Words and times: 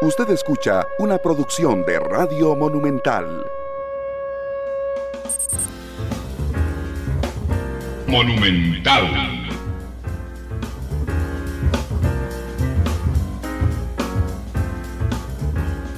Usted 0.00 0.30
escucha 0.30 0.86
una 1.00 1.18
producción 1.18 1.84
de 1.84 1.98
Radio 1.98 2.54
Monumental. 2.54 3.44
Monumental. 8.06 9.04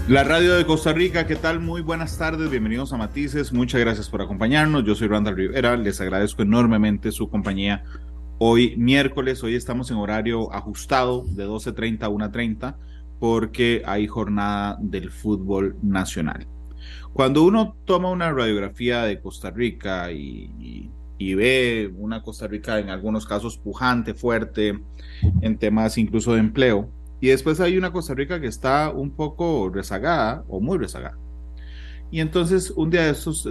La 0.08 0.24
radio 0.24 0.54
de 0.54 0.64
Costa 0.64 0.94
Rica, 0.94 1.26
¿qué 1.26 1.36
tal? 1.36 1.60
Muy 1.60 1.82
buenas 1.82 2.16
tardes, 2.16 2.48
bienvenidos 2.48 2.94
a 2.94 2.96
Matices, 2.96 3.52
muchas 3.52 3.82
gracias 3.82 4.08
por 4.08 4.22
acompañarnos. 4.22 4.82
Yo 4.84 4.94
soy 4.94 5.08
Randall 5.08 5.36
Rivera, 5.36 5.76
les 5.76 6.00
agradezco 6.00 6.40
enormemente 6.40 7.12
su 7.12 7.28
compañía 7.28 7.84
hoy 8.38 8.74
miércoles, 8.78 9.44
hoy 9.44 9.56
estamos 9.56 9.90
en 9.90 9.98
horario 9.98 10.50
ajustado 10.54 11.26
de 11.26 11.46
12.30 11.46 12.04
a 12.04 12.08
1.30 12.08 12.76
porque 13.20 13.82
hay 13.86 14.08
jornada 14.08 14.76
del 14.80 15.10
fútbol 15.10 15.76
nacional. 15.82 16.48
Cuando 17.12 17.44
uno 17.44 17.76
toma 17.84 18.10
una 18.10 18.32
radiografía 18.32 19.02
de 19.02 19.20
Costa 19.20 19.50
Rica 19.50 20.10
y, 20.10 20.90
ve 21.18 21.92
una 21.98 22.22
Costa 22.22 22.48
Rica 22.48 22.78
en 22.78 22.88
algunos 22.88 23.26
casos 23.26 23.58
pujante, 23.58 24.14
fuerte, 24.14 24.80
en 25.42 25.58
temas 25.58 25.98
incluso 25.98 26.32
de 26.32 26.40
empleo, 26.40 26.90
y 27.20 27.28
después 27.28 27.60
hay 27.60 27.76
una 27.76 27.92
Costa 27.92 28.14
Rica 28.14 28.40
que 28.40 28.46
está 28.46 28.90
un 28.90 29.10
poco 29.10 29.70
rezagada 29.72 30.42
o 30.48 30.60
muy 30.60 30.78
rezagada. 30.78 31.18
Y 32.10 32.20
entonces 32.20 32.70
un 32.70 32.88
día 32.88 33.04
de 33.04 33.10
estos 33.10 33.46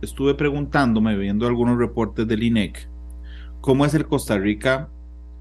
estuve 0.00 0.34
preguntándome, 0.34 1.16
viendo 1.16 1.46
algunos 1.46 1.78
reportes 1.78 2.26
del 2.26 2.42
INEC, 2.42 2.88
cómo 3.60 3.84
es 3.84 3.92
el 3.92 4.06
Costa 4.06 4.38
Rica 4.38 4.88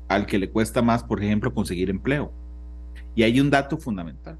al 0.09 0.25
que 0.25 0.37
le 0.37 0.49
cuesta 0.49 0.81
más, 0.81 1.03
por 1.03 1.23
ejemplo, 1.23 1.53
conseguir 1.53 1.89
empleo. 1.89 2.33
Y 3.15 3.23
hay 3.23 3.39
un 3.39 3.49
dato 3.49 3.77
fundamental. 3.77 4.37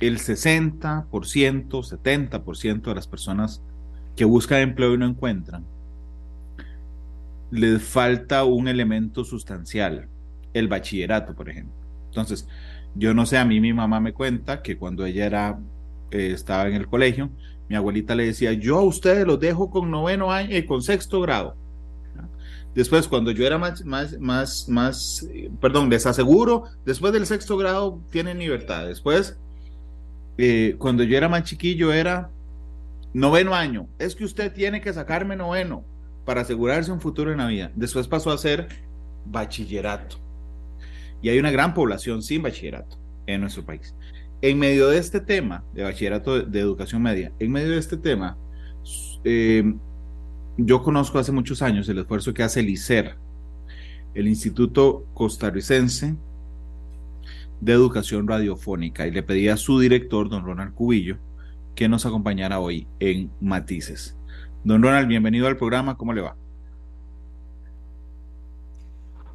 El 0.00 0.18
60%, 0.18 1.08
70% 1.10 2.82
de 2.82 2.94
las 2.94 3.06
personas 3.06 3.62
que 4.14 4.24
buscan 4.24 4.60
empleo 4.60 4.94
y 4.94 4.98
no 4.98 5.06
encuentran, 5.06 5.64
les 7.50 7.82
falta 7.82 8.44
un 8.44 8.68
elemento 8.68 9.24
sustancial, 9.24 10.08
el 10.52 10.68
bachillerato, 10.68 11.34
por 11.34 11.48
ejemplo. 11.48 11.74
Entonces, 12.06 12.48
yo 12.94 13.14
no 13.14 13.26
sé, 13.26 13.38
a 13.38 13.44
mí 13.44 13.60
mi 13.60 13.72
mamá 13.72 14.00
me 14.00 14.12
cuenta 14.12 14.62
que 14.62 14.76
cuando 14.76 15.04
ella 15.04 15.26
era, 15.26 15.58
eh, 16.10 16.32
estaba 16.32 16.68
en 16.68 16.74
el 16.74 16.86
colegio, 16.86 17.30
mi 17.68 17.76
abuelita 17.76 18.14
le 18.14 18.26
decía, 18.26 18.52
yo 18.52 18.78
a 18.78 18.82
ustedes 18.82 19.26
los 19.26 19.40
dejo 19.40 19.70
con 19.70 19.90
noveno 19.90 20.32
año, 20.32 20.50
y 20.50 20.56
eh, 20.56 20.66
con 20.66 20.82
sexto 20.82 21.20
grado 21.20 21.56
Después, 22.76 23.08
cuando 23.08 23.30
yo 23.30 23.46
era 23.46 23.56
más, 23.56 23.82
más, 23.86 24.18
más, 24.20 24.68
más, 24.68 25.26
perdón, 25.62 25.88
les 25.88 26.04
aseguro, 26.04 26.64
después 26.84 27.10
del 27.14 27.24
sexto 27.24 27.56
grado 27.56 28.02
tienen 28.10 28.38
libertad. 28.38 28.86
Después, 28.86 29.38
eh, 30.36 30.76
cuando 30.78 31.02
yo 31.02 31.16
era 31.16 31.26
más 31.26 31.44
chiquillo, 31.44 31.90
era 31.90 32.30
noveno 33.14 33.54
año. 33.54 33.88
Es 33.98 34.14
que 34.14 34.24
usted 34.24 34.52
tiene 34.52 34.82
que 34.82 34.92
sacarme 34.92 35.36
noveno 35.36 35.86
para 36.26 36.42
asegurarse 36.42 36.92
un 36.92 37.00
futuro 37.00 37.32
en 37.32 37.38
la 37.38 37.46
vida. 37.46 37.72
Después 37.74 38.06
pasó 38.08 38.30
a 38.30 38.36
ser 38.36 38.68
bachillerato. 39.24 40.18
Y 41.22 41.30
hay 41.30 41.38
una 41.38 41.50
gran 41.50 41.72
población 41.72 42.22
sin 42.22 42.42
bachillerato 42.42 42.98
en 43.26 43.40
nuestro 43.40 43.64
país. 43.64 43.94
En 44.42 44.58
medio 44.58 44.88
de 44.88 44.98
este 44.98 45.20
tema 45.20 45.64
de 45.72 45.82
bachillerato 45.82 46.42
de, 46.42 46.60
educación 46.60 47.00
media, 47.00 47.32
en 47.38 47.50
medio 47.50 47.70
de 47.70 47.78
este 47.78 47.96
tema, 47.96 48.36
eh, 49.24 49.64
yo 50.56 50.82
conozco 50.82 51.18
hace 51.18 51.32
muchos 51.32 51.62
años 51.62 51.88
el 51.88 51.98
esfuerzo 51.98 52.32
que 52.32 52.42
hace 52.42 52.60
el 52.60 52.70
ICER, 52.70 53.16
el 54.14 54.28
Instituto 54.28 55.04
Costarricense 55.14 56.16
de 57.60 57.72
Educación 57.72 58.26
Radiofónica, 58.26 59.06
y 59.06 59.10
le 59.10 59.22
pedí 59.22 59.48
a 59.48 59.56
su 59.56 59.78
director, 59.78 60.28
don 60.28 60.44
Ronald 60.44 60.74
Cubillo, 60.74 61.18
que 61.74 61.88
nos 61.88 62.06
acompañara 62.06 62.60
hoy 62.60 62.86
en 63.00 63.30
Matices. 63.40 64.16
Don 64.64 64.82
Ronald, 64.82 65.08
bienvenido 65.08 65.46
al 65.46 65.56
programa, 65.56 65.96
¿cómo 65.96 66.12
le 66.12 66.22
va? 66.22 66.36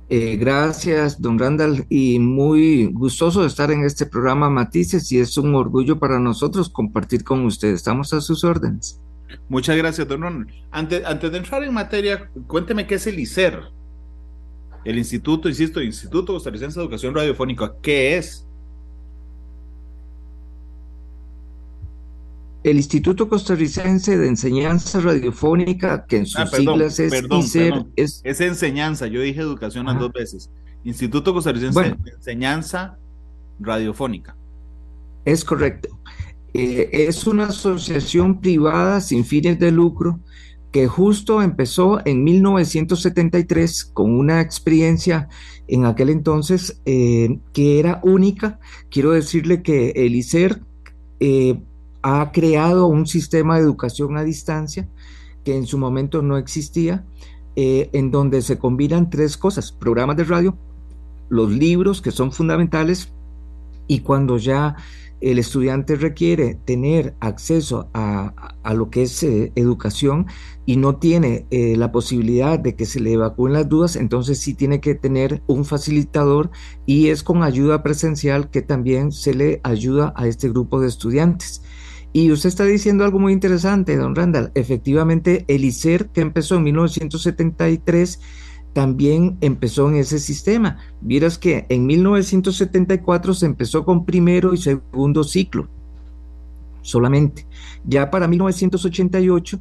Eh, 0.10 0.36
gracias, 0.36 1.22
don 1.22 1.40
Randall, 1.40 1.86
y 1.88 2.20
muy 2.20 2.88
gustoso 2.88 3.42
de 3.42 3.48
estar 3.48 3.72
en 3.72 3.86
este 3.86 4.06
programa 4.06 4.50
Matices 4.50 5.10
y 5.12 5.20
es 5.20 5.38
un 5.38 5.56
orgullo 5.56 6.00
para 6.00 6.20
nosotros 6.20 6.68
compartir 6.68 7.24
con 7.24 7.46
usted. 7.46 7.70
Estamos 7.70 8.12
a 8.14 8.20
sus 8.20 8.44
órdenes. 8.44 9.00
Muchas 9.50 9.78
gracias, 9.78 10.08
don 10.08 10.22
Ronald. 10.22 10.50
Antes, 10.72 11.06
antes 11.06 11.32
de 11.32 11.38
entrar 11.38 11.64
en 11.64 11.74
materia, 11.74 12.30
cuénteme 12.48 12.88
qué 12.88 12.96
es 12.96 13.08
el 13.08 13.20
ICER. 13.20 13.62
El 14.84 14.98
Instituto, 14.98 15.48
insisto, 15.48 15.82
Instituto 15.82 16.34
Costarricense 16.34 16.80
de 16.80 16.84
Educación 16.86 17.14
Radiofónica, 17.14 17.74
¿qué 17.82 18.18
es? 18.18 18.48
El 22.64 22.78
Instituto 22.78 23.28
Costarricense 23.28 24.18
de 24.18 24.28
Enseñanza 24.28 25.00
Radiofónica, 25.00 26.06
que 26.06 26.18
en 26.18 26.26
sus 26.26 26.42
ah, 26.42 26.48
siglas 26.48 27.00
es 27.00 27.24
ICER, 27.30 27.86
Es... 27.96 28.22
enseñanza, 28.24 29.08
yo 29.08 29.22
dije 29.22 29.42
educación 29.42 29.86
dos 29.98 30.12
veces. 30.12 30.50
Instituto 30.84 31.34
Costarricense 31.34 31.82
de 31.82 32.12
Enseñanza 32.12 32.98
Radiofónica. 33.60 34.36
Es 35.26 35.46
correcto. 35.46 36.01
Eh, 36.54 36.90
es 36.92 37.28
una 37.28 37.46
asociación 37.46 38.42
privada 38.42 39.00
sin 39.00 39.24
fines 39.24 39.58
de 39.60 39.72
lucro 39.72 40.20
que 40.72 40.88
justo 40.88 41.42
empezó 41.42 42.06
en 42.06 42.24
1973 42.24 43.86
con 43.86 44.18
una 44.18 44.42
experiencia 44.42 45.30
en 45.68 45.86
aquel 45.86 46.10
entonces 46.10 46.82
eh, 46.86 47.40
que 47.54 47.80
era 47.80 48.00
única. 48.04 48.60
Quiero 48.90 49.12
decirle 49.12 49.62
que 49.64 49.92
el 49.96 50.16
ICER 50.16 50.62
eh, 51.20 51.62
ha 52.02 52.32
creado 52.32 52.88
un 52.88 53.06
sistema 53.08 53.56
de 53.56 53.64
educación 53.64 54.18
a 54.18 54.24
distancia 54.24 54.88
que 55.44 55.56
en 55.56 55.66
su 55.66 55.78
momento 55.78 56.22
no 56.22 56.38
existía, 56.38 57.04
en 57.54 58.12
donde 58.12 58.42
se 58.42 58.58
combinan 58.58 59.10
tres 59.10 59.36
cosas, 59.36 59.74
programas 59.74 60.16
de 60.16 60.24
radio, 60.24 60.58
los 61.28 61.52
libros 61.52 62.02
que 62.02 62.12
son 62.12 62.32
fundamentales 62.32 63.12
y 63.88 64.00
cuando 64.00 64.38
ya 64.38 64.78
el 65.22 65.40
estudiante 65.40 65.96
requiere 65.96 66.56
tener 66.66 67.16
acceso 67.20 67.90
a, 67.94 68.34
lo 68.74 68.90
que 68.90 69.04
es 69.04 69.24
eh, 69.24 69.52
educación 69.56 70.28
y 70.66 70.78
no 70.78 70.98
tiene 70.98 71.46
eh, 71.52 71.76
la 71.78 71.92
posibilidad 71.92 72.60
de 72.60 72.76
que 72.76 72.86
se 72.86 73.00
le 73.00 73.14
evacúen 73.14 73.54
las 73.54 73.70
dudas, 73.70 73.96
entonces 73.96 74.40
sí 74.40 74.54
tiene 74.54 74.82
que 74.82 74.96
tener 74.96 75.42
un 75.48 75.66
facilitador 75.66 76.52
y 76.86 77.10
es 77.10 77.24
con 77.24 77.44
ayuda 77.44 77.84
presencial 77.84 78.50
que 78.50 78.62
también 78.62 79.12
se 79.12 79.34
le 79.34 79.62
ayuda 79.64 80.14
a 80.16 80.28
este 80.28 80.50
grupo 80.50 80.80
de 80.80 80.88
estudiantes. 80.88 81.62
Y 82.14 82.32
usted 82.32 82.50
está 82.50 82.66
diciendo 82.66 83.06
algo 83.06 83.20
muy 83.20 83.32
interesante, 83.32 83.96
don 83.96 84.16
Randall. 84.16 84.52
Efectivamente, 84.54 85.46
el 85.48 85.64
ICER, 85.64 86.10
que 86.10 86.20
empezó 86.20 86.56
en 86.56 86.64
1973, 86.64 88.20
también 88.74 89.38
empezó 89.42 89.90
en 89.90 89.96
ese 89.96 90.20
sistema. 90.20 90.80
Vieras 91.02 91.38
que 91.38 91.66
en 91.70 91.86
1974 91.86 93.34
se 93.34 93.46
empezó 93.46 93.86
con 93.86 94.06
primero 94.06 94.54
y 94.54 94.58
segundo 94.58 95.24
ciclo, 95.24 95.68
solamente. 96.82 97.46
Ya 97.86 98.10
para 98.10 98.28
1988, 98.28 99.60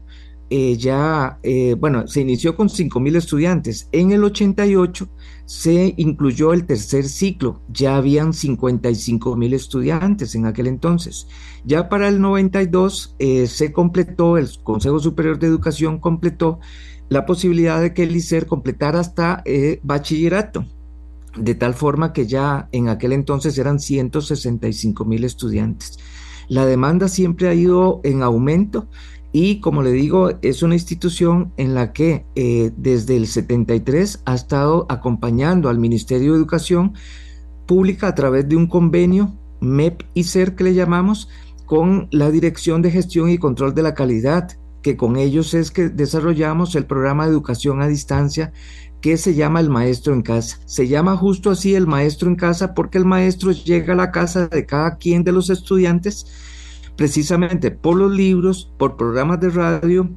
eh, 0.52 0.76
ya, 0.76 1.38
eh, 1.44 1.76
bueno, 1.78 2.08
se 2.08 2.22
inició 2.22 2.56
con 2.56 2.68
5.000 2.68 3.16
estudiantes. 3.16 3.88
En 3.92 4.10
el 4.10 4.24
88 4.24 5.08
se 5.44 5.94
incluyó 5.96 6.52
el 6.52 6.66
tercer 6.66 7.04
ciclo, 7.08 7.60
ya 7.68 7.96
habían 7.96 8.32
55.000 8.32 9.54
estudiantes 9.54 10.34
en 10.34 10.46
aquel 10.46 10.66
entonces. 10.66 11.28
Ya 11.64 11.88
para 11.88 12.08
el 12.08 12.20
92 12.20 13.14
eh, 13.20 13.46
se 13.46 13.72
completó, 13.72 14.38
el 14.38 14.48
Consejo 14.64 14.98
Superior 14.98 15.38
de 15.38 15.46
Educación 15.46 16.00
completó 16.00 16.58
la 17.10 17.26
posibilidad 17.26 17.82
de 17.82 17.92
que 17.92 18.04
el 18.04 18.16
ICER 18.16 18.46
completara 18.46 19.00
hasta 19.00 19.42
eh, 19.44 19.80
bachillerato, 19.82 20.64
de 21.36 21.54
tal 21.54 21.74
forma 21.74 22.12
que 22.12 22.26
ya 22.26 22.68
en 22.72 22.88
aquel 22.88 23.12
entonces 23.12 23.58
eran 23.58 23.80
165 23.80 25.04
mil 25.04 25.24
estudiantes. 25.24 25.98
La 26.48 26.64
demanda 26.64 27.08
siempre 27.08 27.48
ha 27.48 27.54
ido 27.54 28.00
en 28.04 28.22
aumento 28.22 28.88
y 29.32 29.60
como 29.60 29.82
le 29.82 29.90
digo, 29.90 30.30
es 30.42 30.62
una 30.62 30.74
institución 30.74 31.52
en 31.56 31.74
la 31.74 31.92
que 31.92 32.26
eh, 32.36 32.70
desde 32.76 33.16
el 33.16 33.26
73 33.26 34.22
ha 34.24 34.34
estado 34.34 34.86
acompañando 34.88 35.68
al 35.68 35.78
Ministerio 35.78 36.32
de 36.32 36.38
Educación 36.38 36.94
Pública 37.66 38.06
a 38.06 38.14
través 38.14 38.48
de 38.48 38.56
un 38.56 38.68
convenio 38.68 39.36
MEP 39.60 40.02
ICER 40.14 40.54
que 40.54 40.64
le 40.64 40.74
llamamos 40.74 41.28
con 41.66 42.08
la 42.12 42.30
Dirección 42.30 42.82
de 42.82 42.90
Gestión 42.92 43.30
y 43.30 43.38
Control 43.38 43.74
de 43.74 43.82
la 43.82 43.94
Calidad 43.94 44.56
que 44.82 44.96
con 44.96 45.16
ellos 45.16 45.54
es 45.54 45.70
que 45.70 45.88
desarrollamos 45.88 46.74
el 46.74 46.86
programa 46.86 47.24
de 47.24 47.32
educación 47.32 47.82
a 47.82 47.88
distancia 47.88 48.52
que 49.00 49.16
se 49.16 49.34
llama 49.34 49.60
el 49.60 49.70
maestro 49.70 50.12
en 50.12 50.22
casa. 50.22 50.58
Se 50.66 50.88
llama 50.88 51.16
justo 51.16 51.50
así 51.50 51.74
el 51.74 51.86
maestro 51.86 52.28
en 52.28 52.36
casa 52.36 52.74
porque 52.74 52.98
el 52.98 53.04
maestro 53.04 53.50
llega 53.50 53.94
a 53.94 53.96
la 53.96 54.10
casa 54.10 54.46
de 54.48 54.66
cada 54.66 54.96
quien 54.96 55.24
de 55.24 55.32
los 55.32 55.50
estudiantes 55.50 56.26
precisamente 56.96 57.70
por 57.70 57.96
los 57.96 58.12
libros, 58.12 58.70
por 58.76 58.96
programas 58.96 59.40
de 59.40 59.48
radio 59.48 60.10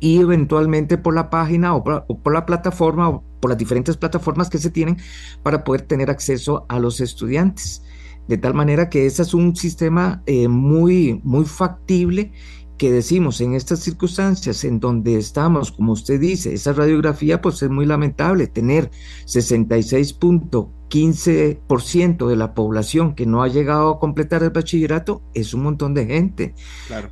y 0.00 0.18
eventualmente 0.18 0.98
por 0.98 1.14
la 1.14 1.30
página 1.30 1.74
o 1.74 1.84
por, 1.84 2.32
la 2.32 2.44
plataforma 2.44 3.08
o 3.08 3.22
por 3.40 3.50
las 3.50 3.58
diferentes 3.58 3.96
plataformas 3.96 4.50
que 4.50 4.58
se 4.58 4.70
tienen 4.70 4.96
para 5.44 5.62
poder 5.62 5.82
tener 5.82 6.10
acceso 6.10 6.66
a 6.68 6.80
los 6.80 7.00
estudiantes. 7.00 7.84
De 8.26 8.36
tal 8.36 8.54
manera 8.54 8.88
que 8.88 9.06
ese 9.06 9.22
es 9.22 9.32
un 9.32 9.54
sistema 9.54 10.22
eh, 10.26 10.48
muy, 10.48 11.20
muy 11.22 11.44
factible 11.44 12.32
que 12.80 12.90
decimos 12.90 13.40
en 13.42 13.54
estas 13.54 13.80
circunstancias 13.80 14.64
en 14.64 14.80
donde 14.80 15.16
estamos, 15.16 15.70
como 15.70 15.92
usted 15.92 16.18
dice, 16.18 16.54
esa 16.54 16.72
radiografía 16.72 17.42
pues 17.42 17.62
es 17.62 17.68
muy 17.68 17.84
lamentable, 17.84 18.46
tener 18.46 18.90
66.15% 19.26 22.26
de 22.26 22.36
la 22.36 22.54
población 22.54 23.14
que 23.14 23.26
no 23.26 23.42
ha 23.42 23.48
llegado 23.48 23.90
a 23.90 24.00
completar 24.00 24.42
el 24.44 24.48
bachillerato 24.48 25.20
es 25.34 25.52
un 25.52 25.64
montón 25.64 25.92
de 25.92 26.06
gente, 26.06 26.54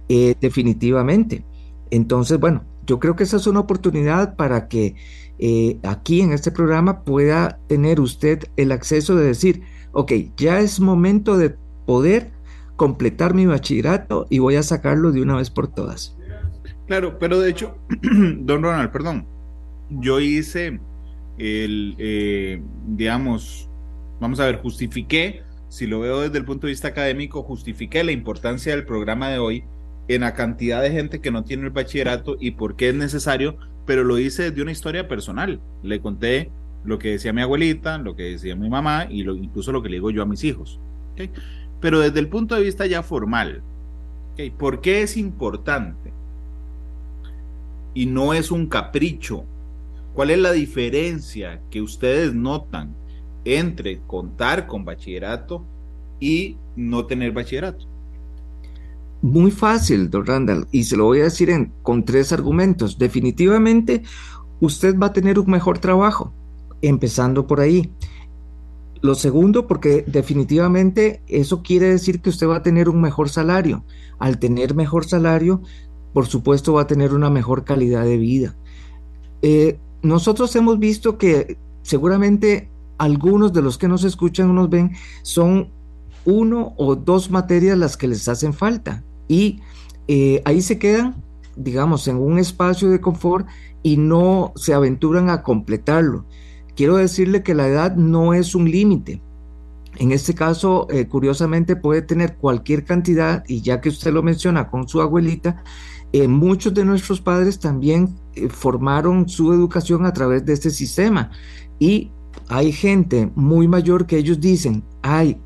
eh, 0.08 0.34
definitivamente. 0.40 1.44
Entonces, 1.90 2.40
bueno, 2.40 2.64
yo 2.86 2.98
creo 2.98 3.14
que 3.14 3.24
esa 3.24 3.36
es 3.36 3.46
una 3.46 3.60
oportunidad 3.60 4.36
para 4.36 4.68
que 4.68 4.94
eh, 5.38 5.78
aquí 5.82 6.22
en 6.22 6.32
este 6.32 6.50
programa 6.50 7.04
pueda 7.04 7.60
tener 7.66 8.00
usted 8.00 8.44
el 8.56 8.72
acceso 8.72 9.16
de 9.16 9.26
decir, 9.26 9.64
ok, 9.92 10.12
ya 10.34 10.60
es 10.60 10.80
momento 10.80 11.36
de 11.36 11.58
poder 11.84 12.37
completar 12.78 13.34
mi 13.34 13.44
bachillerato 13.44 14.28
y 14.30 14.38
voy 14.38 14.54
a 14.54 14.62
sacarlo 14.62 15.10
de 15.10 15.20
una 15.20 15.36
vez 15.36 15.50
por 15.50 15.66
todas. 15.66 16.16
Claro, 16.86 17.18
pero 17.18 17.40
de 17.40 17.50
hecho, 17.50 17.76
don 18.38 18.62
Ronald, 18.62 18.90
perdón, 18.92 19.26
yo 19.90 20.20
hice 20.20 20.80
el, 21.38 21.96
eh, 21.98 22.62
digamos, 22.86 23.68
vamos 24.20 24.38
a 24.38 24.46
ver, 24.46 24.60
justifiqué, 24.62 25.42
si 25.68 25.88
lo 25.88 26.00
veo 26.00 26.20
desde 26.20 26.38
el 26.38 26.44
punto 26.44 26.66
de 26.66 26.72
vista 26.72 26.88
académico, 26.88 27.42
justifiqué 27.42 28.04
la 28.04 28.12
importancia 28.12 28.74
del 28.74 28.86
programa 28.86 29.28
de 29.28 29.38
hoy 29.38 29.64
en 30.06 30.20
la 30.20 30.34
cantidad 30.34 30.80
de 30.80 30.92
gente 30.92 31.20
que 31.20 31.32
no 31.32 31.42
tiene 31.42 31.64
el 31.64 31.70
bachillerato 31.70 32.36
y 32.38 32.52
por 32.52 32.76
qué 32.76 32.90
es 32.90 32.94
necesario, 32.94 33.58
pero 33.86 34.04
lo 34.04 34.18
hice 34.18 34.44
desde 34.44 34.62
una 34.62 34.72
historia 34.72 35.08
personal. 35.08 35.60
Le 35.82 36.00
conté 36.00 36.52
lo 36.84 37.00
que 37.00 37.10
decía 37.10 37.32
mi 37.32 37.42
abuelita, 37.42 37.98
lo 37.98 38.14
que 38.14 38.22
decía 38.22 38.54
mi 38.54 38.70
mamá 38.70 39.08
y 39.10 39.24
lo, 39.24 39.34
incluso 39.34 39.72
lo 39.72 39.82
que 39.82 39.88
le 39.88 39.96
digo 39.96 40.10
yo 40.10 40.22
a 40.22 40.26
mis 40.26 40.44
hijos. 40.44 40.80
¿okay? 41.12 41.30
Pero 41.80 42.00
desde 42.00 42.20
el 42.20 42.28
punto 42.28 42.54
de 42.54 42.62
vista 42.62 42.86
ya 42.86 43.02
formal, 43.02 43.62
¿por 44.58 44.80
qué 44.80 45.02
es 45.02 45.16
importante? 45.16 46.12
Y 47.94 48.06
no 48.06 48.34
es 48.34 48.50
un 48.50 48.66
capricho. 48.66 49.44
¿Cuál 50.14 50.30
es 50.30 50.38
la 50.38 50.52
diferencia 50.52 51.60
que 51.70 51.80
ustedes 51.80 52.34
notan 52.34 52.94
entre 53.44 54.00
contar 54.00 54.66
con 54.66 54.84
bachillerato 54.84 55.64
y 56.20 56.56
no 56.76 57.06
tener 57.06 57.32
bachillerato? 57.32 57.86
Muy 59.20 59.50
fácil, 59.50 60.10
don 60.10 60.26
Randall, 60.26 60.68
y 60.70 60.84
se 60.84 60.96
lo 60.96 61.04
voy 61.04 61.20
a 61.20 61.24
decir 61.24 61.50
en, 61.50 61.72
con 61.82 62.04
tres 62.04 62.32
argumentos. 62.32 62.98
Definitivamente, 62.98 64.02
usted 64.60 64.96
va 64.96 65.06
a 65.06 65.12
tener 65.12 65.38
un 65.40 65.50
mejor 65.50 65.78
trabajo, 65.78 66.32
empezando 66.82 67.46
por 67.46 67.60
ahí. 67.60 67.90
Lo 69.00 69.14
segundo, 69.14 69.66
porque 69.66 70.04
definitivamente 70.06 71.22
eso 71.28 71.62
quiere 71.62 71.88
decir 71.88 72.20
que 72.20 72.30
usted 72.30 72.48
va 72.48 72.56
a 72.56 72.62
tener 72.62 72.88
un 72.88 73.00
mejor 73.00 73.28
salario. 73.28 73.84
Al 74.18 74.38
tener 74.38 74.74
mejor 74.74 75.04
salario, 75.04 75.62
por 76.12 76.26
supuesto 76.26 76.72
va 76.72 76.82
a 76.82 76.86
tener 76.86 77.14
una 77.14 77.30
mejor 77.30 77.64
calidad 77.64 78.04
de 78.04 78.16
vida. 78.16 78.56
Eh, 79.42 79.78
nosotros 80.02 80.54
hemos 80.56 80.78
visto 80.78 81.16
que 81.16 81.56
seguramente 81.82 82.68
algunos 82.98 83.52
de 83.52 83.62
los 83.62 83.78
que 83.78 83.88
nos 83.88 84.02
escuchan 84.04 84.50
o 84.50 84.52
nos 84.52 84.68
ven 84.68 84.92
son 85.22 85.68
uno 86.24 86.74
o 86.76 86.96
dos 86.96 87.30
materias 87.30 87.78
las 87.78 87.96
que 87.96 88.08
les 88.08 88.28
hacen 88.28 88.52
falta 88.52 89.04
y 89.28 89.60
eh, 90.08 90.42
ahí 90.44 90.60
se 90.60 90.78
quedan, 90.78 91.22
digamos, 91.56 92.08
en 92.08 92.16
un 92.16 92.38
espacio 92.38 92.90
de 92.90 93.00
confort 93.00 93.46
y 93.82 93.96
no 93.96 94.52
se 94.56 94.74
aventuran 94.74 95.30
a 95.30 95.42
completarlo 95.42 96.24
quiero 96.78 96.96
decirle 96.96 97.42
que 97.42 97.56
la 97.56 97.66
edad 97.66 97.96
no 97.96 98.34
es 98.34 98.54
un 98.54 98.70
límite. 98.70 99.20
En 99.96 100.12
este 100.12 100.32
caso, 100.32 100.86
eh, 100.90 101.08
curiosamente, 101.08 101.74
puede 101.74 102.02
tener 102.02 102.36
cualquier 102.36 102.84
cantidad 102.84 103.42
y 103.48 103.62
ya 103.62 103.80
que 103.80 103.88
usted 103.88 104.12
lo 104.12 104.22
menciona 104.22 104.70
con 104.70 104.86
su 104.86 105.00
abuelita, 105.00 105.64
eh, 106.12 106.28
muchos 106.28 106.72
de 106.74 106.84
nuestros 106.84 107.20
padres 107.20 107.58
también 107.58 108.14
eh, 108.36 108.48
formaron 108.48 109.28
su 109.28 109.52
educación 109.52 110.06
a 110.06 110.12
través 110.12 110.46
de 110.46 110.52
este 110.52 110.70
sistema. 110.70 111.32
Y 111.80 112.12
hay 112.48 112.70
gente 112.70 113.32
muy 113.34 113.66
mayor 113.66 114.06
que 114.06 114.16
ellos 114.16 114.38
dicen, 114.38 114.84
ay, 115.02 115.36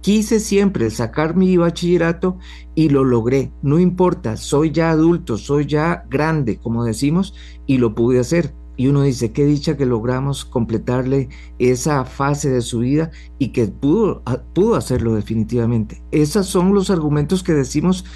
quise 0.00 0.40
siempre 0.40 0.88
sacar 0.88 1.36
mi 1.36 1.58
bachillerato 1.58 2.38
y 2.74 2.88
lo 2.88 3.04
logré. 3.04 3.52
No 3.60 3.78
importa, 3.78 4.38
soy 4.38 4.70
ya 4.70 4.92
adulto, 4.92 5.36
soy 5.36 5.66
ya 5.66 6.06
grande, 6.08 6.56
como 6.56 6.84
decimos, 6.84 7.34
y 7.66 7.76
lo 7.76 7.94
pude 7.94 8.18
hacer 8.18 8.54
y 8.80 8.88
uno 8.88 9.02
dice, 9.02 9.30
qué 9.30 9.44
dicha 9.44 9.76
que 9.76 9.84
logramos 9.84 10.46
completarle 10.46 11.28
esa 11.58 12.06
fase 12.06 12.48
de 12.48 12.62
su 12.62 12.78
vida 12.78 13.10
y 13.38 13.48
que 13.48 13.66
pudo, 13.66 14.22
ah, 14.24 14.40
pudo 14.54 14.74
hacerlo 14.74 15.14
definitivamente. 15.14 16.02
Esos 16.12 16.46
son 16.46 16.72
los 16.72 16.88
argumentos 16.88 17.42
que 17.42 17.52
decimos, 17.52 18.06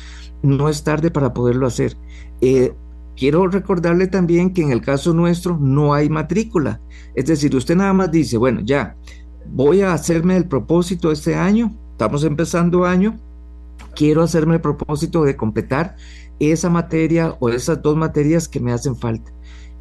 no 0.42 0.70
es 0.70 0.82
tarde 0.82 1.10
para 1.10 1.34
poderlo 1.34 1.66
hacer. 1.66 1.98
Eh, 2.40 2.72
quiero 3.14 3.46
recordarle 3.46 4.06
también 4.06 4.54
que 4.54 4.62
en 4.62 4.72
el 4.72 4.80
caso 4.80 5.12
nuestro 5.12 5.58
no 5.58 5.92
hay 5.92 6.08
matrícula. 6.08 6.80
Es 7.14 7.26
decir, 7.26 7.54
usted 7.54 7.76
nada 7.76 7.92
más 7.92 8.10
dice, 8.10 8.38
bueno, 8.38 8.62
ya, 8.64 8.96
voy 9.52 9.82
a 9.82 9.92
hacerme 9.92 10.34
el 10.34 10.48
propósito 10.48 11.12
este 11.12 11.34
año, 11.34 11.76
estamos 11.90 12.24
empezando 12.24 12.86
año, 12.86 13.20
quiero 13.94 14.22
hacerme 14.22 14.54
el 14.54 14.60
propósito 14.62 15.24
de 15.24 15.36
completar 15.36 15.96
esa 16.38 16.70
materia 16.70 17.36
o 17.38 17.50
esas 17.50 17.82
dos 17.82 17.98
materias 17.98 18.48
que 18.48 18.60
me 18.60 18.72
hacen 18.72 18.96
falta 18.96 19.30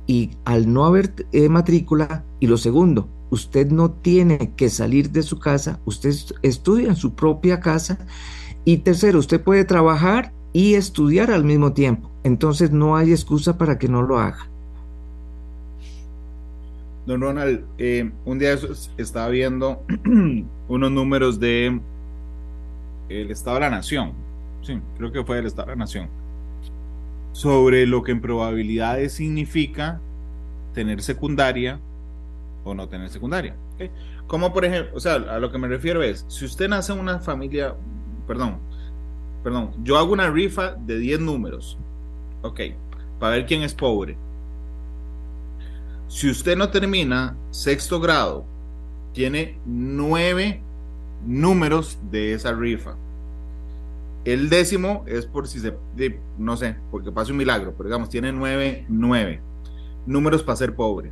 y 0.07 0.31
al 0.45 0.71
no 0.71 0.85
haber 0.85 1.13
eh, 1.31 1.49
matrícula, 1.49 2.23
y 2.39 2.47
lo 2.47 2.57
segundo, 2.57 3.07
usted 3.29 3.71
no 3.71 3.91
tiene 3.91 4.53
que 4.55 4.69
salir 4.69 5.11
de 5.11 5.23
su 5.23 5.39
casa, 5.39 5.79
usted 5.85 6.13
estudia 6.41 6.89
en 6.89 6.95
su 6.95 7.13
propia 7.13 7.59
casa, 7.59 7.97
y 8.65 8.77
tercero, 8.77 9.19
usted 9.19 9.41
puede 9.41 9.65
trabajar 9.65 10.31
y 10.51 10.75
estudiar 10.75 11.31
al 11.31 11.43
mismo 11.43 11.73
tiempo, 11.73 12.09
entonces 12.23 12.71
no 12.71 12.95
hay 12.95 13.11
excusa 13.11 13.57
para 13.57 13.77
que 13.77 13.87
no 13.87 14.01
lo 14.01 14.19
haga. 14.19 14.49
Don 17.05 17.19
Ronald, 17.19 17.65
eh, 17.77 18.09
un 18.23 18.39
día 18.39 18.57
estaba 18.97 19.27
viendo 19.27 19.83
unos 20.69 20.91
números 20.91 21.39
de 21.39 21.79
el 23.09 23.31
Estado 23.31 23.55
de 23.55 23.61
la 23.61 23.69
Nación, 23.69 24.13
sí, 24.61 24.79
creo 24.97 25.11
que 25.11 25.23
fue 25.23 25.39
el 25.39 25.45
Estado 25.45 25.67
de 25.67 25.73
la 25.73 25.79
Nación 25.79 26.22
sobre 27.33 27.85
lo 27.85 28.03
que 28.03 28.13
en 28.13 28.21
probabilidades 28.21 29.13
significa 29.13 29.99
tener 30.73 31.01
secundaria 31.01 31.79
o 32.63 32.73
no 32.73 32.87
tener 32.87 33.09
secundaria. 33.09 33.55
Como 34.27 34.53
por 34.53 34.63
ejemplo, 34.63 34.95
o 34.95 34.99
sea, 34.99 35.15
a 35.15 35.39
lo 35.39 35.51
que 35.51 35.57
me 35.57 35.67
refiero 35.67 36.01
es, 36.01 36.25
si 36.29 36.45
usted 36.45 36.69
nace 36.69 36.93
en 36.93 36.99
una 36.99 37.19
familia, 37.19 37.75
perdón, 38.25 38.59
perdón, 39.43 39.71
yo 39.83 39.97
hago 39.97 40.13
una 40.13 40.29
rifa 40.29 40.75
de 40.75 40.97
10 40.97 41.19
números, 41.19 41.77
ok, 42.41 42.61
para 43.19 43.35
ver 43.35 43.45
quién 43.45 43.63
es 43.63 43.73
pobre. 43.73 44.15
Si 46.07 46.29
usted 46.29 46.55
no 46.55 46.69
termina 46.69 47.35
sexto 47.51 47.99
grado, 47.99 48.45
tiene 49.13 49.59
nueve 49.65 50.61
números 51.25 51.99
de 52.11 52.33
esa 52.33 52.53
rifa. 52.53 52.95
El 54.25 54.49
décimo 54.49 55.03
es 55.05 55.25
por 55.25 55.47
si 55.47 55.59
se, 55.59 55.75
no 56.37 56.55
sé, 56.55 56.77
porque 56.91 57.11
pase 57.11 57.31
un 57.31 57.37
milagro, 57.37 57.73
pero 57.77 57.89
digamos, 57.89 58.09
tiene 58.09 58.31
nueve, 58.31 58.85
nueve 58.87 59.41
números 60.05 60.43
para 60.43 60.55
ser 60.55 60.75
pobre. 60.75 61.11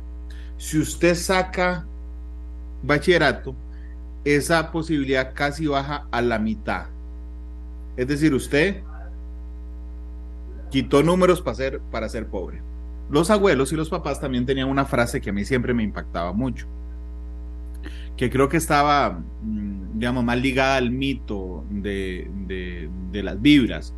Si 0.56 0.78
usted 0.78 1.14
saca 1.14 1.84
bachillerato, 2.82 3.54
esa 4.24 4.70
posibilidad 4.70 5.32
casi 5.34 5.66
baja 5.66 6.06
a 6.10 6.22
la 6.22 6.38
mitad. 6.38 6.86
Es 7.96 8.06
decir, 8.06 8.32
usted 8.34 8.82
quitó 10.70 11.02
números 11.02 11.42
para 11.42 11.54
ser, 11.54 11.80
para 11.90 12.08
ser 12.08 12.26
pobre. 12.26 12.62
Los 13.10 13.30
abuelos 13.30 13.72
y 13.72 13.76
los 13.76 13.90
papás 13.90 14.20
también 14.20 14.46
tenían 14.46 14.68
una 14.68 14.86
frase 14.86 15.20
que 15.20 15.30
a 15.30 15.32
mí 15.32 15.44
siempre 15.44 15.74
me 15.74 15.82
impactaba 15.82 16.32
mucho, 16.32 16.66
que 18.22 18.30
creo 18.30 18.48
que 18.48 18.56
estaba 18.56 19.18
mm, 19.42 19.98
digamos, 19.98 20.22
más 20.22 20.40
ligada 20.40 20.76
al 20.76 20.92
mito 20.92 21.64
de, 21.70 22.30
de, 22.46 23.22
las 23.24 23.42
vibras. 23.42 23.96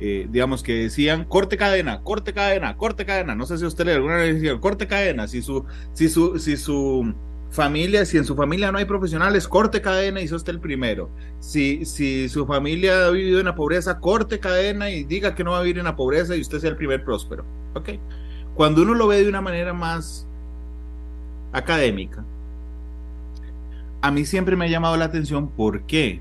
Eh, 0.00 0.26
digamos 0.28 0.64
que 0.64 0.74
decían 0.74 1.24
corte 1.24 1.56
cadena, 1.56 2.00
corte 2.02 2.32
cadena, 2.32 2.76
corte 2.76 3.06
cadena. 3.06 3.36
No 3.36 3.46
sé 3.46 3.58
si 3.58 3.64
usted 3.64 3.84
le 3.84 3.92
alguna 3.92 4.16
vez 4.16 4.34
decían 4.34 4.58
corte 4.58 4.88
cadena. 4.88 5.28
Si 5.28 5.40
su, 5.40 5.64
si 5.92 6.08
su, 6.08 6.36
si 6.40 6.56
su 6.56 7.14
familia, 7.50 8.04
si 8.06 8.16
en 8.16 8.24
su 8.24 8.34
familia 8.34 8.72
no 8.72 8.78
hay 8.78 8.86
profesionales, 8.86 9.46
corte 9.46 9.80
cadena 9.80 10.20
y 10.20 10.26
sos 10.26 10.48
el 10.48 10.58
primero. 10.58 11.08
Si, 11.38 11.84
si 11.84 12.28
su 12.28 12.46
familia 12.46 13.06
ha 13.06 13.10
vivido 13.10 13.38
en 13.38 13.46
la 13.46 13.54
pobreza, 13.54 14.00
corte 14.00 14.40
cadena 14.40 14.90
y 14.90 15.04
diga 15.04 15.36
que 15.36 15.44
no 15.44 15.52
va 15.52 15.58
a 15.58 15.62
vivir 15.62 15.78
en 15.78 15.84
la 15.84 15.94
pobreza 15.94 16.34
y 16.34 16.40
usted 16.40 16.58
sea 16.58 16.70
el 16.70 16.76
primer 16.76 17.04
próspero. 17.04 17.44
Ok. 17.74 17.90
Cuando 18.56 18.82
uno 18.82 18.94
lo 18.94 19.06
ve 19.06 19.22
de 19.22 19.28
una 19.28 19.40
manera 19.40 19.72
más 19.72 20.26
académica, 21.52 22.24
a 24.02 24.10
mí 24.10 24.24
siempre 24.24 24.56
me 24.56 24.66
ha 24.66 24.68
llamado 24.68 24.96
la 24.96 25.06
atención 25.06 25.48
por 25.48 25.82
qué 25.82 26.20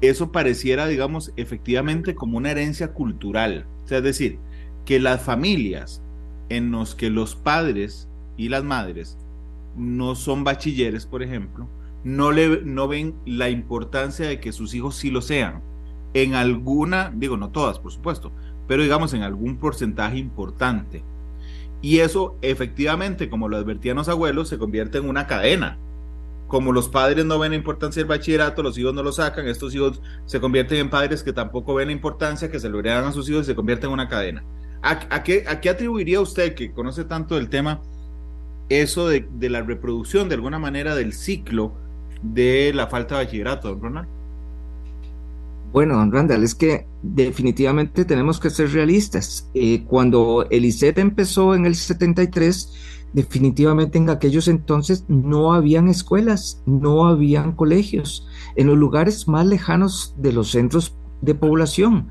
eso 0.00 0.32
pareciera, 0.32 0.86
digamos, 0.86 1.32
efectivamente 1.36 2.14
como 2.14 2.36
una 2.36 2.50
herencia 2.50 2.92
cultural. 2.92 3.66
O 3.84 3.88
sea, 3.88 3.98
es 3.98 4.04
decir, 4.04 4.38
que 4.84 5.00
las 5.00 5.22
familias 5.22 6.02
en 6.48 6.70
los 6.70 6.94
que 6.94 7.10
los 7.10 7.34
padres 7.34 8.08
y 8.36 8.48
las 8.48 8.64
madres 8.64 9.16
no 9.76 10.14
son 10.14 10.44
bachilleres, 10.44 11.06
por 11.06 11.22
ejemplo, 11.22 11.68
no, 12.04 12.32
le, 12.32 12.62
no 12.62 12.86
ven 12.86 13.14
la 13.24 13.48
importancia 13.48 14.26
de 14.26 14.40
que 14.40 14.52
sus 14.52 14.74
hijos 14.74 14.96
sí 14.96 15.10
lo 15.10 15.22
sean. 15.22 15.62
En 16.12 16.34
alguna, 16.34 17.12
digo, 17.14 17.36
no 17.36 17.50
todas, 17.50 17.78
por 17.78 17.92
supuesto, 17.92 18.30
pero 18.68 18.82
digamos 18.82 19.14
en 19.14 19.22
algún 19.22 19.56
porcentaje 19.56 20.18
importante. 20.18 21.02
Y 21.84 22.00
eso 22.00 22.38
efectivamente, 22.40 23.28
como 23.28 23.46
lo 23.46 23.58
advertían 23.58 23.98
los 23.98 24.08
abuelos, 24.08 24.48
se 24.48 24.56
convierte 24.56 24.96
en 24.96 25.06
una 25.06 25.26
cadena. 25.26 25.76
Como 26.48 26.72
los 26.72 26.88
padres 26.88 27.26
no 27.26 27.38
ven 27.38 27.50
la 27.50 27.58
importancia 27.58 28.00
del 28.00 28.08
bachillerato, 28.08 28.62
los 28.62 28.78
hijos 28.78 28.94
no 28.94 29.02
lo 29.02 29.12
sacan, 29.12 29.46
estos 29.48 29.74
hijos 29.74 30.00
se 30.24 30.40
convierten 30.40 30.78
en 30.78 30.88
padres 30.88 31.22
que 31.22 31.34
tampoco 31.34 31.74
ven 31.74 31.88
la 31.88 31.92
importancia, 31.92 32.50
que 32.50 32.58
se 32.58 32.70
lo 32.70 32.78
heredan 32.78 33.04
a 33.04 33.12
sus 33.12 33.28
hijos 33.28 33.42
y 33.42 33.46
se 33.48 33.54
convierte 33.54 33.84
en 33.84 33.92
una 33.92 34.08
cadena. 34.08 34.42
¿A, 34.80 35.22
qué, 35.22 35.44
¿A, 35.46 35.60
qué, 35.60 35.68
atribuiría 35.68 36.22
usted, 36.22 36.54
que 36.54 36.72
conoce 36.72 37.04
tanto 37.04 37.34
del 37.34 37.50
tema, 37.50 37.82
eso 38.70 39.06
de, 39.06 39.28
de, 39.34 39.50
la 39.50 39.60
reproducción 39.60 40.30
de 40.30 40.36
alguna 40.36 40.58
manera 40.58 40.94
del 40.94 41.12
ciclo 41.12 41.74
de 42.22 42.72
la 42.74 42.86
falta 42.86 43.18
de 43.18 43.26
bachillerato, 43.26 43.68
don 43.68 43.82
Ronald? 43.82 44.13
Bueno, 45.74 45.96
don 45.96 46.12
Randall, 46.12 46.44
es 46.44 46.54
que 46.54 46.86
definitivamente 47.02 48.04
tenemos 48.04 48.38
que 48.38 48.48
ser 48.48 48.70
realistas. 48.70 49.50
Eh, 49.54 49.82
cuando 49.88 50.46
el 50.48 50.64
ICET 50.66 50.98
empezó 50.98 51.52
en 51.56 51.66
el 51.66 51.74
73, 51.74 52.72
definitivamente 53.12 53.98
en 53.98 54.08
aquellos 54.08 54.46
entonces 54.46 55.04
no 55.08 55.52
habían 55.52 55.88
escuelas, 55.88 56.62
no 56.64 57.08
habían 57.08 57.56
colegios, 57.56 58.28
en 58.54 58.68
los 58.68 58.78
lugares 58.78 59.26
más 59.26 59.46
lejanos 59.46 60.14
de 60.16 60.32
los 60.32 60.52
centros 60.52 60.96
de 61.22 61.34
población. 61.34 62.06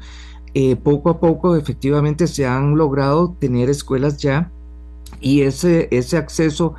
Eh, 0.53 0.75
poco 0.75 1.09
a 1.09 1.21
poco 1.21 1.55
efectivamente 1.55 2.27
se 2.27 2.45
han 2.45 2.75
logrado 2.75 3.37
tener 3.39 3.69
escuelas 3.69 4.17
ya 4.17 4.51
y 5.21 5.43
ese, 5.43 5.87
ese 5.89 6.17
acceso 6.17 6.75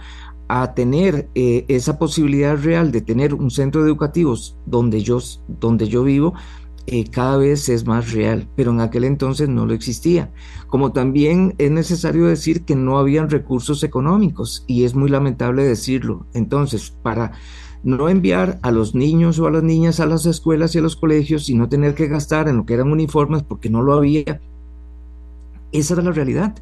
a 0.49 0.75
tener 0.75 1.31
eh, 1.35 1.65
esa 1.69 1.99
posibilidad 1.99 2.63
real 2.63 2.93
de 2.93 3.01
tener 3.01 3.33
un 3.33 3.51
centro 3.51 3.83
educativo 3.83 4.35
donde 4.67 5.01
yo, 5.01 5.19
donde 5.49 5.89
yo 5.89 6.05
vivo, 6.05 6.35
eh, 6.87 7.05
cada 7.11 7.39
vez 7.39 7.69
es 7.69 7.87
más 7.87 8.13
real, 8.13 8.47
pero 8.57 8.71
en 8.71 8.81
aquel 8.81 9.05
entonces 9.05 9.49
no 9.49 9.65
lo 9.65 9.73
existía. 9.73 10.31
Como 10.67 10.93
también 10.93 11.55
es 11.59 11.71
necesario 11.71 12.27
decir 12.27 12.65
que 12.65 12.77
no 12.77 12.99
habían 12.99 13.31
recursos 13.31 13.83
económicos 13.83 14.65
y 14.67 14.85
es 14.85 14.95
muy 14.95 15.09
lamentable 15.09 15.65
decirlo. 15.65 16.27
Entonces, 16.35 16.91
para 16.91 17.33
no 17.83 18.09
enviar 18.09 18.59
a 18.63 18.71
los 18.71 18.95
niños 18.95 19.39
o 19.39 19.47
a 19.47 19.51
las 19.51 19.63
niñas 19.63 20.01
a 20.01 20.07
las 20.07 20.27
escuelas 20.27 20.75
y 20.75 20.79
a 20.79 20.83
los 20.83 20.97
colegios 20.97 21.49
y 21.49 21.55
no 21.55 21.69
tener 21.69 21.95
que 21.95 22.09
gastar 22.09 22.49
en 22.49 22.57
lo 22.59 22.67
que 22.67 22.75
eran 22.75 22.91
uniformes 22.91 23.43
porque 23.43 23.71
no 23.71 23.83
lo 23.83 23.95
había, 23.95 24.41
esa 25.73 25.95
era 25.95 26.03
la 26.03 26.13
realidad. 26.13 26.55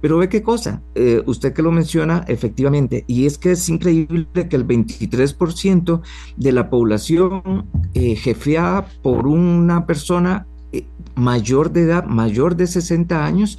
Pero 0.00 0.18
ve 0.18 0.28
qué 0.28 0.42
cosa, 0.42 0.82
eh, 0.94 1.22
usted 1.26 1.52
que 1.52 1.62
lo 1.62 1.72
menciona 1.72 2.24
efectivamente, 2.28 3.04
y 3.06 3.26
es 3.26 3.38
que 3.38 3.52
es 3.52 3.68
increíble 3.68 4.26
que 4.48 4.56
el 4.56 4.66
23% 4.66 6.02
de 6.36 6.52
la 6.52 6.68
población 6.68 7.66
eh, 7.94 8.14
jefeada 8.16 8.86
por 9.02 9.26
una 9.26 9.86
persona 9.86 10.46
eh, 10.72 10.86
mayor 11.14 11.72
de 11.72 11.82
edad, 11.82 12.04
mayor 12.04 12.56
de 12.56 12.66
60 12.66 13.24
años, 13.24 13.58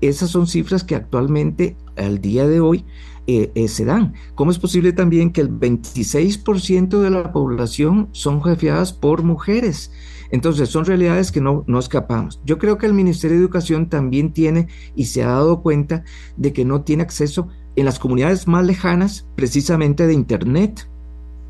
esas 0.00 0.30
son 0.30 0.46
cifras 0.46 0.84
que 0.84 0.96
actualmente, 0.96 1.76
al 1.96 2.20
día 2.20 2.46
de 2.46 2.60
hoy, 2.60 2.84
se 3.26 3.84
dan. 3.84 4.14
¿Cómo 4.36 4.52
es 4.52 4.58
posible 4.60 4.92
también 4.92 5.32
que 5.32 5.40
el 5.40 5.50
26% 5.50 7.00
de 7.00 7.10
la 7.10 7.32
población 7.32 8.08
son 8.12 8.40
jefeadas 8.40 8.92
por 8.92 9.24
mujeres? 9.24 9.90
Entonces, 10.30 10.68
son 10.68 10.84
realidades 10.84 11.32
que 11.32 11.40
no, 11.40 11.64
no 11.66 11.78
escapamos. 11.78 12.40
Yo 12.44 12.58
creo 12.58 12.78
que 12.78 12.86
el 12.86 12.94
Ministerio 12.94 13.36
de 13.36 13.42
Educación 13.42 13.88
también 13.88 14.32
tiene 14.32 14.68
y 14.94 15.06
se 15.06 15.22
ha 15.22 15.28
dado 15.28 15.62
cuenta 15.62 16.04
de 16.36 16.52
que 16.52 16.64
no 16.64 16.82
tiene 16.82 17.02
acceso 17.02 17.48
en 17.76 17.84
las 17.84 17.98
comunidades 17.98 18.46
más 18.48 18.64
lejanas 18.64 19.28
precisamente 19.36 20.06
de 20.06 20.14
Internet 20.14 20.88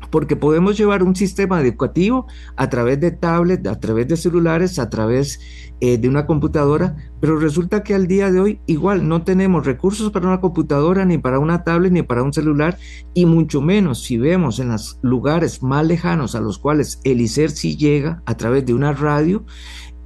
porque 0.09 0.35
podemos 0.35 0.77
llevar 0.77 1.03
un 1.03 1.15
sistema 1.15 1.61
educativo 1.61 2.27
a 2.55 2.69
través 2.69 2.99
de 2.99 3.11
tablets, 3.11 3.67
a 3.67 3.79
través 3.79 4.07
de 4.07 4.17
celulares, 4.17 4.79
a 4.79 4.89
través 4.89 5.39
eh, 5.79 5.97
de 5.97 6.09
una 6.09 6.25
computadora, 6.25 6.95
pero 7.19 7.37
resulta 7.37 7.83
que 7.83 7.93
al 7.93 8.07
día 8.07 8.31
de 8.31 8.39
hoy 8.39 8.61
igual 8.67 9.07
no 9.07 9.23
tenemos 9.23 9.65
recursos 9.65 10.11
para 10.11 10.27
una 10.27 10.41
computadora, 10.41 11.05
ni 11.05 11.17
para 11.17 11.39
una 11.39 11.63
tablet, 11.63 11.91
ni 11.91 12.03
para 12.03 12.23
un 12.23 12.33
celular, 12.33 12.77
y 13.13 13.25
mucho 13.25 13.61
menos 13.61 14.03
si 14.03 14.17
vemos 14.17 14.59
en 14.59 14.69
los 14.69 14.99
lugares 15.01 15.61
más 15.61 15.85
lejanos 15.85 16.35
a 16.35 16.41
los 16.41 16.57
cuales 16.57 16.99
el 17.03 17.21
ICER 17.21 17.51
sí 17.51 17.77
llega 17.77 18.21
a 18.25 18.35
través 18.35 18.65
de 18.65 18.73
una 18.73 18.93
radio, 18.93 19.45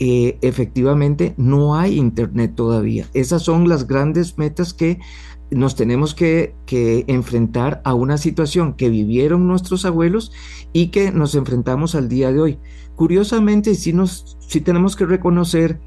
eh, 0.04 0.40
efectivamente 0.42 1.36
no 1.38 1.76
hay 1.76 1.96
internet 1.96 2.54
todavía. 2.56 3.06
Esas 3.14 3.44
son 3.44 3.70
las 3.70 3.86
grandes 3.86 4.36
metas 4.36 4.74
que 4.74 5.00
nos 5.52 5.76
tenemos 5.76 6.16
que, 6.16 6.56
enfrentar 7.08 7.82
a 7.84 7.94
una 7.94 8.18
situación 8.18 8.74
que 8.74 8.90
vivieron 8.90 9.48
nuestros 9.48 9.86
abuelos 9.86 10.32
y 10.74 10.88
que 10.88 11.12
nos 11.12 11.36
enfrentamos 11.36 11.94
al 11.96 12.08
día 12.08 12.32
de 12.32 12.40
hoy. 12.40 12.60
Curiosamente, 12.96 13.76
sí, 13.76 13.94
nos, 13.94 14.38
sí 14.40 14.62
tenemos 14.62 14.96
que 14.96 15.06
reconocer 15.06 15.80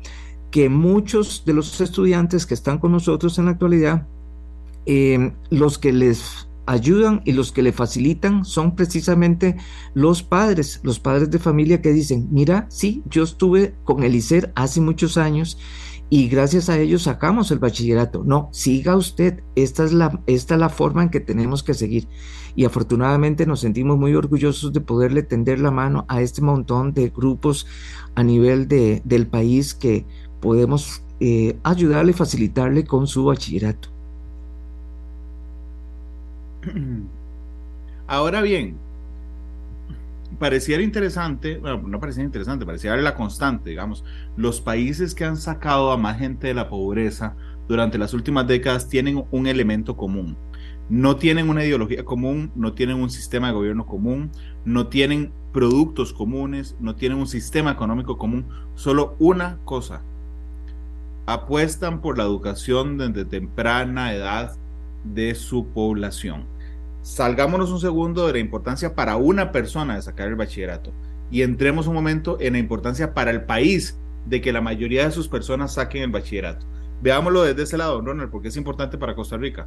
que 0.51 0.69
muchos 0.69 1.45
de 1.47 1.55
los 1.55 1.81
estudiantes 1.81 2.47
que 2.47 2.55
están 2.55 2.79
con 2.79 2.93
nosotros 2.93 3.39
en 3.39 3.47
la 3.47 3.53
actualidad, 3.53 4.07
eh, 4.87 5.33
los 5.51 5.79
que 5.79 5.93
les 5.93 6.49
ayudan 6.67 7.23
y 7.25 7.33
los 7.33 7.53
que 7.53 7.63
le 7.63 7.73
facilitan 7.73 8.45
son 8.45 8.75
precisamente 8.75 9.57
los 9.95 10.23
padres, 10.23 10.81
los 10.83 10.99
padres 10.99 11.31
de 11.31 11.39
familia 11.39 11.83
que 11.83 11.93
dicen, 11.93 12.29
mira, 12.31 12.67
sí, 12.69 13.03
yo 13.09 13.23
estuve 13.23 13.75
con 13.85 14.03
el 14.03 14.15
ICER 14.15 14.53
hace 14.55 14.81
muchos 14.81 15.17
años 15.17 15.59
y 16.15 16.29
gracias 16.29 16.69
a 16.69 16.79
ellos 16.79 17.03
sacamos 17.03 17.51
el 17.51 17.59
bachillerato. 17.59 18.23
No, 18.25 18.49
siga 18.53 18.97
usted, 18.97 19.43
esta 19.57 19.83
es 19.83 19.93
la, 19.93 20.21
esta 20.29 20.55
es 20.55 20.61
la 20.61 20.69
forma 20.69 21.03
en 21.03 21.09
que 21.09 21.19
tenemos 21.19 21.65
que 21.65 21.75
seguir. 21.75 22.07
Y 22.55 22.65
afortunadamente 22.65 23.47
nos 23.47 23.59
sentimos 23.59 23.99
muy 23.99 24.15
orgullosos 24.15 24.73
de 24.73 24.81
poderle 24.81 25.25
tender 25.25 25.59
la 25.59 25.73
mano 25.73 26.05
a 26.07 26.21
este 26.21 26.41
montón 26.41 26.95
de 26.95 27.09
grupos 27.09 27.67
a 28.15 28.23
nivel 28.23 28.69
de, 28.69 29.03
del 29.05 29.27
país 29.27 29.75
que 29.75 30.07
podemos 30.41 31.03
eh, 31.19 31.59
ayudarle 31.65 32.13
facilitarle 32.13 32.85
con 32.85 33.09
su 33.09 33.25
bachillerato. 33.25 33.89
Ahora 38.07 38.41
bien, 38.41 38.77
pareciera 40.39 40.83
interesante, 40.83 41.59
bueno, 41.59 41.83
no 41.87 42.01
parecía 42.01 42.25
interesante, 42.25 42.67
parecía 42.67 42.97
la 42.97 43.15
constante, 43.15 43.71
digamos, 43.71 44.05
los 44.37 44.61
países 44.61 45.15
que 45.15 45.25
han 45.25 45.37
sacado 45.37 45.91
a 45.93 45.97
más 45.97 46.19
gente 46.19 46.49
de 46.49 46.55
la 46.55 46.69
pobreza 46.69 47.37
durante 47.69 47.99
las 47.99 48.15
últimas 48.15 48.47
décadas 48.47 48.89
tienen 48.89 49.25
un 49.31 49.47
elemento 49.47 49.97
común. 49.97 50.37
No 50.89 51.17
tienen 51.17 51.49
una 51.49 51.65
ideología 51.65 52.05
común, 52.05 52.53
no 52.55 52.75
tienen 52.75 52.97
un 52.97 53.11
sistema 53.11 53.49
de 53.49 53.55
gobierno 53.55 53.87
común, 53.87 54.31
no 54.65 54.89
tienen 54.89 55.33
productos 55.53 56.13
comunes, 56.13 56.77
no 56.79 56.95
tienen 56.95 57.19
un 57.19 57.27
sistema 57.27 57.71
económico 57.71 58.19
común, 58.19 58.47
solo 58.75 59.17
una 59.19 59.59
cosa. 59.65 60.03
Apuestan 61.27 62.03
por 62.03 62.19
la 62.19 62.25
educación 62.25 62.99
desde 62.99 63.25
temprana 63.25 64.13
edad 64.13 64.57
de 65.05 65.35
su 65.35 65.67
población 65.69 66.54
salgámonos 67.05 67.71
un 67.71 67.81
segundo 67.81 68.27
de 68.27 68.33
la 68.33 68.39
importancia 68.39 68.95
para 68.95 69.17
una 69.17 69.53
persona 69.53 69.95
de 69.95 70.03
sacar 70.03 70.27
el 70.27 70.37
bachillerato 70.37 70.91
y 71.31 71.43
entremos 71.43 71.87
un 71.87 71.93
momento 71.93 72.39
en 72.41 72.55
la 72.55 72.59
importancia 72.59 73.13
para 73.13 73.31
el 73.31 73.43
país 73.45 73.99
de 74.25 74.41
que 74.41 74.55
la 74.55 74.63
mayoría 74.63 75.05
de 75.05 75.11
sus 75.11 75.29
personas 75.29 75.75
saquen 75.75 76.03
el 76.03 76.11
bachillerato. 76.11 76.65
Veámoslo 77.03 77.43
desde 77.43 77.65
ese 77.65 77.77
lado, 77.77 78.01
Ronald, 78.01 78.31
porque 78.31 78.49
es 78.49 78.57
importante 78.57 78.97
para 78.97 79.15
Costa 79.15 79.37
Rica. 79.37 79.67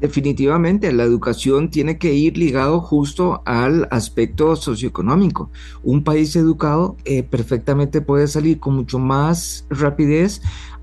Definitivamente, 0.00 0.92
la 0.92 1.02
educación 1.02 1.68
tiene 1.68 1.98
que 1.98 2.14
ir 2.14 2.38
ligado 2.38 2.80
justo 2.80 3.42
al 3.44 3.88
aspecto 3.90 4.54
socioeconómico. 4.54 5.50
Un 5.82 6.04
país 6.04 6.36
educado 6.36 6.96
eh, 7.04 7.24
perfectamente 7.24 8.00
puede 8.00 8.28
salir 8.28 8.60
con 8.60 8.76
mucho 8.76 9.00
más 9.00 9.66
rapidez 9.68 10.42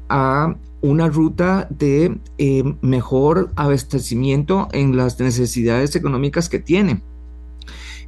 a 0.09 0.55
una 0.81 1.07
ruta 1.10 1.67
de 1.69 2.19
eh, 2.38 2.63
mejor 2.81 3.51
abastecimiento 3.55 4.67
en 4.72 4.96
las 4.96 5.19
necesidades 5.19 5.96
económicas 5.96 6.50
que 6.50 6.60
tiene. 6.60 7.01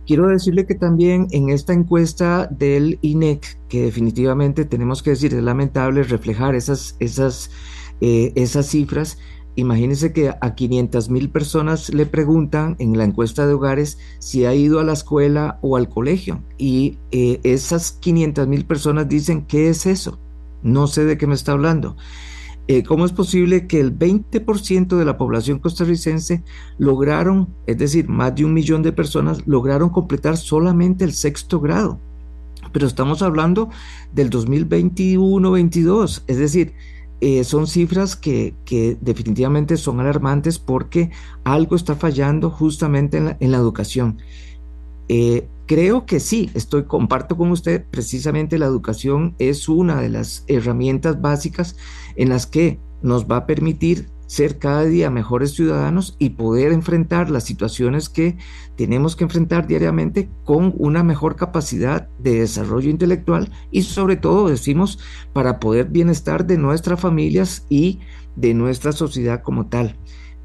Quiero 0.06 0.28
decirle 0.28 0.66
que 0.66 0.76
también 0.76 1.28
en 1.32 1.50
esta 1.50 1.74
encuesta 1.74 2.48
del 2.48 2.98
INEC, 3.02 3.60
que 3.68 3.84
definitivamente 3.84 4.66
tenemos 4.66 5.04
que 5.04 5.12
decir, 5.12 5.34
es 5.34 5.44
lamentable 5.44 6.04
reflejar 6.04 6.56
esas, 6.56 6.96
esas, 7.00 7.52
eh, 8.02 8.32
esas 8.36 8.66
cifras, 8.68 9.18
Imagínense 9.60 10.14
que 10.14 10.30
a 10.30 10.56
500 10.56 11.10
mil 11.10 11.30
personas 11.30 11.94
le 11.94 12.06
preguntan 12.06 12.78
en 12.80 12.98
la 12.98 13.04
encuesta 13.04 13.46
de 13.46 13.56
hogares 13.56 13.98
si 14.20 14.46
ha 14.46 14.54
ido 14.54 14.80
a 14.80 14.86
la 14.86 14.94
escuela 14.94 15.60
o 15.62 15.76
al 15.76 15.90
colegio 15.90 16.42
y 16.58 16.98
eh, 17.12 17.42
esas 17.44 17.92
500 17.92 18.48
mil 18.48 18.64
personas 18.64 19.10
dicen, 19.10 19.46
¿qué 19.46 19.70
es 19.70 19.86
eso? 19.86 20.18
No 20.64 20.88
sé 20.88 21.04
de 21.04 21.18
qué 21.18 21.28
me 21.28 21.34
está 21.34 21.52
hablando. 21.52 21.98
Eh, 22.72 22.84
¿cómo 22.84 23.04
es 23.04 23.12
posible 23.12 23.66
que 23.66 23.80
el 23.80 23.98
20% 23.98 24.96
de 24.96 25.04
la 25.04 25.18
población 25.18 25.58
costarricense 25.58 26.44
lograron, 26.78 27.50
es 27.66 27.80
decir, 27.80 28.08
más 28.08 28.36
de 28.36 28.46
un 28.46 28.54
millón 28.54 28.84
de 28.84 28.92
personas, 28.92 29.48
lograron 29.48 29.90
completar 29.90 30.38
solamente 30.38 31.04
el 31.04 31.14
sexto 31.14 31.60
grado? 31.60 32.00
Pero 32.72 32.86
estamos 32.86 33.24
hablando 33.24 33.72
del 34.14 34.30
2021-22, 34.30 36.22
es 36.28 36.38
decir, 36.38 36.74
eh, 37.22 37.44
son 37.44 37.66
cifras 37.66 38.16
que, 38.16 38.54
definitivamente 39.02 39.76
son 39.76 40.00
alarmantes 40.00 40.60
porque 40.60 41.10
algo 41.44 41.76
está 41.76 41.96
fallando 41.96 42.52
justamente 42.52 43.18
en 43.18 43.52
la, 43.52 43.58
educación. 43.58 44.20
Eh, 45.08 45.48
creo 45.66 46.06
que 46.06 46.20
sí, 46.20 46.50
estoy, 46.54 46.84
comparto 46.84 47.36
con 47.36 47.50
usted, 47.52 47.84
precisamente 47.90 48.60
la 48.60 48.68
educación 48.68 49.34
es 49.40 49.70
una 49.70 50.02
de 50.02 50.10
las 50.10 50.44
herramientas 50.48 51.20
básicas 51.20 51.76
en 52.20 52.30
las 52.30 52.46
que 52.46 52.80
nos 53.02 53.26
va 53.26 53.38
a 53.38 53.46
permitir 53.46 54.10
ser 54.28 54.60
cada 54.60 54.84
día 54.84 55.10
mejores 55.10 55.54
ciudadanos 55.54 56.16
y 56.20 56.32
poder 56.32 56.74
enfrentar 56.74 57.32
las 57.32 57.46
situaciones 57.46 58.10
que 58.10 58.38
tenemos 58.76 59.16
que 59.16 59.24
enfrentar 59.24 59.66
diariamente 59.68 60.30
con 60.44 60.76
una 60.78 61.02
mejor 61.02 61.38
capacidad 61.38 62.10
de 62.20 62.42
desarrollo 62.42 62.90
intelectual 62.90 63.52
y 63.72 63.84
sobre 63.84 64.18
todo, 64.18 64.50
decimos, 64.50 65.00
para 65.34 65.60
poder 65.60 65.86
bienestar 65.88 66.46
de 66.46 66.58
nuestras 66.58 67.00
familias 67.00 67.66
y 67.70 68.00
de 68.36 68.54
nuestra 68.54 68.92
sociedad 68.92 69.42
como 69.42 69.68
tal. 69.68 69.96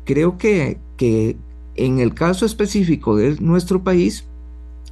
Creo 0.04 0.38
que, 0.38 0.78
que 0.97 1.37
en 1.75 1.99
el 1.99 2.14
caso 2.14 2.47
específico 2.47 3.16
de 3.16 3.37
nuestro 3.40 3.83
país, 3.83 4.26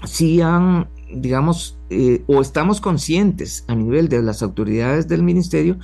sí 0.04 0.40
han, 0.40 0.88
digamos, 1.14 1.78
eh, 1.90 2.24
o 2.26 2.40
estamos 2.40 2.80
conscientes 2.80 3.64
a 3.68 3.74
nivel 3.74 4.08
de 4.08 4.20
las 4.20 4.42
autoridades 4.42 5.08
del 5.08 5.22
ministerio 5.22 5.78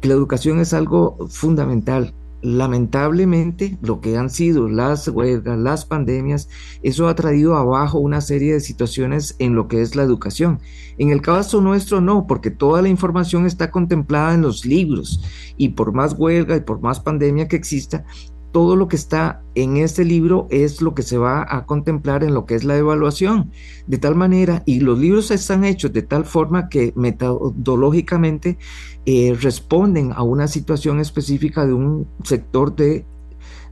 que 0.00 0.08
la 0.08 0.14
educación 0.14 0.60
es 0.60 0.72
algo 0.72 1.16
fundamental 1.28 2.14
lamentablemente 2.42 3.78
lo 3.82 4.00
que 4.00 4.16
han 4.16 4.30
sido 4.30 4.68
las 4.68 5.08
huelgas, 5.08 5.58
las 5.58 5.84
pandemias, 5.84 6.48
eso 6.82 7.08
ha 7.08 7.14
traído 7.14 7.56
abajo 7.56 7.98
una 7.98 8.20
serie 8.20 8.54
de 8.54 8.60
situaciones 8.60 9.36
en 9.38 9.54
lo 9.54 9.68
que 9.68 9.82
es 9.82 9.94
la 9.94 10.02
educación. 10.02 10.60
En 10.98 11.10
el 11.10 11.22
caso 11.22 11.60
nuestro 11.60 12.00
no, 12.00 12.26
porque 12.26 12.50
toda 12.50 12.82
la 12.82 12.88
información 12.88 13.46
está 13.46 13.70
contemplada 13.70 14.34
en 14.34 14.42
los 14.42 14.64
libros 14.64 15.22
y 15.56 15.70
por 15.70 15.92
más 15.92 16.14
huelga 16.16 16.56
y 16.56 16.60
por 16.60 16.80
más 16.80 17.00
pandemia 17.00 17.48
que 17.48 17.56
exista, 17.56 18.04
todo 18.52 18.76
lo 18.76 18.88
que 18.88 18.96
está 18.96 19.42
en 19.54 19.76
este 19.76 20.04
libro 20.04 20.46
es 20.50 20.82
lo 20.82 20.94
que 20.94 21.02
se 21.02 21.18
va 21.18 21.46
a 21.48 21.66
contemplar 21.66 22.24
en 22.24 22.34
lo 22.34 22.46
que 22.46 22.54
es 22.54 22.64
la 22.64 22.76
evaluación. 22.76 23.50
De 23.86 23.98
tal 23.98 24.16
manera, 24.16 24.62
y 24.66 24.80
los 24.80 24.98
libros 24.98 25.30
están 25.30 25.64
hechos 25.64 25.92
de 25.92 26.02
tal 26.02 26.24
forma 26.24 26.68
que 26.68 26.92
metodológicamente 26.96 28.58
eh, 29.06 29.36
responden 29.40 30.12
a 30.12 30.22
una 30.22 30.48
situación 30.48 31.00
específica 31.00 31.66
de 31.66 31.72
un 31.72 32.06
sector 32.24 32.74
de, 32.74 33.04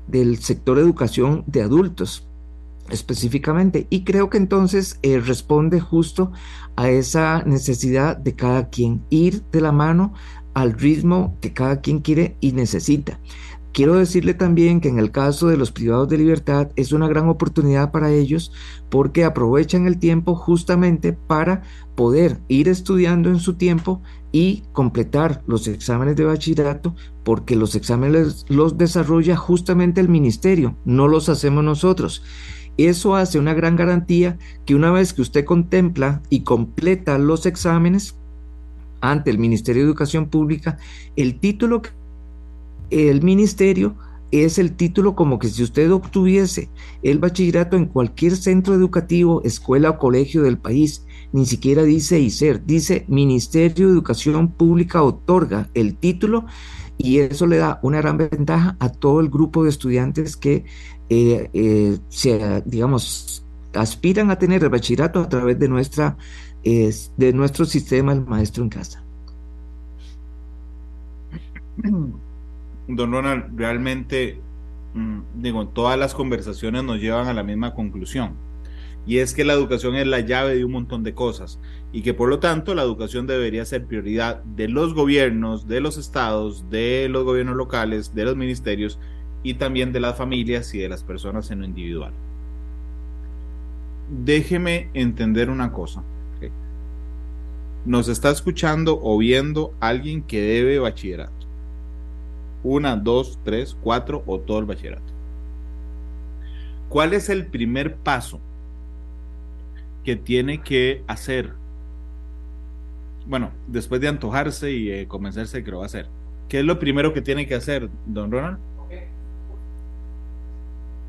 del 0.07 0.39
sector 0.39 0.79
educación 0.79 1.45
de 1.47 1.63
adultos 1.63 2.29
específicamente. 2.91 3.87
Y 3.91 4.05
creo 4.05 4.31
que 4.31 4.39
entonces 4.39 4.99
eh, 5.03 5.21
responde 5.21 5.81
justo 5.81 6.33
a 6.77 6.89
esa 6.91 7.43
necesidad 7.45 8.17
de 8.17 8.35
cada 8.35 8.69
quien, 8.69 9.03
ir 9.11 9.43
de 9.53 9.61
la 9.61 9.73
mano 9.73 10.15
al 10.55 10.73
ritmo 10.73 11.37
que 11.41 11.53
cada 11.53 11.81
quien 11.81 12.01
quiere 12.01 12.37
y 12.41 12.53
necesita. 12.53 13.21
Quiero 13.79 13.95
decirle 13.95 14.35
también 14.35 14.81
que 14.81 14.89
en 14.89 14.99
el 14.99 15.13
caso 15.13 15.47
de 15.47 15.57
los 15.57 15.71
privados 15.71 16.09
de 16.09 16.19
libertad 16.19 16.73
es 16.75 16.91
una 16.91 17.07
gran 17.07 17.29
oportunidad 17.29 17.93
para 17.93 18.11
ellos 18.11 18.51
porque 18.91 19.23
aprovechan 19.23 19.87
el 19.87 20.01
tiempo 20.01 20.35
justamente 20.35 21.13
para 21.13 21.63
poder 21.95 22.41
ir 22.49 22.69
estudiando 22.69 23.29
en 23.29 23.39
su 23.39 23.55
tiempo 23.55 24.03
y 24.33 24.65
completar 24.73 25.45
los 25.47 25.69
exámenes 25.69 26.17
de 26.17 26.25
bachillerato 26.25 26.97
porque 27.23 27.55
los 27.55 27.77
exámenes 27.77 28.47
los 28.49 28.79
desarrolla 28.79 29.37
justamente 29.37 30.01
el 30.01 30.09
ministerio, 30.09 30.75
no 30.85 31.07
los 31.07 31.29
hacemos 31.29 31.63
nosotros. 31.63 32.25
Eso 32.79 33.15
hace 33.15 33.39
una 33.39 33.55
gran 33.55 33.77
garantía 33.77 34.39
que 34.67 34.75
una 34.75 34.91
vez 34.91 35.13
que 35.13 35.23
usted 35.23 35.45
contempla 35.45 36.21
y 36.31 36.41
completa 36.41 37.17
los 37.17 37.47
exámenes 37.47 38.17
ante 39.01 39.31
el 39.31 39.39
Ministerio 39.39 39.83
de 39.85 39.89
Educación 39.89 40.27
Pública, 40.27 40.79
el 41.15 41.39
título 41.39 41.83
que 41.83 41.91
el 42.91 43.23
ministerio 43.23 43.97
es 44.31 44.59
el 44.59 44.77
título 44.77 45.15
como 45.15 45.39
que 45.39 45.49
si 45.49 45.63
usted 45.63 45.91
obtuviese 45.91 46.69
el 47.03 47.19
bachillerato 47.19 47.77
en 47.77 47.87
cualquier 47.87 48.37
centro 48.37 48.75
educativo, 48.75 49.43
escuela 49.45 49.91
o 49.91 49.99
colegio 49.99 50.43
del 50.43 50.59
país, 50.59 51.07
ni 51.33 51.47
siquiera 51.47 51.83
dice 51.83 52.21
ICER, 52.21 52.65
dice 52.65 53.05
Ministerio 53.09 53.87
de 53.87 53.93
Educación 53.93 54.53
Pública 54.53 55.03
otorga 55.03 55.71
el 55.75 55.97
título 55.97 56.45
y 56.99 57.19
eso 57.21 57.47
le 57.47 57.59
da 57.59 57.79
una 57.83 57.99
gran 57.99 58.19
ventaja 58.19 58.77
a 58.81 58.91
todo 58.91 59.21
el 59.21 59.29
grupo 59.31 59.65
de 59.65 59.71
estudiantes 59.71 60.37
que 60.37 60.65
eh, 61.09 61.49
eh, 61.53 61.99
se, 62.09 62.63
digamos, 62.67 63.45
aspiran 63.75 64.31
a 64.31 64.39
tener 64.39 64.63
el 64.63 64.69
bachillerato 64.69 65.21
a 65.21 65.29
través 65.29 65.59
de, 65.59 65.69
nuestra, 65.69 66.17
de 66.65 67.33
nuestro 67.33 67.65
sistema 67.65 68.13
El 68.13 68.27
Maestro 68.27 68.65
en 68.65 68.69
Casa. 68.69 69.03
don 72.89 73.13
Ronald, 73.13 73.45
realmente, 73.55 74.41
mm, 74.95 75.21
digo, 75.35 75.69
todas 75.69 75.99
las 75.99 76.15
conversaciones 76.15 76.83
nos 76.85 77.01
llevan 77.01 77.29
a 77.29 77.35
la 77.35 77.43
misma 77.43 77.75
conclusión. 77.75 78.33
Y 79.07 79.19
es 79.19 79.35
que 79.35 79.45
la 79.45 79.53
educación 79.53 79.95
es 79.95 80.07
la 80.07 80.21
llave 80.21 80.57
de 80.57 80.65
un 80.65 80.73
montón 80.73 81.03
de 81.03 81.15
cosas 81.15 81.59
y 81.93 82.03
que 82.03 82.13
por 82.13 82.29
lo 82.29 82.41
tanto 82.41 82.75
la 82.75 82.83
educación 82.83 83.27
debería 83.27 83.65
ser 83.65 83.87
prioridad 83.87 84.43
de 84.45 84.69
los 84.69 84.93
gobiernos, 84.93 85.67
de 85.67 85.81
los 85.81 85.97
estados, 85.97 86.69
de 86.69 87.09
los 87.09 87.25
gobiernos 87.25 87.57
locales, 87.57 88.15
de 88.15 88.25
los 88.25 88.37
ministerios 88.37 88.99
y 89.43 89.55
también 89.55 89.93
de 89.93 90.01
las 90.01 90.19
familias 90.19 90.75
y 90.75 90.79
de 90.79 90.91
las 90.91 91.05
personas 91.05 91.51
en 91.51 91.61
lo 91.61 91.67
individual. 91.67 92.13
Déjeme 94.25 94.91
entender 94.95 95.49
una 95.49 95.73
cosa. 95.73 96.03
Nos 97.87 98.09
está 98.09 98.31
escuchando 98.31 98.99
o 99.01 99.17
viendo 99.17 99.73
alguien 99.81 100.23
que 100.23 100.43
debe 100.43 100.79
bachillerato 100.79 101.38
una, 102.63 102.97
dos, 102.97 103.39
tres, 103.45 103.77
cuatro 103.81 104.23
o 104.27 104.39
todo 104.41 104.59
el 104.59 104.65
bachillerato. 104.65 105.13
¿Cuál 106.89 107.13
es 107.13 107.29
el 107.29 107.47
primer 107.47 107.97
paso 107.97 108.41
que 110.05 110.17
tiene 110.17 110.63
que 110.63 111.03
hacer? 111.07 111.53
Bueno, 113.27 113.51
después 113.67 114.01
de 114.01 114.09
antojarse 114.09 114.73
y 114.73 114.91
eh, 114.91 115.07
convencerse 115.07 115.63
que 115.63 115.71
lo 115.71 115.79
va 115.79 115.85
a 115.85 115.87
hacer. 115.87 116.09
¿Qué 116.49 116.61
es 116.61 116.65
lo 116.65 116.79
primero 116.79 117.13
que 117.13 117.21
tiene 117.21 117.47
que 117.47 117.55
hacer, 117.55 117.91
don 118.07 118.33
Ronald? 118.33 118.59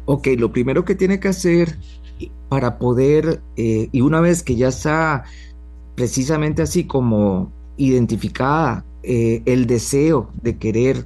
Ok, 0.05 0.27
lo 0.37 0.51
primero 0.51 0.83
que 0.83 0.95
tiene 0.95 1.19
que 1.19 1.27
hacer 1.27 1.77
para 2.49 2.79
poder, 2.79 3.41
eh, 3.55 3.89
y 3.91 4.01
una 4.01 4.21
vez 4.21 4.41
que 4.41 4.55
ya 4.55 4.69
está 4.69 5.23
precisamente 5.95 6.63
así 6.63 6.85
como 6.85 7.51
identificada 7.77 8.83
eh, 9.03 9.43
el 9.45 9.67
deseo 9.67 10.31
de 10.41 10.57
querer 10.57 11.05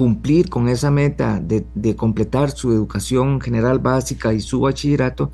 cumplir 0.00 0.48
con 0.48 0.70
esa 0.70 0.90
meta 0.90 1.40
de, 1.40 1.94
completar 1.94 2.50
su 2.52 2.72
educación 2.72 3.38
general 3.38 3.80
básica 3.80 4.32
y 4.32 4.40
su 4.40 4.60
bachillerato 4.60 5.30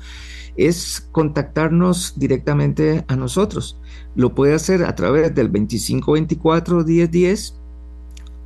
es 0.57 1.07
contactarnos 1.13 2.15
directamente 2.17 3.05
a 3.07 3.15
nosotros. 3.15 3.79
Lo 4.13 4.35
puede 4.35 4.55
hacer 4.55 4.83
a 4.83 4.93
través 4.93 5.33
del 5.33 5.49
2524-1010, 5.53 7.53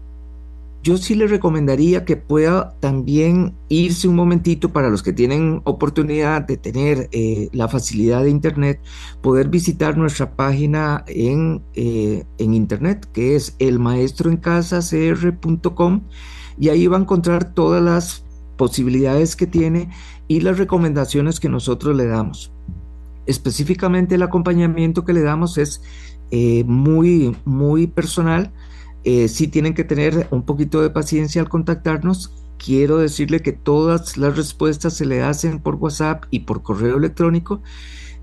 yo 0.87 0.95
sí 0.95 1.15
le 1.15 1.27
recomendaría 1.27 2.05
que 2.05 2.15
pueda 2.15 2.77
también 2.79 3.53
irse 3.67 4.07
un 4.07 4.15
momentito 4.15 4.71
para 4.71 4.89
los 4.89 5.03
que 5.03 5.11
tienen 5.11 5.59
oportunidad 5.65 6.47
de 6.47 6.55
tener 6.55 7.09
eh, 7.11 7.49
la 7.51 7.67
facilidad 7.67 8.23
de 8.23 8.29
internet, 8.29 8.79
poder 9.21 9.49
visitar 9.49 9.97
nuestra 9.97 10.37
página 10.37 11.03
en, 11.07 11.61
eh, 11.73 12.23
en 12.37 12.53
internet 12.53 13.05
que 13.11 13.35
es 13.35 13.57
elmaestroencasacr.com 13.59 16.03
y 16.57 16.69
ahí 16.69 16.87
va 16.87 16.95
a 16.95 17.01
encontrar 17.01 17.53
todas 17.53 17.83
las 17.83 18.23
posibilidades 18.55 19.35
que 19.35 19.45
tiene 19.45 19.89
y 20.29 20.39
las 20.39 20.57
recomendaciones 20.57 21.41
que 21.41 21.49
nosotros 21.49 21.97
le 21.97 22.05
damos. 22.05 22.53
Específicamente 23.25 24.15
el 24.15 24.23
acompañamiento 24.23 25.03
que 25.03 25.11
le 25.11 25.21
damos 25.21 25.57
es 25.57 25.81
eh, 26.31 26.63
muy, 26.63 27.35
muy 27.43 27.87
personal 27.87 28.53
eh, 29.09 29.29
sí 29.29 29.47
tienen 29.47 29.73
que 29.73 29.85
tener 29.85 30.27
un 30.31 30.43
poquito 30.43 30.81
de 30.81 30.89
paciencia 30.89 31.41
al 31.41 31.47
contactarnos. 31.47 32.33
Quiero 32.57 32.97
decirle 32.97 33.41
que 33.41 33.53
todas 33.53 34.17
las 34.17 34.35
respuestas 34.35 34.95
se 34.95 35.05
le 35.05 35.23
hacen 35.23 35.61
por 35.61 35.75
WhatsApp 35.75 36.25
y 36.29 36.39
por 36.41 36.61
correo 36.61 36.97
electrónico. 36.97 37.61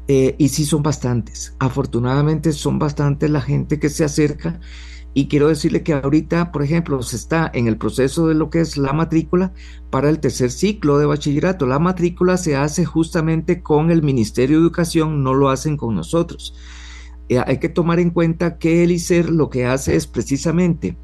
Eh, 0.08 0.34
y 0.36 0.48
sí 0.50 0.66
son 0.66 0.82
bastantes. 0.82 1.56
Afortunadamente 1.58 2.52
son 2.52 2.78
bastantes 2.78 3.30
la 3.30 3.40
gente 3.40 3.80
que 3.80 3.88
se 3.88 4.04
acerca. 4.04 4.60
Y 5.14 5.28
quiero 5.28 5.48
decirle 5.48 5.82
que 5.82 5.94
ahorita, 5.94 6.52
por 6.52 6.62
ejemplo, 6.62 7.02
se 7.02 7.16
está 7.16 7.50
en 7.54 7.66
el 7.66 7.78
proceso 7.78 8.26
de 8.28 8.34
lo 8.34 8.50
que 8.50 8.60
es 8.60 8.76
la 8.76 8.92
matrícula 8.92 9.54
para 9.88 10.10
el 10.10 10.20
tercer 10.20 10.50
ciclo 10.50 10.98
de 10.98 11.06
bachillerato. 11.06 11.64
La 11.66 11.78
matrícula 11.78 12.36
se 12.36 12.56
hace 12.56 12.84
justamente 12.84 13.62
con 13.62 13.90
el 13.90 14.02
Ministerio 14.02 14.58
de 14.58 14.64
Educación, 14.64 15.22
no 15.22 15.32
lo 15.32 15.48
hacen 15.48 15.78
con 15.78 15.94
nosotros. 15.94 16.54
Eh, 17.28 17.42
hay 17.44 17.58
que 17.58 17.68
tomar 17.68 18.00
en 18.00 18.10
cuenta 18.10 18.58
que 18.58 18.84
el 18.84 18.92
ICER 18.92 19.30
lo 19.30 19.50
que 19.50 19.66
hace 19.66 19.96
es 19.96 20.06
precisamente 20.06 20.96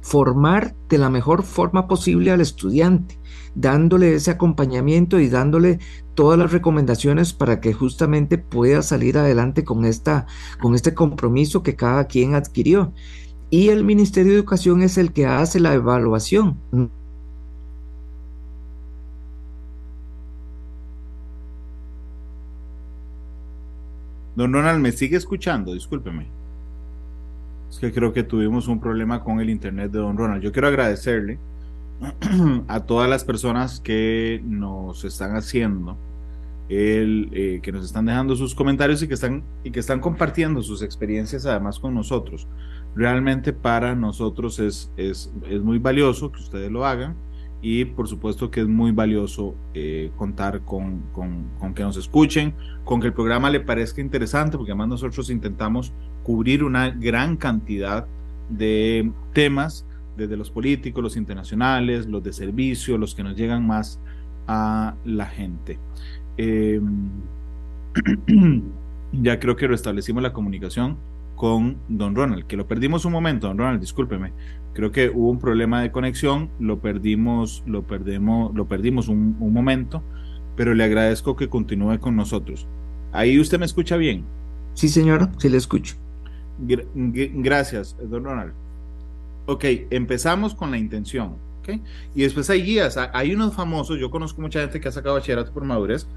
formar 0.00 0.74
de 0.90 0.98
la 0.98 1.08
mejor 1.08 1.42
forma 1.42 1.88
posible 1.88 2.30
al 2.30 2.42
estudiante, 2.42 3.18
dándole 3.54 4.14
ese 4.14 4.30
acompañamiento 4.30 5.18
y 5.18 5.28
dándole 5.28 5.78
todas 6.14 6.38
las 6.38 6.52
recomendaciones 6.52 7.32
para 7.32 7.60
que 7.60 7.72
justamente 7.72 8.36
pueda 8.36 8.82
salir 8.82 9.16
adelante 9.16 9.64
con, 9.64 9.86
esta, 9.86 10.26
con 10.60 10.74
este 10.74 10.92
compromiso 10.92 11.62
que 11.62 11.74
cada 11.74 12.04
quien 12.06 12.34
adquirió. 12.34 12.92
Y 13.48 13.68
el 13.68 13.82
Ministerio 13.82 14.32
de 14.32 14.38
Educación 14.38 14.82
es 14.82 14.98
el 14.98 15.12
que 15.12 15.26
hace 15.26 15.58
la 15.58 15.72
evaluación. 15.72 16.58
Don 24.36 24.52
Ronald, 24.52 24.80
¿me 24.80 24.92
sigue 24.92 25.16
escuchando? 25.16 25.74
Discúlpeme. 25.74 26.26
Es 27.70 27.78
que 27.78 27.92
creo 27.92 28.12
que 28.12 28.22
tuvimos 28.22 28.68
un 28.68 28.80
problema 28.80 29.22
con 29.22 29.40
el 29.40 29.50
internet 29.50 29.90
de 29.92 29.98
Don 29.98 30.16
Ronald. 30.16 30.42
Yo 30.42 30.52
quiero 30.52 30.68
agradecerle 30.68 31.38
a 32.68 32.80
todas 32.80 33.08
las 33.08 33.24
personas 33.24 33.80
que 33.80 34.40
nos 34.44 35.04
están 35.04 35.36
haciendo, 35.36 35.96
el, 36.68 37.30
eh, 37.32 37.60
que 37.62 37.72
nos 37.72 37.84
están 37.84 38.06
dejando 38.06 38.34
sus 38.36 38.54
comentarios 38.54 39.02
y 39.02 39.08
que, 39.08 39.14
están, 39.14 39.42
y 39.62 39.70
que 39.70 39.80
están 39.80 40.00
compartiendo 40.00 40.62
sus 40.62 40.82
experiencias 40.82 41.46
además 41.46 41.78
con 41.78 41.94
nosotros. 41.94 42.46
Realmente 42.96 43.52
para 43.52 43.94
nosotros 43.94 44.58
es, 44.58 44.90
es, 44.96 45.32
es 45.48 45.60
muy 45.60 45.78
valioso 45.78 46.30
que 46.30 46.40
ustedes 46.40 46.70
lo 46.70 46.86
hagan 46.86 47.14
y 47.66 47.86
por 47.86 48.08
supuesto 48.08 48.50
que 48.50 48.60
es 48.60 48.68
muy 48.68 48.92
valioso 48.92 49.54
eh, 49.72 50.10
contar 50.18 50.60
con, 50.66 51.00
con, 51.14 51.46
con, 51.58 51.72
que 51.72 51.82
nos 51.82 51.96
escuchen, 51.96 52.52
con 52.84 53.00
que 53.00 53.06
el 53.06 53.14
programa 53.14 53.48
le 53.48 53.58
parezca 53.58 54.02
interesante, 54.02 54.58
porque 54.58 54.72
además 54.72 54.88
nosotros 54.88 55.30
intentamos 55.30 55.90
cubrir 56.24 56.62
una 56.62 56.90
gran 56.90 57.38
cantidad 57.38 58.06
de 58.50 59.10
temas, 59.32 59.86
desde 60.14 60.36
los 60.36 60.50
políticos, 60.50 61.02
los 61.02 61.16
internacionales, 61.16 62.04
los 62.06 62.22
de 62.22 62.34
servicio, 62.34 62.98
los 62.98 63.14
que 63.14 63.22
nos 63.22 63.34
llegan 63.34 63.66
más 63.66 63.98
a 64.46 64.94
la 65.06 65.24
gente. 65.24 65.78
Eh, 66.36 66.82
ya 69.12 69.40
creo 69.40 69.56
que 69.56 69.68
restablecimos 69.68 70.22
la 70.22 70.34
comunicación 70.34 70.98
con 71.36 71.78
don 71.88 72.14
Ronald, 72.14 72.46
que 72.46 72.56
lo 72.56 72.66
perdimos 72.66 73.04
un 73.04 73.12
momento, 73.12 73.48
don 73.48 73.58
Ronald, 73.58 73.80
discúlpeme, 73.80 74.32
creo 74.74 74.92
que 74.92 75.08
hubo 75.08 75.30
un 75.30 75.38
problema 75.38 75.80
de 75.80 75.90
conexión, 75.90 76.50
lo 76.58 76.80
perdimos, 76.80 77.62
lo 77.66 77.82
perdemos, 77.82 78.54
lo 78.54 78.66
perdimos 78.66 79.08
un, 79.08 79.36
momento, 79.38 80.02
pero 80.56 80.74
le 80.74 80.84
agradezco 80.84 81.36
que 81.36 81.48
continúe 81.48 81.98
con 81.98 82.16
nosotros. 82.16 82.66
Ahí 83.12 83.38
usted 83.38 83.58
me 83.58 83.66
escucha 83.66 83.96
bien. 83.96 84.24
Sí, 84.74 84.88
señora, 84.88 85.30
sí 85.38 85.48
le 85.48 85.56
escucho. 85.56 85.96
gracias, 86.58 87.96
don 88.10 88.24
Ronald. 88.24 88.52
Ok, 89.46 89.64
empezamos 89.90 90.54
con 90.54 90.70
la 90.70 90.78
intención. 90.78 91.36
¿okay? 91.60 91.82
Y 92.14 92.22
después 92.22 92.48
hay 92.50 92.62
guías. 92.62 92.96
Hay 93.12 93.34
unos 93.34 93.54
famosos, 93.54 93.98
yo 93.98 94.10
conozco 94.10 94.40
mucha 94.40 94.60
gente 94.60 94.80
que 94.80 94.88
ha 94.88 94.92
sacado 94.92 95.14
bachillerato 95.14 95.52
por 95.52 95.64
madurez, 95.64 96.08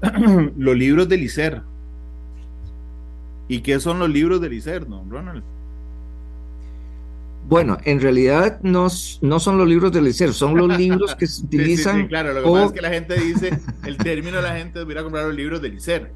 los 0.56 0.76
libros 0.76 1.08
del 1.08 1.22
ICER. 1.22 1.62
¿Y 3.48 3.60
qué 3.60 3.80
son 3.80 3.98
los 3.98 4.10
libros 4.10 4.40
del 4.40 4.52
ICER, 4.52 4.86
don 4.86 5.10
Ronald? 5.10 5.42
Bueno, 7.48 7.78
en 7.84 7.98
realidad 7.98 8.60
no, 8.62 8.88
no 9.22 9.40
son 9.40 9.56
los 9.56 9.66
libros 9.66 9.90
del 9.90 10.04
liceo, 10.04 10.34
son 10.34 10.54
los 10.54 10.76
libros 10.76 11.14
que 11.14 11.26
se 11.26 11.44
utilizan. 11.44 11.96
Sí, 11.96 12.02
sí, 12.02 12.08
claro, 12.08 12.34
lo 12.34 12.42
que 12.42 12.50
pasa 12.50 12.64
es 12.66 12.72
que 12.72 12.82
la 12.82 12.90
gente 12.90 13.18
dice, 13.18 13.58
el 13.86 13.96
término 13.96 14.36
de 14.36 14.42
la 14.42 14.56
gente 14.56 14.80
debería 14.80 15.02
comprar 15.02 15.24
los 15.26 15.34
libros 15.34 15.62
del 15.62 15.74
ICER. 15.74 16.12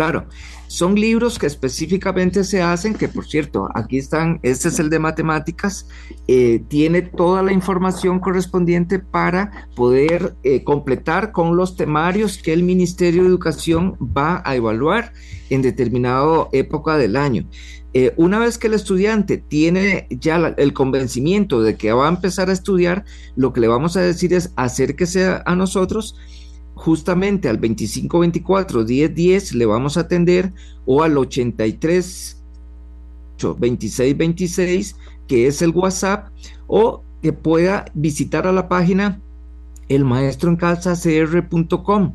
Claro, 0.00 0.24
son 0.66 0.94
libros 0.94 1.38
que 1.38 1.44
específicamente 1.46 2.42
se 2.42 2.62
hacen, 2.62 2.94
que 2.94 3.06
por 3.06 3.26
cierto, 3.26 3.68
aquí 3.74 3.98
están, 3.98 4.40
este 4.42 4.68
es 4.68 4.78
el 4.78 4.88
de 4.88 4.98
matemáticas, 4.98 5.88
eh, 6.26 6.62
tiene 6.68 7.02
toda 7.02 7.42
la 7.42 7.52
información 7.52 8.18
correspondiente 8.18 8.98
para 8.98 9.68
poder 9.76 10.36
eh, 10.42 10.64
completar 10.64 11.32
con 11.32 11.54
los 11.54 11.76
temarios 11.76 12.38
que 12.38 12.54
el 12.54 12.62
Ministerio 12.62 13.24
de 13.24 13.28
Educación 13.28 13.98
va 14.00 14.40
a 14.46 14.56
evaluar 14.56 15.12
en 15.50 15.60
determinada 15.60 16.48
época 16.52 16.96
del 16.96 17.16
año. 17.16 17.46
Eh, 17.92 18.14
una 18.16 18.38
vez 18.38 18.56
que 18.56 18.68
el 18.68 18.74
estudiante 18.74 19.36
tiene 19.36 20.06
ya 20.08 20.54
el 20.56 20.72
convencimiento 20.72 21.60
de 21.60 21.76
que 21.76 21.92
va 21.92 22.06
a 22.06 22.10
empezar 22.10 22.48
a 22.48 22.54
estudiar, 22.54 23.04
lo 23.36 23.52
que 23.52 23.60
le 23.60 23.68
vamos 23.68 23.98
a 23.98 24.00
decir 24.00 24.32
es 24.32 24.54
acérquese 24.56 25.42
a 25.44 25.54
nosotros 25.56 26.16
justamente 26.80 27.48
al 27.50 27.60
2524 27.60 28.84
1010 28.84 29.54
le 29.54 29.66
vamos 29.66 29.98
a 29.98 30.00
atender 30.00 30.54
o 30.86 31.02
al 31.02 31.18
83 31.18 32.42
2626 33.38 34.96
que 35.28 35.46
es 35.46 35.60
el 35.60 35.70
WhatsApp 35.70 36.30
o 36.66 37.02
que 37.20 37.34
pueda 37.34 37.84
visitar 37.92 38.46
a 38.46 38.52
la 38.52 38.66
página 38.68 39.20
elmaestroencalzacr.com 39.88 42.14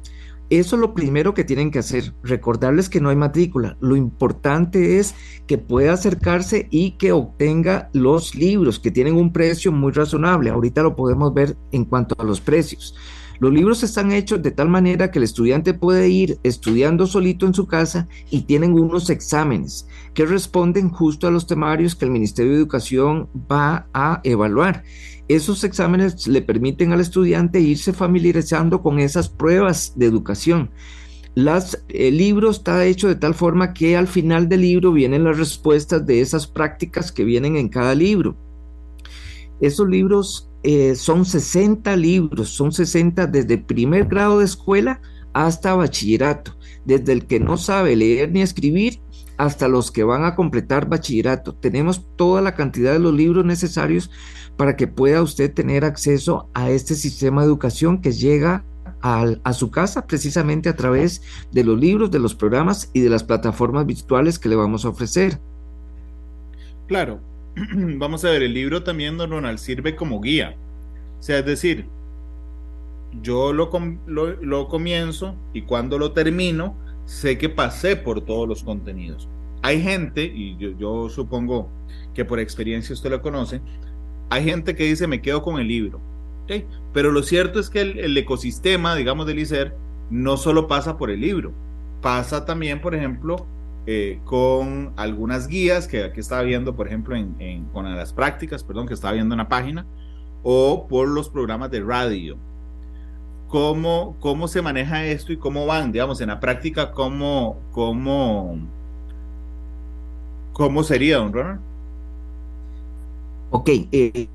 eso 0.49 0.75
es 0.75 0.79
lo 0.79 0.93
primero 0.93 1.33
que 1.33 1.43
tienen 1.43 1.71
que 1.71 1.79
hacer, 1.79 2.13
recordarles 2.21 2.87
que 2.87 3.01
no 3.01 3.09
hay 3.09 3.15
matrícula. 3.15 3.77
Lo 3.79 3.95
importante 3.95 4.99
es 4.99 5.15
que 5.47 5.57
pueda 5.57 5.93
acercarse 5.93 6.67
y 6.69 6.91
que 6.91 7.11
obtenga 7.11 7.89
los 7.93 8.35
libros 8.35 8.79
que 8.79 8.91
tienen 8.91 9.15
un 9.15 9.33
precio 9.33 9.71
muy 9.71 9.91
razonable. 9.91 10.51
Ahorita 10.51 10.83
lo 10.83 10.95
podemos 10.95 11.33
ver 11.33 11.57
en 11.71 11.85
cuanto 11.85 12.13
a 12.19 12.23
los 12.23 12.41
precios. 12.41 12.95
Los 13.39 13.53
libros 13.53 13.83
están 13.83 14.11
hechos 14.11 14.41
de 14.41 14.51
tal 14.51 14.69
manera 14.69 15.11
que 15.11 15.19
el 15.19 15.23
estudiante 15.23 15.73
puede 15.73 16.09
ir 16.09 16.39
estudiando 16.43 17.05
solito 17.05 17.45
en 17.45 17.53
su 17.53 17.67
casa 17.67 18.07
y 18.29 18.43
tienen 18.43 18.73
unos 18.73 19.09
exámenes 19.09 19.87
que 20.13 20.25
responden 20.25 20.89
justo 20.89 21.27
a 21.27 21.31
los 21.31 21.45
temarios 21.45 21.95
que 21.95 22.05
el 22.05 22.11
Ministerio 22.11 22.53
de 22.53 22.57
Educación 22.57 23.27
va 23.51 23.87
a 23.93 24.21
evaluar. 24.23 24.83
Esos 25.27 25.63
exámenes 25.63 26.27
le 26.27 26.41
permiten 26.41 26.93
al 26.93 27.01
estudiante 27.01 27.59
irse 27.59 27.93
familiarizando 27.93 28.81
con 28.81 28.99
esas 28.99 29.27
pruebas 29.27 29.93
de 29.95 30.05
educación. 30.05 30.69
Las, 31.33 31.83
el 31.89 32.17
libro 32.17 32.49
está 32.49 32.85
hecho 32.85 33.09
de 33.09 33.15
tal 33.15 33.33
forma 33.33 33.73
que 33.73 33.97
al 33.97 34.07
final 34.07 34.47
del 34.47 34.61
libro 34.61 34.93
vienen 34.93 35.25
las 35.25 35.37
respuestas 35.37 36.05
de 36.05 36.21
esas 36.21 36.47
prácticas 36.47 37.11
que 37.11 37.25
vienen 37.25 37.57
en 37.57 37.67
cada 37.67 37.93
libro. 37.95 38.37
Esos 39.59 39.89
libros 39.89 40.49
eh, 40.67 40.95
son 40.95 41.25
60 41.25 41.95
libros, 41.95 42.49
son 42.49 42.71
60 42.71 43.27
desde 43.27 43.59
primer 43.59 44.05
grado 44.05 44.39
de 44.39 44.45
escuela 44.45 44.99
hasta 45.31 45.75
bachillerato, 45.75 46.57
desde 46.85 47.13
el 47.13 47.27
que 47.27 47.39
no 47.39 47.57
sabe 47.57 47.95
leer 47.95 48.31
ni 48.31 48.41
escribir 48.41 48.99
hasta 49.37 49.67
los 49.67 49.91
que 49.91 50.03
van 50.03 50.23
a 50.23 50.33
completar 50.33 50.89
bachillerato. 50.89 51.53
Tenemos 51.53 52.07
toda 52.15 52.41
la 52.41 52.55
cantidad 52.55 52.93
de 52.93 52.99
los 52.99 53.13
libros 53.13 53.45
necesarios 53.45 54.09
para 54.57 54.75
que 54.75 54.87
pueda 54.87 55.21
usted 55.21 55.53
tener 55.53 55.85
acceso 55.85 56.49
a 56.55 56.71
este 56.71 56.95
sistema 56.95 57.41
de 57.41 57.47
educación 57.47 58.01
que 58.01 58.11
llega 58.11 58.65
a, 59.03 59.53
su 59.53 59.69
casa 59.69 60.07
precisamente 60.07 60.67
a 60.67 60.75
través 60.75 61.21
de 61.51 61.63
los 61.63 61.79
libros, 61.79 62.09
de 62.09 62.17
los 62.17 62.33
programas 62.33 62.89
y 62.91 63.01
de 63.01 63.11
las 63.11 63.23
plataformas 63.23 63.85
virtuales 63.85 64.39
que 64.39 64.49
le 64.49 64.55
vamos 64.55 64.83
a 64.83 64.89
ofrecer. 64.89 65.39
Claro, 66.87 67.19
vamos 67.73 68.25
a 68.25 68.31
ver, 68.31 68.43
el 68.43 68.53
libro 68.53 68.83
también, 68.83 69.17
don 69.17 69.31
Ronald, 69.31 69.59
sirve 69.59 69.95
como 69.95 70.21
guía. 70.21 70.55
O 71.19 71.23
sea, 71.23 71.39
es 71.39 71.45
decir, 71.45 71.85
yo 73.21 73.53
lo, 73.53 73.69
lo 74.07 74.67
comienzo 74.67 75.35
y 75.53 75.61
cuando 75.61 75.97
lo 75.97 76.11
termino, 76.11 76.75
sé 77.05 77.37
que 77.37 77.49
pasé 77.49 77.95
por 77.95 78.21
todos 78.21 78.47
los 78.47 78.63
contenidos. 78.63 79.27
Hay 79.61 79.81
gente, 79.81 80.23
y 80.23 80.57
yo, 80.77 81.09
supongo 81.09 81.69
que 82.13 82.25
por 82.25 82.39
experiencia 82.39 82.93
usted 82.93 83.09
lo 83.09 83.21
conoce, 83.21 83.61
hay 84.29 84.43
gente 84.43 84.75
que 84.75 84.83
dice 84.83 85.07
me 85.07 85.21
quedo 85.21 85.41
con 85.41 85.59
el 85.59 85.67
libro. 85.67 85.99
Pero 86.93 87.11
lo 87.11 87.23
cierto 87.23 87.59
es 87.59 87.71
que 87.71 87.81
el, 87.81 88.15
ecosistema, 88.15 88.95
digamos, 88.95 89.25
del 89.25 89.39
ICER 89.39 89.73
no 90.11 90.37
solo 90.37 90.67
pasa 90.67 90.97
por 90.97 91.09
el 91.09 91.21
libro, 91.21 91.51
pasa 92.01 92.45
también, 92.45 92.79
por 92.79 92.93
ejemplo, 92.93 93.47
eh, 93.87 94.19
con 94.25 94.93
algunas 94.95 95.47
guías 95.47 95.87
que 95.87 96.03
aquí 96.03 96.19
estaba 96.19 96.41
viendo, 96.41 96.75
por 96.75 96.87
ejemplo, 96.87 97.15
en, 97.15 97.65
con 97.71 97.95
las 97.95 98.13
prácticas, 98.13 98.63
perdón, 98.63 98.87
que 98.87 98.93
estaba 98.93 99.13
viendo 99.13 99.35
en 99.35 99.39
la 99.39 99.47
página, 99.47 99.85
o 100.43 100.87
por 100.87 101.07
los 101.07 101.29
programas 101.29 101.71
de 101.71 101.81
radio. 101.81 102.37
¿Cómo, 103.47 104.17
cómo 104.19 104.47
se 104.47 104.61
maneja 104.61 105.05
esto 105.05 105.31
y 105.31 105.37
cómo 105.37 105.65
van, 105.65 105.91
digamos, 105.91 106.19
en 106.21 106.29
la 106.29 106.39
práctica, 106.39 106.91
cómo, 106.91 107.59
cómo, 107.71 108.57
cómo 110.53 110.83
sería, 110.83 111.17
don 111.17 111.31
Ronald? 111.31 111.61
Ok, 113.51 113.69
eh, 113.91 114.27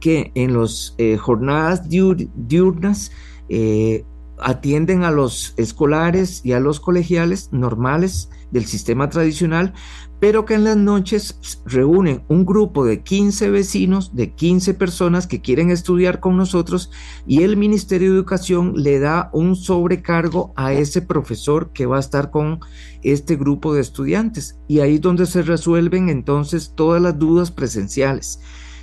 que 0.00 0.32
en 0.34 0.58
las 0.58 0.94
eh, 0.98 1.16
jornadas 1.16 1.88
diurnas 1.88 3.12
eh, 3.48 4.04
atienden 4.38 5.04
a 5.04 5.10
los 5.10 5.54
escolares 5.56 6.40
y 6.44 6.52
a 6.52 6.60
los 6.60 6.80
colegiales 6.80 7.50
normales 7.52 8.30
del 8.50 8.64
sistema 8.64 9.10
tradicional, 9.10 9.74
pero 10.20 10.44
que 10.44 10.54
en 10.54 10.64
las 10.64 10.76
noches 10.76 11.40
reúnen 11.64 12.22
un 12.28 12.44
grupo 12.44 12.84
de 12.84 13.02
15 13.02 13.50
vecinos, 13.50 14.14
de 14.14 14.34
15 14.34 14.74
personas 14.74 15.26
que 15.26 15.40
quieren 15.40 15.70
estudiar 15.70 16.20
con 16.20 16.36
nosotros 16.36 16.90
y 17.26 17.42
el 17.42 17.56
Ministerio 17.56 18.10
de 18.10 18.16
Educación 18.16 18.74
le 18.76 19.00
da 19.00 19.30
un 19.32 19.56
sobrecargo 19.56 20.52
a 20.56 20.74
ese 20.74 21.00
profesor 21.00 21.72
que 21.72 21.86
va 21.86 21.96
a 21.96 22.00
estar 22.00 22.30
con 22.30 22.60
este 23.02 23.36
grupo 23.36 23.72
de 23.72 23.80
estudiantes. 23.80 24.60
Y 24.68 24.80
ahí 24.80 24.96
es 24.96 25.00
donde 25.00 25.24
se 25.24 25.42
resuelven 25.42 26.10
entonces 26.10 26.74
todas 26.76 27.00
las 27.00 27.18
dudas 27.18 27.50
presenciales. 27.50 28.40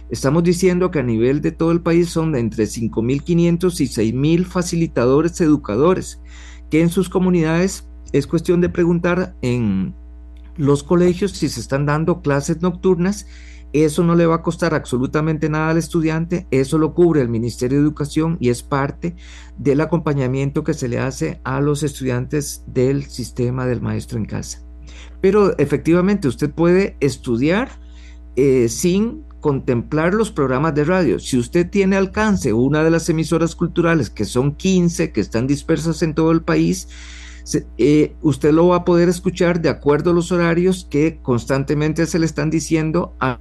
Estamos 0.10 0.44
diciendo 0.44 0.90
que 0.90 1.00
a 1.00 1.04
nivel 1.04 1.42
de 1.42 1.52
todo 1.52 1.72
el 1.72 1.82
país 1.82 2.10
son 2.10 2.32
de 2.32 2.40
entre 2.40 2.64
5.500 2.64 3.80
y 3.80 4.12
6.000 4.12 4.46
facilitadores 4.46 5.40
educadores, 5.42 6.20
que 6.72 6.82
en 6.82 6.90
sus 6.90 7.10
comunidades 7.10 7.88
es 8.12 8.26
cuestión 8.26 8.62
de 8.62 8.70
preguntar 8.70 9.36
en 9.42 9.94
los 10.58 10.84
colegios 10.84 11.32
si 11.32 11.50
se 11.50 11.60
están 11.60 11.86
dando 11.86 12.22
clases 12.22 12.62
nocturnas. 12.62 13.28
Eso 13.74 14.04
no 14.04 14.16
le 14.16 14.26
va 14.26 14.36
a 14.36 14.42
costar 14.42 14.74
absolutamente 14.74 15.50
nada 15.50 15.72
al 15.72 15.78
estudiante, 15.78 16.48
eso 16.52 16.78
lo 16.78 16.94
cubre 16.94 17.22
el 17.22 17.28
Ministerio 17.28 17.78
de 17.78 17.84
Educación 17.84 18.38
y 18.40 18.50
es 18.50 18.64
parte 18.64 19.16
del 19.58 19.82
acompañamiento 19.82 20.64
que 20.64 20.74
se 20.74 20.88
le 20.88 21.00
hace 21.00 21.42
a 21.44 21.60
los 21.60 21.84
estudiantes 21.84 22.64
del 22.66 23.04
sistema 23.06 23.66
del 23.66 23.82
maestro 23.82 24.18
en 24.18 24.26
casa. 24.26 24.64
Pero 25.20 25.58
efectivamente 25.58 26.30
usted 26.30 26.50
puede 26.50 26.96
estudiar 27.02 27.70
eh, 28.38 28.70
sin 28.70 29.26
contemplar 29.42 30.14
los 30.14 30.32
programas 30.32 30.74
de 30.76 30.84
radio. 30.84 31.20
Si 31.20 31.38
usted 31.38 31.70
tiene 31.70 31.96
alcance 31.96 32.54
una 32.54 32.84
de 32.84 32.92
las 32.92 33.10
emisoras 33.10 33.56
culturales, 33.56 34.10
que 34.10 34.26
son 34.26 34.56
15, 34.56 35.12
que 35.12 35.22
están 35.22 35.48
dispersas 35.48 36.02
en 36.04 36.14
todo 36.14 36.32
el 36.32 36.42
país, 36.42 36.88
eh, 37.78 38.16
usted 38.22 38.52
lo 38.52 38.68
va 38.68 38.78
a 38.78 38.86
poder 38.86 39.10
escuchar 39.10 39.62
de 39.62 39.70
acuerdo 39.70 40.12
a 40.12 40.14
los 40.14 40.32
horarios 40.32 40.86
que 40.90 41.20
constantemente 41.22 42.06
se 42.06 42.20
le 42.20 42.26
están 42.26 42.50
diciendo 42.50 43.14
a 43.20 43.40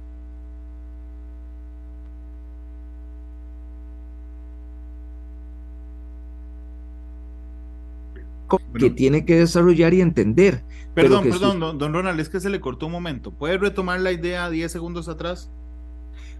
que 8.79 8.89
tiene 8.89 9.25
que 9.25 9.39
desarrollar 9.39 9.93
y 9.93 10.01
entender. 10.01 10.63
Perdón, 10.93 11.23
perdón, 11.29 11.59
don, 11.59 11.77
don, 11.77 11.93
Ronald, 11.93 12.19
es 12.19 12.29
que 12.29 12.39
se 12.39 12.49
le 12.49 12.59
cortó 12.59 12.85
un 12.85 12.93
momento. 12.93 13.31
¿Puede 13.31 13.57
retomar 13.57 13.99
la 13.99 14.11
idea 14.11 14.49
10 14.49 14.71
segundos 14.71 15.09
atrás? 15.09 15.51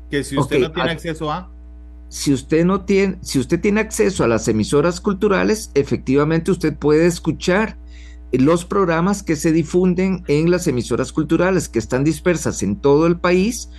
Que 0.09 0.23
si 0.23 0.37
usted 0.37 0.59
no 0.59 0.71
tiene 0.71 0.91
acceso 0.91 1.31
a... 1.31 1.51
Si 2.09 2.33
usted 2.33 2.65
no 2.65 2.85
tiene, 2.85 3.17
si 3.21 3.39
usted 3.39 3.59
tiene 3.59 3.81
acceso 3.81 4.23
a 4.23 4.27
las 4.27 4.47
emisoras 4.47 5.01
culturales, 5.01 5.71
efectivamente 5.73 6.51
usted 6.51 6.75
puede 6.75 7.05
escuchar 7.05 7.77
los 8.31 8.65
programas 8.65 9.23
que 9.23 9.35
se 9.35 9.51
difunden 9.51 10.23
en 10.27 10.51
las 10.51 10.67
emisoras 10.67 11.11
culturales 11.11 11.69
que 11.69 11.79
están 11.79 12.03
dispersas 12.03 12.63
en 12.63 12.77
todo 12.77 13.07
el 13.07 13.19
país 13.19 13.69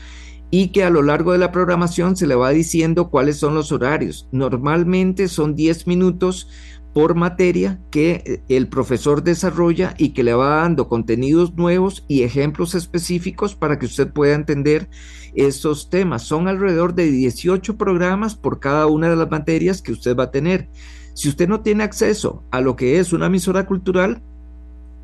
y 0.50 0.68
que 0.68 0.84
a 0.84 0.90
lo 0.90 1.02
largo 1.02 1.32
de 1.32 1.38
la 1.38 1.52
programación 1.52 2.16
se 2.16 2.26
le 2.26 2.34
va 2.34 2.50
diciendo 2.50 3.10
cuáles 3.10 3.36
son 3.36 3.54
los 3.54 3.72
horarios. 3.72 4.28
Normalmente 4.32 5.28
son 5.28 5.54
10 5.54 5.86
minutos 5.86 6.48
por 6.98 7.14
materia 7.14 7.78
que 7.92 8.24
eh, 8.26 8.42
el 8.48 8.66
profesor 8.66 9.22
desarrolla 9.22 9.94
y 9.98 10.08
que 10.08 10.24
le 10.24 10.34
va 10.34 10.62
dando 10.62 10.88
contenidos 10.88 11.54
nuevos 11.54 12.04
y 12.08 12.24
ejemplos 12.24 12.74
específicos 12.74 13.54
para 13.54 13.78
que 13.78 13.87
usted 13.87 14.12
pueda 14.12 14.34
entender 14.34 14.90
estos 15.32 15.90
temas. 15.90 16.24
Son 16.24 16.48
alrededor 16.48 16.96
de 16.96 17.08
18 17.08 17.78
programas 17.78 18.34
por 18.34 18.58
cada 18.58 18.88
una 18.88 19.08
de 19.08 19.14
las 19.14 19.30
materias 19.30 19.80
que 19.80 19.92
usted 19.92 20.16
va 20.16 20.24
a 20.24 20.30
tener. 20.32 20.70
Si 21.14 21.28
usted 21.28 21.46
no 21.46 21.61
tiene 21.61 21.84
acceso 21.84 22.42
a 22.50 22.61
lo 22.61 22.74
que 22.74 22.98
es 22.98 23.12
una 23.12 23.26
emisora 23.26 23.64
cultural, 23.64 24.20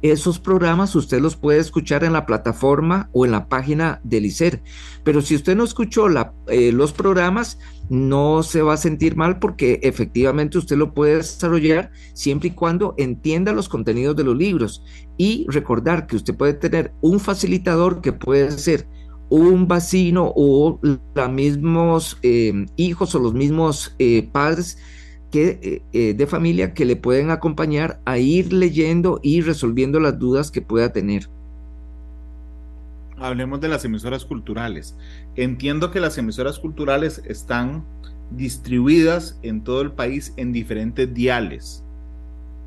esos 0.03 0.41
programas 0.41 0.97
usted 0.97 1.21
los 1.21 1.37
puede 1.37 1.61
escuchar 1.61 2.03
en 2.03 2.13
la 2.13 2.27
plataforma 2.27 3.09
o 3.13 3.25
en 3.25 3.31
la 3.31 3.47
página 3.47 4.01
del 4.03 4.27
ICER. 4.27 4.65
Pero 5.05 5.23
si 5.23 5.37
usted 5.37 5.57
no 5.57 5.63
escuchó 5.63 6.09
eh, 6.49 6.73
los 6.73 6.93
programas, 6.93 7.61
no 7.89 8.43
se 8.43 8.63
va 8.63 8.75
a 8.75 8.79
sentir 8.79 9.17
mal 9.17 9.39
porque 9.39 9.81
efectivamente 9.83 10.59
usted 10.59 10.77
lo 10.77 10.95
puede 10.95 11.17
desarrollar 11.17 11.91
siempre 12.15 12.49
y 12.49 12.53
cuando 12.53 12.95
entienda 12.99 13.53
los 13.53 13.69
contenidos 13.69 14.17
de 14.17 14.25
los 14.25 14.37
libros. 14.37 14.83
Y 15.17 15.47
recordar 15.49 16.07
que 16.07 16.17
usted 16.17 16.35
puede 16.35 16.55
tener 16.55 16.93
un 17.01 17.21
facilitador 17.21 18.01
que 18.01 18.13
puede 18.13 18.51
ser 18.53 18.87
un 19.31 19.67
vecino 19.67 20.33
o 20.37 20.81
los 20.83 21.31
mismos 21.31 22.19
eh, 22.23 22.67
hijos 22.77 23.15
o 23.15 23.19
los 23.19 23.35
mismos 23.35 23.95
eh, 23.99 24.29
padres 24.33 24.79
que, 25.35 25.59
eh, 25.63 25.83
eh, 25.93 26.15
de 26.15 26.27
familia 26.29 26.75
que 26.75 26.85
le 26.85 26.95
pueden 26.95 27.33
acompañar 27.33 28.01
a 28.05 28.19
ir 28.19 28.53
leyendo 28.53 29.19
y 29.21 29.41
resolviendo 29.41 29.99
las 29.99 30.17
dudas 30.17 30.53
que 30.53 30.63
pueda 30.63 30.93
tener. 30.93 31.29
Hablemos 33.27 33.61
de 33.61 33.69
las 33.69 33.85
emisoras 33.85 34.25
culturales. 34.25 34.97
Entiendo 35.37 35.91
que 35.91 36.01
las 36.01 36.19
emisoras 36.19 36.59
culturales 36.59 37.23
están 37.27 37.85
distribuidas 38.31 39.39
en 39.43 39.65
todo 39.65 39.81
el 39.81 39.93
país 39.93 40.35
en 40.37 40.53
diferentes 40.53 41.13
diales. 41.13 41.85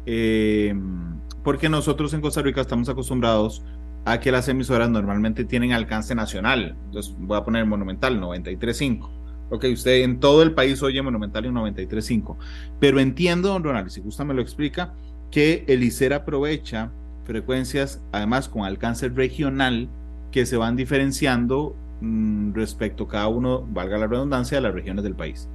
Em, 0.05 1.19
porque 1.43 1.69
nosotros 1.69 2.13
en 2.13 2.21
Costa 2.21 2.41
Rica 2.41 2.61
estamos 2.61 2.89
acostumbrados 2.89 3.63
a 4.05 4.19
que 4.19 4.31
las 4.31 4.47
emisoras 4.47 4.89
normalmente 4.89 5.43
tienen 5.45 5.73
alcance 5.73 6.15
nacional. 6.15 6.75
Entonces 6.85 7.13
voy 7.19 7.37
a 7.37 7.43
poner 7.43 7.65
Monumental 7.65 8.19
935 8.19 9.17
Ok, 9.49 9.65
usted 9.71 10.03
en 10.03 10.19
todo 10.19 10.43
el 10.43 10.53
país 10.53 10.81
oye 10.83 11.01
Monumental 11.01 11.45
en 11.45 11.53
93.5. 11.53 12.35
Pero 12.79 12.99
entiendo, 12.99 13.49
don 13.49 13.63
Ronald, 13.63 13.89
si 13.89 14.01
gusta 14.01 14.25
me 14.25 14.33
lo 14.33 14.41
explica, 14.41 14.93
que 15.31 15.63
el 15.67 15.83
ICER 15.83 16.13
aprovecha 16.13 16.91
frecuencias, 17.25 18.01
además 18.11 18.49
con 18.49 18.63
alcance 18.63 19.09
regional, 19.09 19.89
que 20.31 20.45
se 20.45 20.57
van 20.57 20.75
diferenciando 20.75 21.75
mm, 22.01 22.53
respecto 22.53 23.05
a 23.05 23.07
cada 23.07 23.27
uno, 23.27 23.65
valga 23.71 23.97
la 23.97 24.07
redundancia, 24.07 24.57
de 24.57 24.61
las 24.61 24.73
regiones 24.73 25.03
del 25.03 25.15
país. 25.15 25.47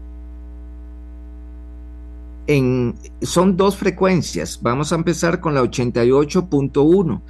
En, 2.46 2.94
son 3.22 3.56
dos 3.56 3.76
frecuencias. 3.76 4.60
Vamos 4.62 4.92
a 4.92 4.96
empezar 4.96 5.40
con 5.40 5.54
la 5.54 5.62
88.1. 5.62 7.20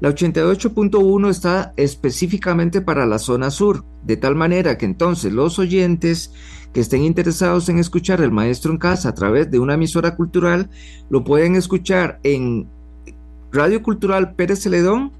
La 0.00 0.08
88.1 0.08 1.28
está 1.28 1.74
específicamente 1.76 2.80
para 2.80 3.04
la 3.04 3.18
zona 3.18 3.50
sur, 3.50 3.84
de 4.02 4.16
tal 4.16 4.34
manera 4.34 4.78
que 4.78 4.86
entonces 4.86 5.30
los 5.32 5.58
oyentes 5.58 6.32
que 6.72 6.80
estén 6.80 7.02
interesados 7.02 7.68
en 7.68 7.78
escuchar 7.78 8.22
el 8.22 8.30
maestro 8.30 8.72
en 8.72 8.78
casa 8.78 9.10
a 9.10 9.14
través 9.14 9.50
de 9.50 9.58
una 9.58 9.74
emisora 9.74 10.14
cultural 10.14 10.70
lo 11.10 11.24
pueden 11.24 11.56
escuchar 11.56 12.20
en 12.22 12.66
Radio 13.52 13.82
Cultural 13.82 14.34
Pérez 14.34 14.62
Celedón, 14.62 15.12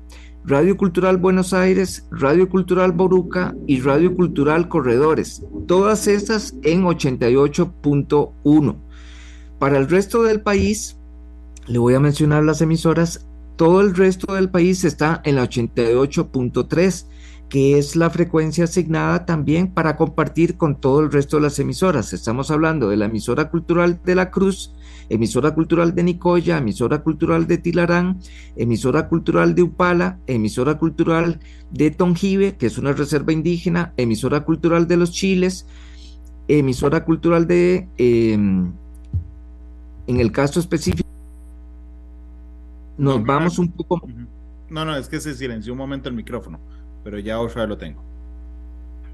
Radio 0.45 0.77
Cultural 0.77 1.17
Buenos 1.19 1.53
Aires, 1.53 2.07
Radio 2.11 2.49
Cultural 2.49 2.93
Boruca 2.93 3.55
y 3.67 3.81
Radio 3.81 4.15
Cultural 4.15 4.69
Corredores, 4.69 5.43
todas 5.67 6.09
estas 6.09 6.55
en 6.63 6.83
88.1. 6.85 8.77
Para 9.59 9.79
el 9.79 9.89
resto 9.89 10.23
del 10.23 10.41
país, 10.41 10.97
le 11.67 11.79
voy 11.79 11.95
a 11.95 12.01
mencionar 12.01 12.43
las 12.45 12.63
emisoras 12.63 13.27
todo 13.61 13.83
el 13.83 13.95
resto 13.95 14.33
del 14.33 14.49
país 14.49 14.85
está 14.85 15.21
en 15.23 15.37
la 15.37 15.45
88.3 15.45 17.05
que 17.51 17.79
es 17.79 17.97
la 17.97 18.11
frecuencia 18.11 18.65
asignada 18.65 19.27
también 19.27 19.75
para 19.75 19.97
compartir 19.97 20.57
con 20.57 20.81
todo 20.81 21.01
el 21.01 21.11
resto 21.11 21.37
de 21.37 21.43
las 21.43 21.59
emisoras. 21.59 22.13
Estamos 22.13 22.53
hablando 22.53 22.89
de 22.89 22.97
la 22.97 23.07
emisora 23.07 23.51
cultural 23.51 24.01
de 24.05 24.15
la 24.15 24.31
Cruz, 24.31 24.73
emisora 25.09 25.53
cultural 25.53 25.93
de 25.97 26.05
Nicoya, 26.05 26.59
emisora 26.59 27.03
cultural 27.03 27.49
de 27.49 27.59
Tilarán, 27.59 28.21
emisora 28.55 29.09
cultural 29.09 29.57
de 29.57 29.63
Upala, 29.63 30.21
emisora 30.29 30.79
cultural 30.79 31.41
de 31.73 31.91
Tonjibe, 31.91 32.57
que 32.57 32.67
es 32.67 32.79
una 32.79 32.93
reserva 32.93 33.33
indígena, 33.33 33.93
emisora 33.97 34.45
cultural 34.45 34.87
de 34.87 34.97
los 34.97 35.11
Chiles, 35.11 35.67
emisora 36.47 37.05
cultural 37.05 37.49
de, 37.49 37.89
em, 37.99 38.71
en 40.07 40.21
el 40.21 40.31
caso 40.31 40.61
específico, 40.61 41.09
nos 42.97 43.25
vamos 43.25 43.59
un 43.59 43.73
poco... 43.73 44.01
No, 44.69 44.85
no, 44.85 44.95
es 44.95 45.09
que 45.09 45.19
se 45.19 45.35
silenció 45.35 45.73
un 45.73 45.79
momento 45.79 46.09
el 46.09 46.15
micrófono 46.15 46.61
pero 47.05 47.19
ya 47.19 47.41
otra 47.41 47.67
lo 47.67 47.77
tengo. 47.77 48.03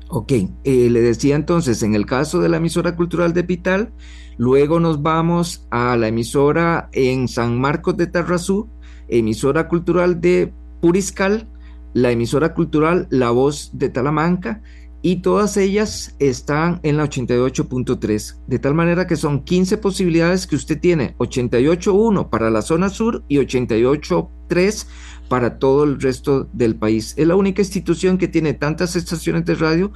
Ok, 0.08 0.32
eh, 0.32 0.88
le 0.90 1.00
decía 1.00 1.34
entonces, 1.34 1.82
en 1.82 1.94
el 1.94 2.06
caso 2.06 2.40
de 2.40 2.48
la 2.48 2.58
emisora 2.58 2.94
cultural 2.94 3.32
de 3.32 3.42
Pital, 3.42 3.90
luego 4.36 4.78
nos 4.78 5.02
vamos 5.02 5.66
a 5.70 5.96
la 5.96 6.08
emisora 6.08 6.88
en 6.92 7.26
San 7.26 7.58
Marcos 7.58 7.96
de 7.96 8.06
Tarrazú, 8.06 8.68
emisora 9.08 9.66
cultural 9.66 10.20
de 10.20 10.52
Puriscal, 10.80 11.48
la 11.92 12.12
emisora 12.12 12.54
cultural 12.54 13.08
La 13.10 13.30
Voz 13.30 13.70
de 13.72 13.88
Talamanca, 13.88 14.62
y 15.02 15.16
todas 15.16 15.56
ellas 15.56 16.14
están 16.18 16.80
en 16.82 16.96
la 16.96 17.04
88.3, 17.04 18.36
de 18.46 18.58
tal 18.58 18.74
manera 18.74 19.06
que 19.06 19.16
son 19.16 19.42
15 19.42 19.78
posibilidades 19.78 20.46
que 20.46 20.56
usted 20.56 20.80
tiene, 20.80 21.14
88.1 21.18 22.28
para 22.28 22.50
la 22.50 22.62
zona 22.62 22.88
sur 22.88 23.22
y 23.28 23.36
88.3 23.38 24.86
para 25.28 25.58
todo 25.58 25.84
el 25.84 26.00
resto 26.00 26.48
del 26.52 26.76
país. 26.76 27.14
Es 27.16 27.26
la 27.26 27.36
única 27.36 27.62
institución 27.62 28.18
que 28.18 28.28
tiene 28.28 28.54
tantas 28.54 28.96
estaciones 28.96 29.44
de 29.44 29.54
radio 29.54 29.92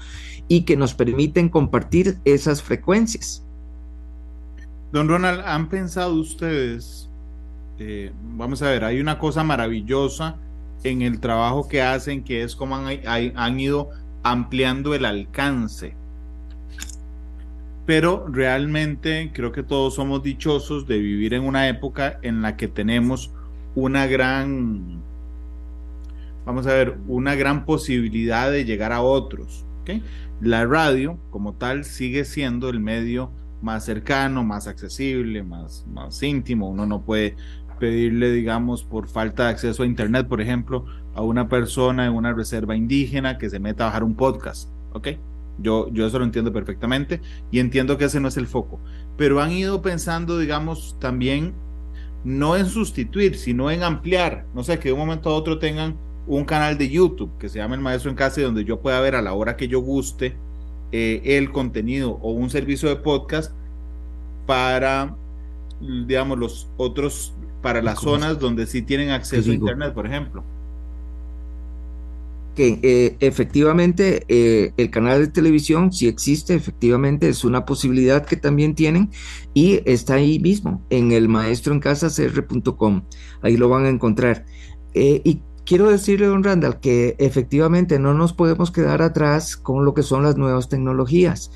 y 0.48 0.62
que 0.62 0.76
nos 0.76 0.94
permiten 0.94 1.48
compartir 1.48 2.18
esas 2.24 2.62
frecuencias. 2.62 3.44
Don 4.92 5.08
Ronald, 5.08 5.42
¿han 5.46 5.68
pensado 5.68 6.14
ustedes? 6.14 7.08
Eh, 7.78 8.12
vamos 8.36 8.60
a 8.62 8.70
ver, 8.70 8.84
hay 8.84 9.00
una 9.00 9.18
cosa 9.18 9.44
maravillosa 9.44 10.36
en 10.82 11.02
el 11.02 11.20
trabajo 11.20 11.68
que 11.68 11.82
hacen, 11.82 12.24
que 12.24 12.42
es 12.42 12.56
como 12.56 12.76
han, 12.76 12.86
han 13.06 13.60
ido 13.60 13.90
ampliando 14.22 14.94
el 14.94 15.04
alcance. 15.04 15.94
Pero 17.86 18.26
realmente 18.28 19.30
creo 19.32 19.52
que 19.52 19.62
todos 19.62 19.94
somos 19.94 20.22
dichosos 20.22 20.86
de 20.86 20.98
vivir 20.98 21.34
en 21.34 21.44
una 21.44 21.68
época 21.68 22.18
en 22.22 22.42
la 22.42 22.56
que 22.56 22.68
tenemos 22.68 23.32
una 23.74 24.06
gran 24.06 25.00
vamos 26.44 26.66
a 26.66 26.74
ver, 26.74 26.98
una 27.06 27.34
gran 27.34 27.64
posibilidad 27.64 28.50
de 28.50 28.64
llegar 28.64 28.92
a 28.92 29.02
otros. 29.02 29.66
La 30.40 30.64
radio, 30.66 31.18
como 31.30 31.54
tal, 31.54 31.84
sigue 31.84 32.24
siendo 32.24 32.68
el 32.68 32.80
medio 32.80 33.32
más 33.60 33.84
cercano, 33.84 34.44
más 34.44 34.66
accesible, 34.66 35.42
más, 35.42 35.84
más 35.92 36.22
íntimo. 36.22 36.70
Uno 36.70 36.86
no 36.86 37.02
puede 37.02 37.36
pedirle, 37.78 38.30
digamos, 38.30 38.84
por 38.84 39.08
falta 39.08 39.44
de 39.44 39.50
acceso 39.50 39.82
a 39.82 39.86
Internet, 39.86 40.28
por 40.28 40.40
ejemplo, 40.40 40.84
a 41.14 41.22
una 41.22 41.48
persona 41.48 42.06
en 42.06 42.12
una 42.12 42.32
reserva 42.32 42.76
indígena 42.76 43.36
que 43.38 43.50
se 43.50 43.58
meta 43.58 43.84
a 43.84 43.86
bajar 43.88 44.04
un 44.04 44.14
podcast. 44.14 44.70
¿Ok? 44.92 45.08
Yo, 45.58 45.90
yo 45.90 46.06
eso 46.06 46.18
lo 46.18 46.24
entiendo 46.24 46.52
perfectamente 46.52 47.20
y 47.50 47.58
entiendo 47.58 47.98
que 47.98 48.04
ese 48.04 48.20
no 48.20 48.28
es 48.28 48.36
el 48.36 48.46
foco. 48.46 48.80
Pero 49.16 49.40
han 49.40 49.50
ido 49.50 49.82
pensando, 49.82 50.38
digamos, 50.38 50.96
también 51.00 51.52
no 52.24 52.56
en 52.56 52.66
sustituir, 52.66 53.36
sino 53.36 53.70
en 53.70 53.82
ampliar. 53.82 54.46
No 54.54 54.62
sé, 54.62 54.78
que 54.78 54.88
de 54.88 54.92
un 54.92 55.00
momento 55.00 55.30
a 55.30 55.34
otro 55.34 55.58
tengan 55.58 55.96
un 56.30 56.44
canal 56.44 56.78
de 56.78 56.88
YouTube 56.88 57.30
que 57.38 57.48
se 57.48 57.58
llama 57.58 57.74
El 57.74 57.80
Maestro 57.80 58.08
en 58.08 58.16
Casa, 58.16 58.40
donde 58.40 58.64
yo 58.64 58.80
pueda 58.80 59.00
ver 59.00 59.16
a 59.16 59.22
la 59.22 59.32
hora 59.32 59.56
que 59.56 59.66
yo 59.66 59.80
guste 59.80 60.36
eh, 60.92 61.20
el 61.24 61.50
contenido 61.50 62.20
o 62.22 62.30
un 62.30 62.50
servicio 62.50 62.88
de 62.88 62.94
podcast 62.96 63.52
para, 64.46 65.16
digamos, 65.80 66.38
los 66.38 66.68
otros, 66.76 67.34
para 67.62 67.82
las 67.82 67.98
zonas 67.98 68.38
donde 68.38 68.68
sí 68.68 68.80
tienen 68.82 69.10
acceso 69.10 69.50
a 69.50 69.54
Internet, 69.54 69.92
por 69.92 70.06
ejemplo. 70.06 70.44
Que 72.54 72.78
eh, 72.80 73.16
efectivamente 73.18 74.24
eh, 74.28 74.72
el 74.76 74.88
canal 74.90 75.20
de 75.22 75.32
televisión 75.32 75.92
si 75.92 76.06
existe, 76.06 76.54
efectivamente 76.54 77.28
es 77.28 77.44
una 77.44 77.64
posibilidad 77.64 78.24
que 78.24 78.36
también 78.36 78.76
tienen 78.76 79.10
y 79.52 79.80
está 79.84 80.14
ahí 80.14 80.38
mismo 80.38 80.80
en 80.90 81.10
el 81.10 81.28
maestro 81.28 81.74
en 81.74 81.80
casa 81.80 82.08
cr.com, 82.08 83.02
ahí 83.42 83.56
lo 83.56 83.68
van 83.68 83.86
a 83.86 83.88
encontrar. 83.88 84.44
y 84.94 85.40
quiero 85.70 85.88
decirle, 85.88 86.26
don 86.26 86.42
Randall, 86.42 86.80
que 86.80 87.14
efectivamente 87.20 88.00
no 88.00 88.12
nos 88.12 88.32
podemos 88.32 88.72
quedar 88.72 89.02
atrás 89.02 89.56
con 89.56 89.84
lo 89.84 89.94
que 89.94 90.02
son 90.02 90.24
las 90.24 90.36
nuevas 90.36 90.68
tecnologías. 90.68 91.52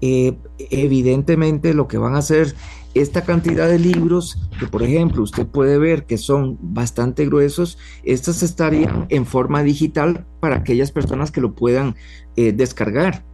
Eh, 0.00 0.38
evidentemente 0.70 1.74
lo 1.74 1.88
que 1.88 1.98
van 1.98 2.14
a 2.14 2.18
hacer 2.18 2.54
esta 2.94 3.24
cantidad 3.24 3.68
de 3.68 3.80
libros, 3.80 4.38
que 4.60 4.68
por 4.68 4.84
ejemplo 4.84 5.20
usted 5.20 5.48
puede 5.48 5.78
ver 5.78 6.06
que 6.06 6.16
son 6.16 6.56
bastante 6.60 7.26
gruesos, 7.26 7.76
estas 8.04 8.44
estarían 8.44 9.06
en 9.08 9.26
forma 9.26 9.64
digital 9.64 10.24
para 10.38 10.58
aquellas 10.58 10.92
personas 10.92 11.32
que 11.32 11.40
lo 11.40 11.56
puedan 11.56 11.96
eh, 12.36 12.52
descargar. 12.52 13.24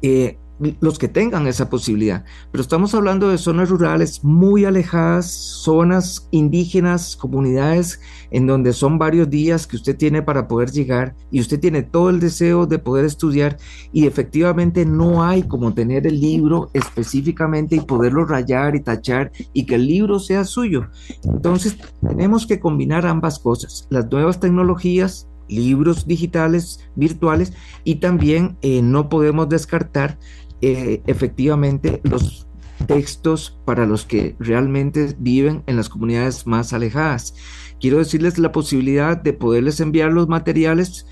Eh, 0.00 0.38
los 0.80 0.98
que 0.98 1.08
tengan 1.08 1.46
esa 1.46 1.70
posibilidad. 1.70 2.24
Pero 2.52 2.62
estamos 2.62 2.94
hablando 2.94 3.28
de 3.28 3.38
zonas 3.38 3.70
rurales 3.70 4.22
muy 4.22 4.64
alejadas, 4.64 5.30
zonas 5.30 6.28
indígenas, 6.30 7.16
comunidades 7.16 8.00
en 8.30 8.46
donde 8.46 8.72
son 8.72 8.98
varios 8.98 9.28
días 9.30 9.66
que 9.66 9.76
usted 9.76 9.96
tiene 9.96 10.22
para 10.22 10.46
poder 10.48 10.70
llegar 10.70 11.14
y 11.30 11.40
usted 11.40 11.58
tiene 11.58 11.82
todo 11.82 12.10
el 12.10 12.20
deseo 12.20 12.66
de 12.66 12.78
poder 12.78 13.04
estudiar 13.04 13.58
y 13.92 14.06
efectivamente 14.06 14.84
no 14.84 15.24
hay 15.24 15.42
como 15.42 15.74
tener 15.74 16.06
el 16.06 16.20
libro 16.20 16.70
específicamente 16.74 17.76
y 17.76 17.80
poderlo 17.80 18.24
rayar 18.24 18.76
y 18.76 18.80
tachar 18.80 19.32
y 19.52 19.66
que 19.66 19.76
el 19.76 19.86
libro 19.86 20.18
sea 20.18 20.44
suyo. 20.44 20.88
Entonces 21.24 21.76
tenemos 22.06 22.46
que 22.46 22.60
combinar 22.60 23.06
ambas 23.06 23.38
cosas, 23.38 23.86
las 23.90 24.10
nuevas 24.10 24.40
tecnologías 24.40 25.26
libros 25.50 26.06
digitales, 26.06 26.80
virtuales, 26.94 27.52
y 27.84 27.96
también 27.96 28.56
eh, 28.62 28.82
no 28.82 29.08
podemos 29.08 29.48
descartar 29.48 30.18
eh, 30.60 31.02
efectivamente 31.06 32.00
los 32.04 32.46
textos 32.86 33.58
para 33.64 33.86
los 33.86 34.04
que 34.04 34.36
realmente 34.38 35.14
viven 35.18 35.62
en 35.66 35.76
las 35.76 35.88
comunidades 35.88 36.46
más 36.46 36.72
alejadas. 36.72 37.34
Quiero 37.80 37.98
decirles 37.98 38.38
la 38.38 38.52
posibilidad 38.52 39.16
de 39.16 39.32
poderles 39.32 39.80
enviar 39.80 40.12
los 40.12 40.28
materiales 40.28 41.06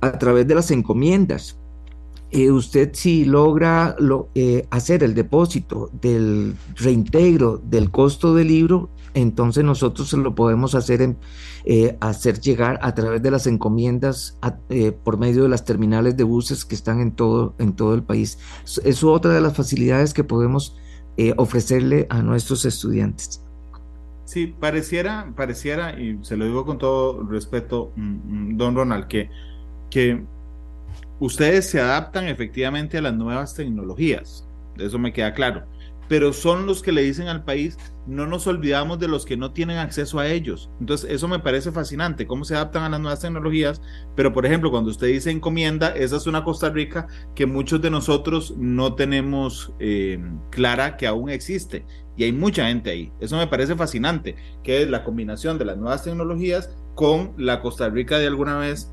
a 0.00 0.12
través 0.18 0.46
de 0.46 0.54
las 0.54 0.70
encomiendas. 0.70 1.58
Eh, 2.32 2.50
usted 2.50 2.90
si 2.92 3.24
logra 3.24 3.96
lo, 3.98 4.28
eh, 4.34 4.66
hacer 4.70 5.02
el 5.02 5.14
depósito 5.14 5.90
del 6.00 6.54
reintegro 6.76 7.58
del 7.58 7.90
costo 7.90 8.34
del 8.34 8.48
libro, 8.48 8.88
entonces 9.14 9.64
nosotros 9.64 10.12
lo 10.12 10.34
podemos 10.36 10.76
hacer, 10.76 11.16
eh, 11.64 11.96
hacer 12.00 12.40
llegar 12.40 12.78
a 12.82 12.94
través 12.94 13.20
de 13.22 13.32
las 13.32 13.48
encomiendas 13.48 14.38
por 15.02 15.18
medio 15.18 15.42
de 15.42 15.48
las 15.48 15.64
terminales 15.64 16.16
de 16.16 16.22
buses 16.22 16.64
que 16.64 16.76
están 16.76 17.00
en 17.00 17.10
todo, 17.10 17.54
en 17.58 17.72
todo 17.72 17.94
el 17.94 18.04
país. 18.04 18.38
Es 18.84 19.02
otra 19.02 19.34
de 19.34 19.40
las 19.40 19.56
facilidades 19.56 20.14
que 20.14 20.22
podemos 20.22 20.76
ofrecerle 21.36 22.06
a 22.08 22.22
nuestros 22.22 22.64
estudiantes. 22.64 23.42
Sí, 24.24 24.46
pareciera, 24.46 25.32
pareciera, 25.36 26.00
y 26.00 26.20
se 26.22 26.36
lo 26.36 26.44
digo 26.44 26.64
con 26.64 26.78
todo 26.78 27.24
respeto, 27.24 27.92
mm, 27.96 28.52
mm, 28.52 28.56
don 28.56 28.76
Ronald, 28.76 29.08
que, 29.08 29.28
que 29.90 30.24
ustedes 31.20 31.70
se 31.70 31.80
adaptan 31.80 32.26
efectivamente 32.26 32.98
a 32.98 33.02
las 33.02 33.14
nuevas 33.14 33.54
tecnologías. 33.54 34.46
Eso 34.76 34.98
me 34.98 35.12
queda 35.12 35.32
claro 35.32 35.64
pero 36.10 36.32
son 36.32 36.66
los 36.66 36.82
que 36.82 36.90
le 36.90 37.02
dicen 37.02 37.28
al 37.28 37.44
país, 37.44 37.78
no 38.04 38.26
nos 38.26 38.48
olvidamos 38.48 38.98
de 38.98 39.06
los 39.06 39.24
que 39.24 39.36
no 39.36 39.52
tienen 39.52 39.78
acceso 39.78 40.18
a 40.18 40.26
ellos. 40.26 40.68
Entonces, 40.80 41.08
eso 41.08 41.28
me 41.28 41.38
parece 41.38 41.70
fascinante, 41.70 42.26
cómo 42.26 42.44
se 42.44 42.56
adaptan 42.56 42.82
a 42.82 42.88
las 42.88 42.98
nuevas 42.98 43.20
tecnologías, 43.20 43.80
pero 44.16 44.32
por 44.32 44.44
ejemplo, 44.44 44.72
cuando 44.72 44.90
usted 44.90 45.06
dice 45.06 45.30
encomienda, 45.30 45.90
esa 45.90 46.16
es 46.16 46.26
una 46.26 46.42
Costa 46.42 46.68
Rica 46.68 47.06
que 47.36 47.46
muchos 47.46 47.80
de 47.80 47.90
nosotros 47.90 48.56
no 48.58 48.96
tenemos 48.96 49.72
eh, 49.78 50.20
clara 50.50 50.96
que 50.96 51.06
aún 51.06 51.30
existe. 51.30 51.86
Y 52.16 52.24
hay 52.24 52.32
mucha 52.32 52.66
gente 52.66 52.90
ahí. 52.90 53.12
Eso 53.20 53.36
me 53.36 53.46
parece 53.46 53.76
fascinante, 53.76 54.34
que 54.64 54.82
es 54.82 54.90
la 54.90 55.04
combinación 55.04 55.58
de 55.58 55.66
las 55.66 55.76
nuevas 55.76 56.02
tecnologías 56.02 56.74
con 56.96 57.34
la 57.36 57.60
Costa 57.60 57.88
Rica 57.88 58.18
de 58.18 58.26
alguna 58.26 58.58
vez, 58.58 58.90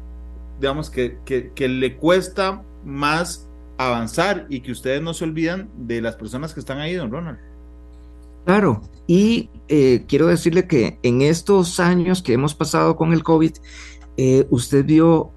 digamos, 0.59 0.89
que, 0.89 1.17
que, 1.25 1.67
le 1.67 1.97
cuesta 1.97 2.63
más 2.83 3.47
avanzar 3.77 4.47
y 4.49 4.61
que 4.61 4.71
ustedes 4.71 5.01
no 5.01 5.13
se 5.13 5.23
olvidan 5.23 5.69
de 5.77 6.01
las 6.01 6.15
personas 6.15 6.53
que 6.53 6.59
están 6.59 6.79
ahí, 6.79 6.93
don 6.93 7.11
Ronald. 7.11 7.39
Claro, 8.45 8.81
y 9.07 9.49
eh, 9.67 10.05
quiero 10.07 10.27
decirle 10.27 10.67
que 10.67 10.99
en 11.03 11.21
estos 11.21 11.79
años 11.79 12.21
que 12.21 12.33
hemos 12.33 12.55
pasado 12.55 12.95
con 12.95 13.13
el 13.13 13.23
COVID, 13.23 13.51
eh, 14.17 14.47
usted 14.49 14.85
vio 14.85 15.31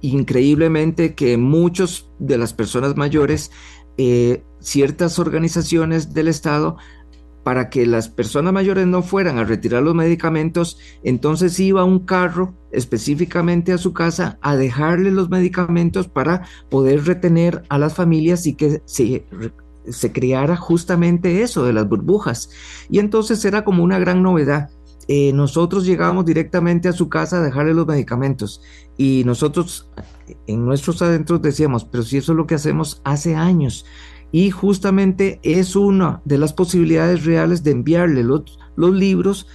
increíblemente 0.00 1.14
que 1.14 1.36
muchos 1.36 2.10
de 2.18 2.38
las 2.38 2.52
personas 2.52 2.96
mayores, 2.96 3.50
eh, 3.98 4.42
ciertas 4.60 5.18
organizaciones 5.18 6.14
del 6.14 6.28
Estado 6.28 6.76
para 7.44 7.68
que 7.68 7.86
las 7.86 8.08
personas 8.08 8.52
mayores 8.52 8.86
no 8.86 9.02
fueran 9.02 9.38
a 9.38 9.44
retirar 9.44 9.82
los 9.82 9.94
medicamentos, 9.94 10.78
entonces 11.04 11.60
iba 11.60 11.84
un 11.84 12.00
carro 12.00 12.54
específicamente 12.72 13.72
a 13.72 13.78
su 13.78 13.92
casa 13.92 14.38
a 14.40 14.56
dejarle 14.56 15.10
los 15.10 15.28
medicamentos 15.28 16.08
para 16.08 16.42
poder 16.70 17.04
retener 17.04 17.62
a 17.68 17.78
las 17.78 17.94
familias 17.94 18.46
y 18.46 18.54
que 18.54 18.82
se, 18.86 19.26
se 19.86 20.12
creara 20.12 20.56
justamente 20.56 21.42
eso 21.42 21.64
de 21.64 21.74
las 21.74 21.86
burbujas. 21.86 22.50
Y 22.88 22.98
entonces 22.98 23.44
era 23.44 23.62
como 23.62 23.84
una 23.84 23.98
gran 23.98 24.22
novedad. 24.22 24.70
Eh, 25.06 25.32
nosotros 25.34 25.84
llegábamos 25.84 26.24
directamente 26.24 26.88
a 26.88 26.94
su 26.94 27.10
casa 27.10 27.36
a 27.36 27.42
dejarle 27.42 27.74
los 27.74 27.86
medicamentos 27.86 28.62
y 28.96 29.22
nosotros 29.26 29.90
en 30.46 30.64
nuestros 30.64 31.02
adentros 31.02 31.42
decíamos, 31.42 31.84
pero 31.84 32.02
si 32.02 32.16
eso 32.16 32.32
es 32.32 32.36
lo 32.36 32.46
que 32.46 32.54
hacemos 32.54 33.02
hace 33.04 33.34
años, 33.34 33.84
y 34.34 34.50
justamente 34.50 35.38
es 35.44 35.76
una 35.76 36.20
de 36.24 36.38
las 36.38 36.52
posibilidades 36.52 37.24
reales 37.24 37.62
de 37.62 37.70
enviarle 37.70 38.24
los, 38.24 38.58
libros 38.76 39.46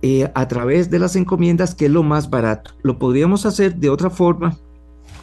eh, 0.00 0.32
a 0.34 0.48
través 0.48 0.88
de 0.88 0.98
las 0.98 1.14
encomiendas, 1.14 1.74
que 1.74 1.84
es 1.84 1.90
lo 1.90 2.02
más 2.02 2.30
barato. 2.30 2.70
Lo 2.82 2.98
podríamos 2.98 3.44
hacer 3.44 3.76
de 3.76 3.90
otra 3.90 4.08
forma. 4.08 4.56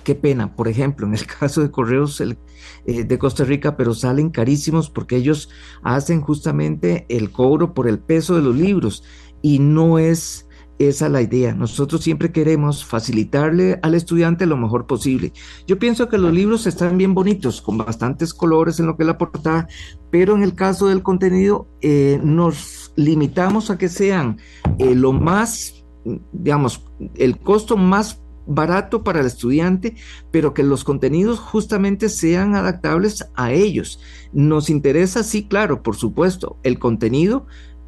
Qué 0.03 0.13
pena, 0.13 0.55
por 0.55 0.67
ejemplo, 0.67 1.07
en 1.07 1.15
el 1.15 1.25
caso 1.39 1.61
de 1.63 1.71
Correos 1.71 2.21
eh, 2.21 2.37
de 2.85 3.17
Costa 3.17 3.43
Rica, 3.43 3.75
pero 3.75 3.95
salen 3.95 4.29
carísimos 4.29 4.91
porque 4.91 5.15
ellos 5.15 5.49
hacen 5.81 6.21
justamente 6.21 7.07
el 7.09 7.31
cobro 7.31 7.73
por 7.73 7.87
el 7.87 7.97
peso 7.97 8.35
de 8.35 8.43
los 8.43 8.55
libros 8.55 9.03
y 9.41 9.57
no 9.57 9.97
es 9.97 10.47
esa 10.87 11.05
es 11.07 11.11
la 11.11 11.21
idea. 11.21 11.53
Nosotros 11.53 12.01
siempre 12.01 12.31
queremos 12.31 12.85
facilitarle 12.85 13.79
al 13.81 13.95
estudiante 13.95 14.45
lo 14.45 14.57
mejor 14.57 14.87
posible. 14.87 15.33
Yo 15.67 15.79
pienso 15.79 16.09
que 16.09 16.17
los 16.17 16.33
libros 16.33 16.67
están 16.67 16.97
bien 16.97 17.13
bonitos, 17.13 17.61
con 17.61 17.77
bastantes 17.77 18.33
colores 18.33 18.79
en 18.79 18.87
lo 18.87 18.97
que 18.97 19.03
la 19.03 19.17
portada, 19.17 19.67
pero 20.09 20.35
en 20.35 20.43
el 20.43 20.55
caso 20.55 20.87
del 20.87 21.03
contenido 21.03 21.67
eh, 21.81 22.19
nos 22.23 22.93
limitamos 22.95 23.69
a 23.69 23.77
que 23.77 23.89
sean 23.89 24.37
eh, 24.77 24.95
lo 24.95 25.13
más, 25.13 25.83
digamos, 26.31 26.83
el 27.15 27.39
costo 27.39 27.77
más 27.77 28.21
barato 28.45 29.03
para 29.03 29.21
el 29.21 29.27
estudiante, 29.27 29.95
pero 30.31 30.53
que 30.53 30.63
los 30.63 30.83
contenidos 30.83 31.39
justamente 31.39 32.09
sean 32.09 32.55
adaptables 32.55 33.29
a 33.35 33.51
ellos. 33.51 33.99
Nos 34.33 34.69
interesa, 34.69 35.23
sí, 35.23 35.47
claro, 35.47 35.83
por 35.83 35.95
supuesto, 35.95 36.57
el 36.63 36.79
contenido 36.79 37.45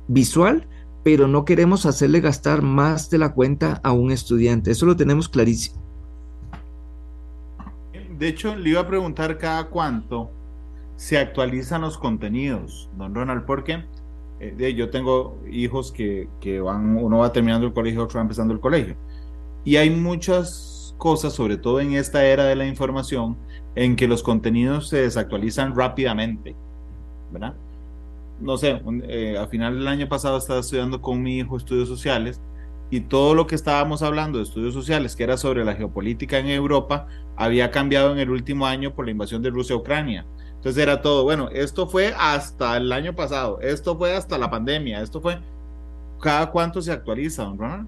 visual, 0.08 0.68
pero 1.04 1.28
no 1.28 1.45
queremos 1.45 1.86
hacerle 1.86 2.22
gastar 2.22 2.62
más 2.62 3.10
de 3.10 3.18
la 3.18 3.34
cuenta 3.34 3.82
a 3.84 3.91
un 3.91 4.12
estudiante. 4.12 4.72
Eso 4.72 4.86
lo 4.86 4.95
tenemos 4.95 5.28
clarísimo. 5.28 5.82
De 8.18 8.28
hecho, 8.28 8.56
le 8.56 8.70
iba 8.70 8.82
a 8.82 8.88
preguntar 8.88 9.38
cada 9.38 9.66
cuánto 9.66 10.32
se 10.95 11.18
actualizan 11.18 11.82
los 11.82 11.97
contenidos, 11.97 12.89
don 12.97 13.14
Ronald, 13.14 13.43
porque 13.45 13.84
eh, 14.39 14.74
yo 14.76 14.89
tengo 14.89 15.38
hijos 15.51 15.91
que, 15.91 16.30
que, 16.39 16.62
van, 16.62 16.95
uno 16.97 17.18
va 17.18 17.34
terminando 17.34 17.68
el 17.68 17.74
colegio, 17.74 18.04
otro 18.04 18.20
va 18.20 18.22
empezando 18.22 18.54
el 18.54 18.60
colegio. 18.60 18.95
Y 19.66 19.76
hay 19.76 19.89
muchas 19.89 20.95
cosas, 20.97 21.34
sobre 21.34 21.58
todo 21.58 21.82
en 21.82 21.93
esta 21.93 22.26
era 22.26 22.45
de 22.45 22.56
la 22.56 22.66
información, 22.66 23.36
en 23.76 23.95
que 23.95 24.08
los 24.08 24.24
contenidos 24.24 24.89
se 24.89 24.97
desactualizan 24.97 25.76
rápidamente, 25.76 26.56
¿verdad? 27.32 27.56
No 28.44 28.58
sé, 28.58 28.82
eh, 29.08 29.38
a 29.38 29.48
final 29.48 29.80
del 29.80 29.88
año 29.88 30.08
pasado 30.08 30.38
estaba 30.38 30.60
estudiando 30.60 31.02
con 31.02 31.22
mi 31.22 31.39
hijo 31.39 31.58
estudios 31.58 31.88
sociales 31.88 32.41
y 32.89 33.02
todo 33.02 33.34
lo 33.34 33.48
que 33.48 33.56
estábamos 33.56 34.04
hablando 34.04 34.38
de 34.38 34.44
estudios 34.44 34.74
sociales, 34.74 35.16
que 35.16 35.24
era 35.24 35.38
sobre 35.38 35.66
la 35.66 35.74
geopolítica 35.74 36.38
en 36.38 36.48
Europa, 36.48 37.08
había 37.36 37.72
cambiado 37.72 38.12
en 38.12 38.20
el 38.20 38.30
último 38.30 38.68
año 38.68 38.94
por 38.94 39.06
la 39.06 39.12
invasión 39.12 39.41
de 39.41 39.50
Rusia 39.50 39.76
a 39.76 39.80
Ucrania. 39.80 40.26
Entonces 40.56 40.82
era 40.82 41.02
todo, 41.02 41.24
bueno, 41.24 41.50
esto 41.50 41.88
fue 41.88 42.14
hasta 42.18 42.78
el 42.78 42.91
año 42.91 43.16
pasado, 43.16 43.60
esto 43.62 43.98
fue 43.98 44.14
hasta 44.14 44.38
la 44.38 44.50
pandemia, 44.50 45.02
esto 45.02 45.20
fue... 45.20 45.39
¿Cada 46.22 46.52
cuánto 46.52 46.82
se 46.82 46.91
actualiza, 46.91 47.44
don 47.44 47.58
Ronald? 47.58 47.88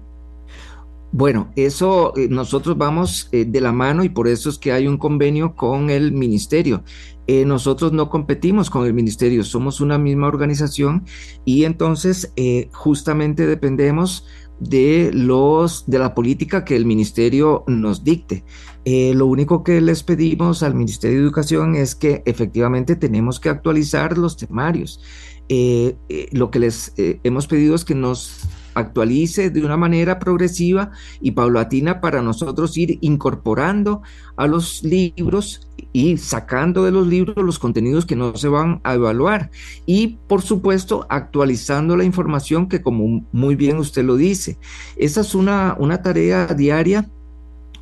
Bueno, 1.12 1.50
eso 1.56 2.12
eh, 2.16 2.28
nosotros 2.28 2.76
vamos 2.76 3.28
eh, 3.32 3.46
de 3.46 3.60
la 3.60 3.72
mano 3.72 4.04
y 4.04 4.10
por 4.10 4.28
eso 4.28 4.50
es 4.50 4.58
que 4.58 4.72
hay 4.72 4.86
un 4.86 4.98
convenio 4.98 5.54
con 5.54 5.88
el 5.88 6.12
ministerio. 6.12 6.82
Eh, 7.26 7.44
nosotros 7.44 7.92
no 7.92 8.08
competimos 8.08 8.70
con 8.70 8.86
el 8.86 8.94
ministerio, 8.94 9.44
somos 9.44 9.80
una 9.80 9.98
misma 9.98 10.28
organización 10.28 11.04
y 11.44 11.64
entonces 11.64 12.32
justamente 12.72 13.46
dependemos 13.46 14.26
de 14.60 15.10
los 15.12 15.84
de 15.86 15.98
la 15.98 16.14
política 16.14 16.64
que 16.64 16.76
el 16.76 16.86
ministerio 16.86 17.64
nos 17.66 18.04
dicte. 18.04 18.44
lo 18.84 19.26
único 19.26 19.62
que 19.64 19.80
les 19.80 20.02
pedimos 20.02 20.62
al 20.62 20.74
Ministerio 20.74 21.18
de 21.18 21.24
Educación 21.24 21.74
es 21.74 21.94
que 21.94 22.22
efectivamente 22.24 22.96
tenemos 22.96 23.40
que 23.40 23.48
actualizar 23.48 24.16
los 24.16 24.36
temarios. 24.36 25.00
lo 25.48 26.50
que 26.50 26.58
les 26.58 26.92
hemos 26.96 27.46
pedido 27.46 27.74
es 27.74 27.84
que 27.84 27.94
nos 27.94 28.48
actualice 28.76 29.50
de 29.50 29.64
una 29.64 29.76
manera 29.76 30.18
progresiva 30.18 30.90
y 31.20 31.32
paulatina 31.32 32.00
para 32.00 32.22
nosotros 32.22 32.76
ir 32.76 32.98
incorporando 33.00 34.02
a 34.36 34.46
los 34.46 34.82
libros 34.82 35.68
y 35.92 36.18
sacando 36.18 36.84
de 36.84 36.90
los 36.90 37.06
libros 37.06 37.36
los 37.36 37.58
contenidos 37.58 38.06
que 38.06 38.16
no 38.16 38.36
se 38.36 38.48
van 38.48 38.80
a 38.84 38.94
evaluar 38.94 39.50
y 39.86 40.18
por 40.28 40.42
supuesto 40.42 41.06
actualizando 41.08 41.96
la 41.96 42.04
información 42.04 42.68
que 42.68 42.82
como 42.82 43.26
muy 43.32 43.56
bien 43.56 43.78
usted 43.78 44.04
lo 44.04 44.16
dice. 44.16 44.58
Esa 44.96 45.22
es 45.22 45.34
una, 45.34 45.74
una 45.78 46.02
tarea 46.02 46.46
diaria 46.46 47.10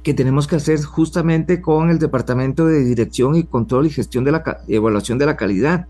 que 0.05 0.15
tenemos 0.15 0.47
que 0.47 0.57
hacer 0.57 0.81
justamente 0.83 1.61
con 1.61 1.91
el 1.91 1.99
Departamento 1.99 2.67
de 2.67 2.85
Dirección 2.85 3.35
y 3.35 3.45
Control 3.45 3.87
y 3.87 3.91
Gestión 3.91 4.23
de 4.23 4.33
la 4.33 4.59
Evaluación 4.69 5.19
de 5.19 5.27
la 5.27 5.37
Calidad. 5.37 5.89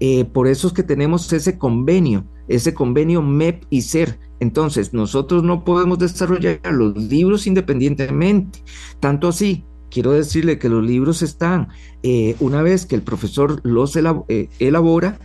Eh, 0.00 0.24
por 0.24 0.48
eso 0.48 0.68
es 0.68 0.72
que 0.72 0.82
tenemos 0.82 1.32
ese 1.32 1.58
convenio, 1.58 2.26
ese 2.48 2.74
convenio 2.74 3.22
MEP 3.22 3.64
y 3.70 3.82
SER, 3.82 4.18
entonces, 4.40 4.92
nosotros 4.92 5.42
no 5.42 5.64
podemos 5.64 5.98
desarrollar 5.98 6.60
los 6.70 6.96
libros 6.96 7.46
independientemente. 7.46 8.62
Tanto 9.00 9.28
así, 9.28 9.64
quiero 9.90 10.12
decirle 10.12 10.58
que 10.58 10.68
los 10.68 10.84
libros 10.84 11.22
están, 11.22 11.68
eh, 12.02 12.36
una 12.40 12.60
vez 12.62 12.84
que 12.84 12.94
el 12.94 13.02
profesor 13.02 13.60
los 13.64 13.96
eh, 13.96 14.50
elabora, 14.58 15.18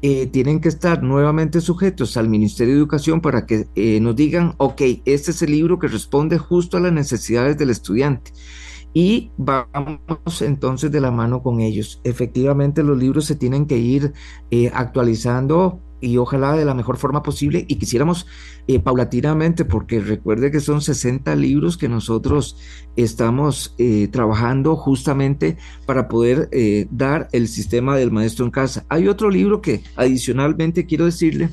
eh, 0.00 0.28
tienen 0.28 0.60
que 0.60 0.68
estar 0.68 1.02
nuevamente 1.02 1.60
sujetos 1.60 2.16
al 2.16 2.28
Ministerio 2.28 2.72
de 2.72 2.78
Educación 2.78 3.20
para 3.20 3.44
que 3.44 3.66
nos 4.00 4.14
digan, 4.14 4.54
ok, 4.58 4.80
este 5.04 5.32
es 5.32 5.42
el 5.42 5.50
libro 5.50 5.78
que 5.78 5.88
responde 5.88 6.38
justo 6.38 6.76
a 6.76 6.80
las 6.80 6.92
necesidades 6.92 7.58
del 7.58 7.70
estudiante. 7.70 8.32
Y 8.94 9.30
vamos 9.36 10.42
entonces 10.42 10.90
de 10.90 11.00
la 11.00 11.10
mano 11.10 11.42
con 11.42 11.60
ellos. 11.60 12.00
Efectivamente, 12.04 12.82
los 12.82 12.98
libros 12.98 13.26
se 13.26 13.36
tienen 13.36 13.66
que 13.66 13.78
ir 13.78 14.12
actualizando 14.72 15.80
y 16.00 16.16
ojalá 16.16 16.54
de 16.54 16.64
la 16.64 16.74
mejor 16.74 16.96
forma 16.96 17.22
posible 17.22 17.64
y 17.68 17.76
quisiéramos 17.76 18.26
eh, 18.66 18.78
paulatinamente, 18.80 19.64
porque 19.64 20.00
recuerde 20.00 20.50
que 20.50 20.60
son 20.60 20.80
60 20.80 21.34
libros 21.36 21.76
que 21.76 21.88
nosotros 21.88 22.56
estamos 22.96 23.74
eh, 23.78 24.08
trabajando 24.08 24.76
justamente 24.76 25.56
para 25.86 26.08
poder 26.08 26.48
eh, 26.52 26.86
dar 26.90 27.28
el 27.32 27.48
sistema 27.48 27.96
del 27.96 28.10
maestro 28.10 28.44
en 28.44 28.50
casa. 28.50 28.84
Hay 28.88 29.08
otro 29.08 29.30
libro 29.30 29.60
que 29.60 29.82
adicionalmente 29.96 30.86
quiero 30.86 31.04
decirle 31.04 31.50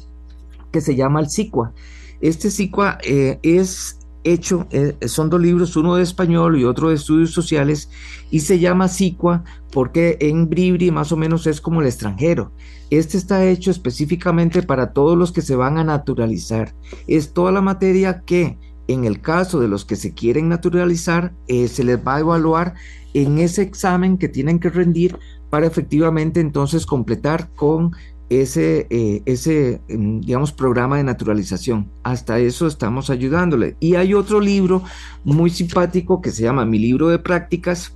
que 0.72 0.82
se 0.82 0.96
llama 0.96 1.22
El 1.22 1.30
SICUA. 1.30 1.74
Este 2.22 2.50
SICUA 2.50 2.98
es 3.04 4.00
hecho, 4.26 4.68
son 5.06 5.30
dos 5.30 5.40
libros, 5.40 5.76
uno 5.78 5.96
de 5.96 6.04
español 6.04 6.60
y 6.60 6.66
otro 6.66 6.90
de 6.90 6.96
estudios 6.96 7.32
sociales, 7.32 7.90
y 8.32 8.42
se 8.42 8.60
llama 8.60 8.88
SICUA 8.88 9.44
porque 9.72 10.18
en 10.20 10.50
Bribri 10.50 10.92
más 10.92 11.12
o 11.12 11.18
menos 11.18 11.48
es 11.48 11.62
como 11.62 11.82
el 11.82 11.88
extranjero. 11.88 12.52
Este 12.90 13.18
está 13.18 13.46
hecho 13.46 13.72
específicamente 13.72 14.64
para 14.64 14.94
todos 14.94 15.18
los 15.18 15.32
que 15.32 15.42
se 15.42 15.56
van 15.56 15.78
a 15.78 15.84
naturalizar. 15.84 16.74
Es 17.08 17.34
toda 17.34 17.52
la 17.52 17.62
materia 17.62 18.22
que 18.22 18.58
en 18.88 19.06
el 19.06 19.22
caso 19.22 19.60
de 19.60 19.68
los 19.68 19.86
que 19.86 19.96
se 19.96 20.14
quieren 20.14 20.50
naturalizar, 20.50 21.34
eh, 21.48 21.68
se 21.68 21.84
les 21.84 21.98
va 21.98 22.16
a 22.16 22.20
evaluar 22.20 22.76
en 23.14 23.40
ese 23.40 23.62
examen 23.62 24.18
que 24.18 24.30
tienen 24.30 24.60
que 24.60 24.70
rendir 24.70 25.18
para 25.50 25.68
efectivamente 25.68 26.40
entonces 26.40 26.86
completar 26.86 27.50
con 27.56 27.96
ese, 28.30 28.88
eh, 28.90 29.22
ese, 29.26 29.82
mm, 29.90 30.22
digamos, 30.22 30.52
programa 30.52 30.98
de 30.98 31.04
naturalización. 31.04 31.90
Hasta 32.04 32.40
eso 32.40 32.68
estamos 32.68 33.10
ayudándole. 33.10 33.76
Y 33.80 33.96
hay 33.96 34.14
otro 34.14 34.40
libro 34.40 34.84
muy 35.24 35.50
simpático 35.50 36.22
que 36.22 36.32
se 36.32 36.44
llama 36.44 36.66
Mi 36.66 36.80
libro 36.80 37.10
de 37.10 37.20
prácticas, 37.20 37.96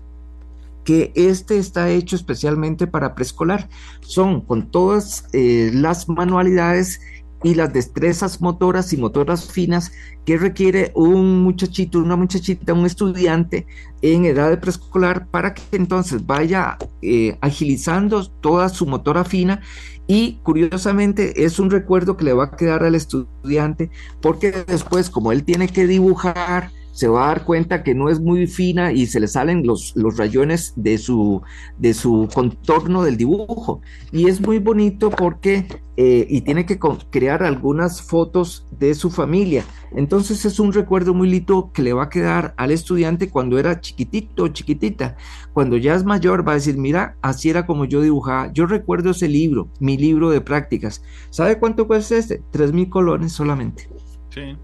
que 0.83 1.11
este 1.15 1.57
está 1.57 1.89
hecho 1.89 2.15
especialmente 2.15 2.87
para 2.87 3.15
preescolar. 3.15 3.69
Son 4.01 4.41
con 4.41 4.71
todas 4.71 5.27
eh, 5.33 5.71
las 5.73 6.07
manualidades 6.09 7.01
y 7.43 7.55
las 7.55 7.71
destrezas 7.71 8.41
motoras 8.41 8.91
y 8.93 8.97
motoras 8.97 9.51
finas 9.51 9.91
que 10.25 10.37
requiere 10.37 10.91
un 10.95 11.41
muchachito, 11.41 11.99
una 11.99 12.15
muchachita, 12.15 12.73
un 12.73 12.85
estudiante 12.85 13.65
en 14.01 14.25
edad 14.25 14.59
preescolar 14.59 15.27
para 15.27 15.53
que 15.53 15.61
entonces 15.71 16.25
vaya 16.25 16.77
eh, 17.01 17.37
agilizando 17.41 18.27
toda 18.27 18.69
su 18.69 18.85
motora 18.85 19.23
fina. 19.23 19.61
Y 20.07 20.39
curiosamente 20.43 21.45
es 21.45 21.59
un 21.59 21.69
recuerdo 21.69 22.17
que 22.17 22.25
le 22.25 22.33
va 22.33 22.45
a 22.45 22.55
quedar 22.55 22.83
al 22.83 22.95
estudiante 22.95 23.91
porque 24.21 24.51
después 24.51 25.09
como 25.09 25.31
él 25.31 25.43
tiene 25.43 25.67
que 25.67 25.85
dibujar, 25.85 26.71
se 26.99 27.07
va 27.07 27.23
a 27.23 27.27
dar 27.27 27.45
cuenta 27.45 27.81
que 27.81 27.95
no 27.95 28.09
es 28.09 28.19
muy 28.19 28.45
fina 28.45 28.91
y 28.91 29.05
se 29.05 29.21
le 29.21 29.29
salen 29.29 29.65
los, 29.65 29.93
los 29.95 30.17
rayones 30.17 30.73
de 30.75 30.97
su, 30.97 31.41
de 31.77 31.93
su 31.93 32.27
contorno 32.33 33.03
del 33.03 33.15
dibujo. 33.15 33.79
Y 34.11 34.27
es 34.27 34.41
muy 34.41 34.59
bonito 34.59 35.09
porque, 35.09 35.65
eh, 35.95 36.27
y 36.29 36.41
tiene 36.41 36.65
que 36.65 36.77
crear 37.09 37.41
algunas 37.41 38.01
fotos 38.01 38.67
de 38.77 38.93
su 38.95 39.11
familia. 39.11 39.63
Entonces 39.93 40.43
es 40.43 40.59
un 40.59 40.73
recuerdo 40.73 41.13
muy 41.13 41.29
lindo 41.29 41.71
que 41.73 41.83
le 41.83 41.93
va 41.93 42.03
a 42.03 42.09
quedar 42.09 42.53
al 42.57 42.71
estudiante 42.71 43.29
cuando 43.29 43.57
era 43.57 43.79
chiquitito 43.79 44.43
o 44.43 44.47
chiquitita. 44.49 45.15
Cuando 45.53 45.77
ya 45.77 45.95
es 45.95 46.03
mayor 46.03 46.45
va 46.45 46.51
a 46.51 46.55
decir, 46.55 46.77
mira, 46.77 47.15
así 47.21 47.49
era 47.49 47.65
como 47.65 47.85
yo 47.85 48.01
dibujaba. 48.01 48.51
Yo 48.51 48.65
recuerdo 48.65 49.11
ese 49.11 49.29
libro, 49.29 49.69
mi 49.79 49.95
libro 49.95 50.31
de 50.31 50.41
prácticas. 50.41 51.01
¿Sabe 51.29 51.59
cuánto 51.59 51.87
cuesta 51.87 52.17
este? 52.17 52.43
Tres 52.51 52.73
mil 52.73 52.89
colones 52.89 53.31
solamente. 53.31 53.87
Sí. 54.31 54.57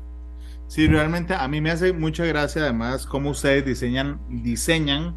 Sí, 0.68 0.88
realmente 0.88 1.34
a 1.34 1.48
mí 1.48 1.62
me 1.62 1.72
hace 1.72 1.94
mucha 1.94 2.26
gracia 2.26 2.64
además 2.64 3.06
cómo 3.06 3.30
ustedes 3.30 3.66
diseñan, 3.66 4.20
diseñan 4.30 5.14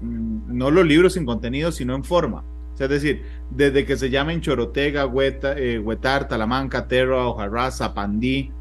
mm, 0.00 0.56
no 0.56 0.70
los 0.70 0.86
libros 0.86 1.14
sin 1.14 1.26
contenido, 1.26 1.72
sino 1.72 1.94
en 1.94 2.04
forma. 2.04 2.44
es 2.78 2.88
decir, 2.88 3.24
desde 3.50 3.84
que 3.84 3.96
se 3.96 4.10
llamen 4.10 4.40
Chorotega, 4.40 5.10
eh, 5.56 5.78
Huetar, 5.78 6.28
Talamanca, 6.28 6.86
Terra, 6.86 7.26
Ojarra, 7.26 7.70
Zapandí, 7.70 8.52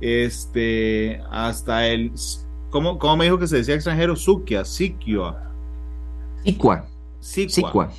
este, 0.00 1.20
hasta 1.30 1.86
el, 1.86 2.12
¿cómo, 2.70 2.98
¿cómo, 2.98 3.18
me 3.18 3.24
dijo 3.24 3.38
que 3.38 3.46
se 3.46 3.56
decía 3.56 3.74
extranjero? 3.74 4.16
Suquia, 4.16 4.64
Siquia. 4.64 5.36
Sicua. 6.44 6.86
Sicua. 7.20 7.90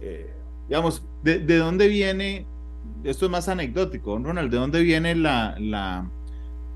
Eh, 0.00 0.30
digamos, 0.68 1.02
de, 1.22 1.38
de, 1.38 1.56
dónde 1.56 1.88
viene, 1.88 2.46
esto 3.04 3.26
es 3.26 3.30
más 3.30 3.48
anecdótico, 3.48 4.18
Ronald, 4.18 4.50
¿de 4.50 4.56
dónde 4.58 4.82
viene 4.82 5.14
la, 5.14 5.56
la, 5.58 6.10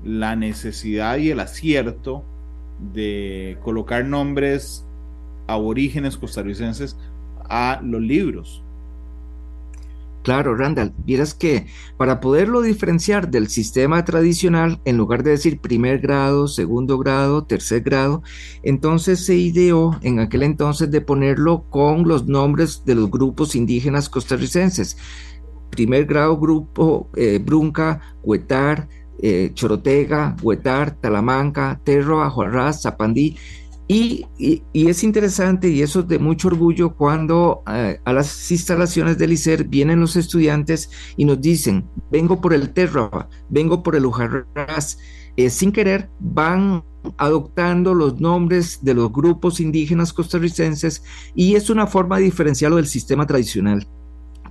la 0.03 0.35
necesidad 0.35 1.17
y 1.17 1.31
el 1.31 1.39
acierto 1.39 2.23
de 2.93 3.57
colocar 3.63 4.05
nombres 4.05 4.85
aborígenes 5.47 6.17
costarricenses 6.17 6.97
a 7.49 7.81
los 7.83 8.01
libros? 8.01 8.63
Claro, 10.21 10.53
Randall, 10.55 10.93
vieras 11.05 11.33
que 11.33 11.67
para 11.97 12.19
poderlo 12.19 12.61
diferenciar 12.61 13.31
del 13.31 13.47
sistema 13.47 14.03
tradicional, 14.03 14.81
en 14.83 14.97
lugar 14.97 15.23
de 15.23 15.31
decir 15.31 15.59
primer 15.59 15.99
grado, 15.99 16.47
segundo 16.49 16.97
grado, 16.97 17.45
tercer 17.45 17.81
grado, 17.81 18.21
entonces 18.61 19.25
se 19.25 19.35
ideó 19.35 19.97
en 20.01 20.19
aquel 20.19 20.43
entonces 20.43 20.91
de 20.91 20.99
ponerlo 20.99 21.63
con 21.69 22.07
los 22.07 22.27
nombres 22.27 22.83
de 22.85 22.95
los 22.95 23.09
grupos 23.09 23.55
indígenas 23.55 24.09
costarricenses. 24.09 24.97
Primer 25.69 26.05
grado, 26.05 26.37
grupo 26.37 27.07
eh, 27.15 27.39
Brunca, 27.43 28.01
Huetar, 28.21 28.89
eh, 29.21 29.51
Chorotega, 29.53 30.35
Huetar, 30.41 30.91
Talamanca, 30.91 31.79
Terro, 31.83 32.21
Ajuarraz, 32.23 32.81
Zapandí. 32.81 33.37
Y, 33.91 34.27
es 34.71 35.03
interesante 35.03 35.67
y 35.67 35.81
eso 35.81 36.01
es 36.01 36.07
de 36.07 36.19
mucho 36.19 36.49
orgullo 36.49 36.95
cuando 36.95 37.63
eh, 37.67 37.99
a 38.05 38.13
las 38.13 38.51
instalaciones 38.51 39.17
del 39.17 39.33
ICER 39.33 39.63
vienen 39.63 39.99
los 39.99 40.15
estudiantes 40.15 40.91
y 41.17 41.25
nos 41.25 41.41
dicen, 41.41 41.89
vengo 42.11 42.39
por 42.39 42.53
el 42.53 42.71
Terra, 42.71 43.27
vengo 43.49 43.81
por 43.81 43.95
el 43.95 44.05
Ujarraz. 44.05 44.97
Eh, 45.37 45.49
sin 45.49 45.71
querer 45.71 46.09
van 46.19 46.83
adoptando 47.17 47.95
los 47.95 48.19
nombres 48.19 48.83
de 48.83 48.93
los 48.93 49.11
grupos 49.11 49.59
indígenas 49.59 50.13
costarricenses 50.13 51.01
y 51.33 51.55
es 51.55 51.69
una 51.69 51.87
forma 51.87 52.17
de 52.17 52.25
diferenciarlo 52.25 52.75
del 52.75 52.87
sistema 52.87 53.25
tradicional 53.25 53.87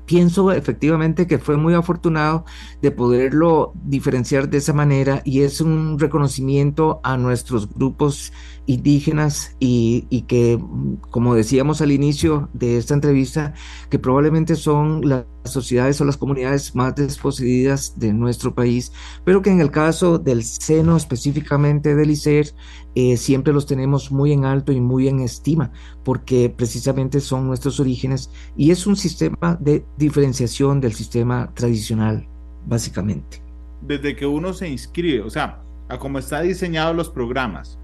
pienso 0.09 0.51
efectivamente 0.53 1.27
que 1.27 1.39
fue 1.39 1.59
muy 1.59 1.75
afortunado 1.75 2.47
de 2.81 2.91
poderlo 2.91 3.75
diferenciar 3.85 4.49
de 4.49 4.57
esa 4.57 4.73
manera 4.73 5.21
y 5.23 5.43
es 5.43 5.61
un 5.61 5.99
reconocimiento 5.99 7.01
a 7.05 7.19
nuestros 7.19 7.69
grupos 7.75 8.33
indígenas 8.69 9.57
y, 9.59 10.03
que, 10.29 10.63
como 11.11 11.35
decíamos 11.35 11.81
al 11.81 11.91
inicio 11.91 12.51
de 12.53 12.77
esta 12.77 12.93
entrevista, 12.93 13.55
que 13.89 13.99
probablemente 13.99 14.57
son 14.57 15.09
las 15.09 15.25
sociedades 15.45 15.99
o 16.01 16.05
las 16.05 16.19
comunidades 16.19 16.75
más 16.75 16.95
desposeídas 16.95 17.99
de 17.99 18.13
nuestro 18.13 18.55
país, 18.55 18.93
pero 19.25 19.41
que 19.41 19.51
en 19.51 19.63
el 19.63 19.71
caso 19.71 20.19
del 20.19 20.45
seno 20.45 20.99
específicamente 20.99 21.95
del 21.95 22.11
ICER, 22.11 22.53
eh, 22.95 23.17
siempre 23.17 23.55
los 23.55 23.65
tenemos 23.65 24.13
muy 24.13 24.33
en 24.33 24.45
alto 24.45 24.71
y 24.71 24.81
muy 24.81 25.09
en 25.09 25.21
estima, 25.21 25.73
porque 26.05 26.53
precisamente 26.55 27.21
son 27.21 27.47
nuestros 27.47 27.81
orígenes 27.81 28.31
y 28.55 28.71
es 28.71 28.87
un 28.87 28.97
sistema 28.97 29.57
de 29.61 29.83
diferenciación 29.97 30.83
del 30.83 30.93
sistema 30.93 31.51
tradicional, 31.55 32.29
básicamente. 32.67 33.43
Desde 33.81 34.15
que 34.15 34.27
uno 34.27 34.53
se 34.53 34.69
inscribe, 34.69 35.23
o 35.23 35.31
sea, 35.31 35.63
a 35.89 35.99
cómo 35.99 36.19
está 36.19 36.43
diseñado 36.43 36.93
los 36.93 37.09
programas, 37.09 37.79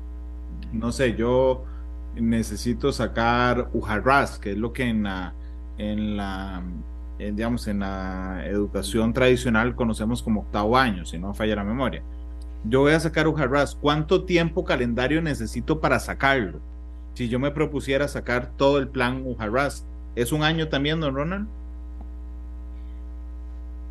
no 0.74 0.92
sé, 0.92 1.14
yo 1.14 1.64
necesito 2.16 2.92
sacar 2.92 3.68
Ujarras, 3.72 4.38
que 4.38 4.52
es 4.52 4.58
lo 4.58 4.72
que 4.72 4.84
en 4.84 5.04
la, 5.04 5.34
en 5.78 6.16
la 6.16 6.62
digamos, 7.18 7.68
en 7.68 7.80
la 7.80 8.42
educación 8.46 9.12
tradicional 9.12 9.74
conocemos 9.74 10.22
como 10.22 10.42
octavo 10.42 10.76
año, 10.76 11.04
si 11.04 11.18
no 11.18 11.34
falla 11.34 11.56
la 11.56 11.64
memoria. 11.64 12.02
Yo 12.64 12.80
voy 12.80 12.92
a 12.92 13.00
sacar 13.00 13.28
Ujarras, 13.28 13.74
¿cuánto 13.74 14.24
tiempo 14.24 14.64
calendario 14.64 15.20
necesito 15.22 15.80
para 15.80 16.00
sacarlo? 16.00 16.60
Si 17.14 17.28
yo 17.28 17.38
me 17.38 17.50
propusiera 17.50 18.08
sacar 18.08 18.52
todo 18.56 18.78
el 18.78 18.88
plan 18.88 19.22
Ujarras, 19.24 19.86
¿es 20.16 20.32
un 20.32 20.42
año 20.42 20.68
también, 20.68 21.00
don 21.00 21.14
Ronald? 21.14 21.48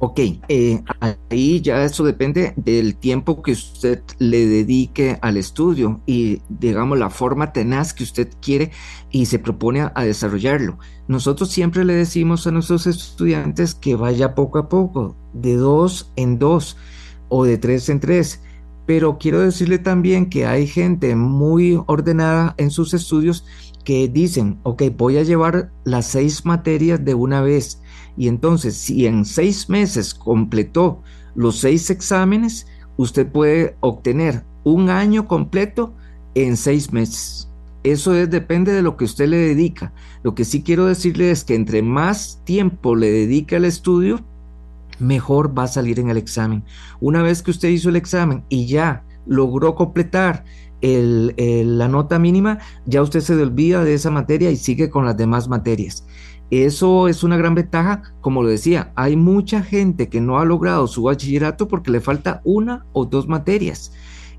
Ok, 0.05 0.19
eh, 0.49 0.83
ahí 1.29 1.61
ya 1.61 1.81
eso 1.85 2.03
depende 2.03 2.51
del 2.57 2.97
tiempo 2.97 3.41
que 3.41 3.53
usted 3.53 4.01
le 4.19 4.45
dedique 4.47 5.17
al 5.21 5.37
estudio 5.37 6.01
y 6.05 6.41
digamos 6.49 6.99
la 6.99 7.09
forma 7.09 7.53
tenaz 7.53 7.93
que 7.93 8.03
usted 8.03 8.27
quiere 8.41 8.71
y 9.11 9.27
se 9.27 9.39
propone 9.39 9.79
a, 9.79 10.03
desarrollarlo. 10.03 10.77
Nosotros 11.07 11.51
siempre 11.51 11.85
le 11.85 11.93
decimos 11.93 12.45
a 12.45 12.51
nuestros 12.51 12.85
estudiantes 12.85 13.75
que 13.75 13.95
vaya 13.95 14.35
poco 14.35 14.57
a 14.57 14.67
poco, 14.67 15.15
de 15.31 15.55
dos 15.55 16.11
en 16.17 16.37
dos 16.37 16.75
o 17.29 17.45
de 17.45 17.57
tres 17.57 17.87
en 17.87 18.01
tres. 18.01 18.41
Pero 18.85 19.17
quiero 19.17 19.39
decirle 19.39 19.79
también 19.79 20.29
que 20.29 20.45
hay 20.45 20.67
gente 20.67 21.15
muy 21.15 21.81
ordenada 21.87 22.55
en 22.57 22.71
sus 22.71 22.93
estudios 22.93 23.45
que 23.85 24.09
dicen, 24.09 24.59
ok, 24.63 24.83
voy 24.97 25.17
a 25.17 25.23
llevar 25.23 25.71
las 25.85 26.07
seis 26.07 26.43
materias 26.45 27.05
de 27.05 27.13
una 27.13 27.39
vez 27.39 27.81
y 28.17 28.27
entonces, 28.27 28.75
si 28.75 29.05
en 29.05 29.25
seis 29.25 29.69
meses 29.69 30.13
completó 30.13 31.01
los 31.35 31.59
seis 31.59 31.89
exámenes, 31.89 32.67
usted 32.97 33.27
puede 33.27 33.75
obtener 33.79 34.43
un 34.63 34.89
año 34.89 35.27
completo 35.27 35.93
en 36.35 36.57
seis 36.57 36.93
meses. 36.93 37.49
Eso 37.83 38.15
es, 38.15 38.29
depende 38.29 38.71
de 38.71 38.81
lo 38.81 38.95
que 38.95 39.05
usted 39.05 39.27
le 39.27 39.37
dedica. 39.37 39.93
Lo 40.23 40.35
que 40.35 40.45
sí 40.45 40.63
quiero 40.63 40.85
decirle 40.85 41.31
es 41.31 41.43
que 41.43 41.55
entre 41.55 41.81
más 41.81 42.39
tiempo 42.45 42.95
le 42.95 43.11
dedica 43.11 43.57
al 43.57 43.65
estudio, 43.65 44.21
mejor 44.99 45.57
va 45.57 45.63
a 45.63 45.67
salir 45.67 45.99
en 45.99 46.09
el 46.09 46.17
examen. 46.17 46.63
Una 47.01 47.21
vez 47.21 47.41
que 47.41 47.51
usted 47.51 47.69
hizo 47.69 47.89
el 47.89 47.95
examen 47.95 48.43
y 48.47 48.67
ya 48.67 49.03
logró 49.25 49.75
completar 49.75 50.45
la 50.81 51.87
nota 51.87 52.19
mínima, 52.19 52.59
ya 52.85 53.01
usted 53.01 53.21
se 53.21 53.35
olvida 53.35 53.83
de 53.83 53.93
esa 53.93 54.11
materia 54.11 54.51
y 54.51 54.57
sigue 54.57 54.89
con 54.89 55.05
las 55.05 55.17
demás 55.17 55.47
materias. 55.47 56.05
Eso 56.61 57.07
es 57.07 57.23
una 57.23 57.35
gran 57.35 57.55
ventaja, 57.55 58.03
como 58.21 58.43
lo 58.43 58.49
decía, 58.49 58.91
hay 58.95 59.15
mucha 59.15 59.63
gente 59.63 60.07
que 60.07 60.21
no 60.21 60.37
ha 60.37 60.45
logrado 60.45 60.85
su 60.85 61.01
bachillerato 61.01 61.67
porque 61.67 61.89
le 61.89 61.99
falta 61.99 62.41
una 62.43 62.85
o 62.93 63.05
dos 63.05 63.27
materias. 63.27 63.91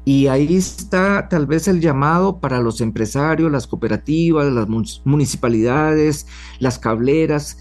Y 0.05 0.29
ahí 0.29 0.55
está 0.55 1.29
tal 1.29 1.47
vez 1.47 1.67
el 1.67 1.81
llamado 1.81 2.39
para 2.39 2.61
los 2.61 2.81
empresarios, 2.81 3.51
las 3.51 3.67
cooperativas, 3.67 4.53
las 4.53 4.69
municipalidades, 5.05 6.29
las 6.61 6.79
cableras, 6.79 7.59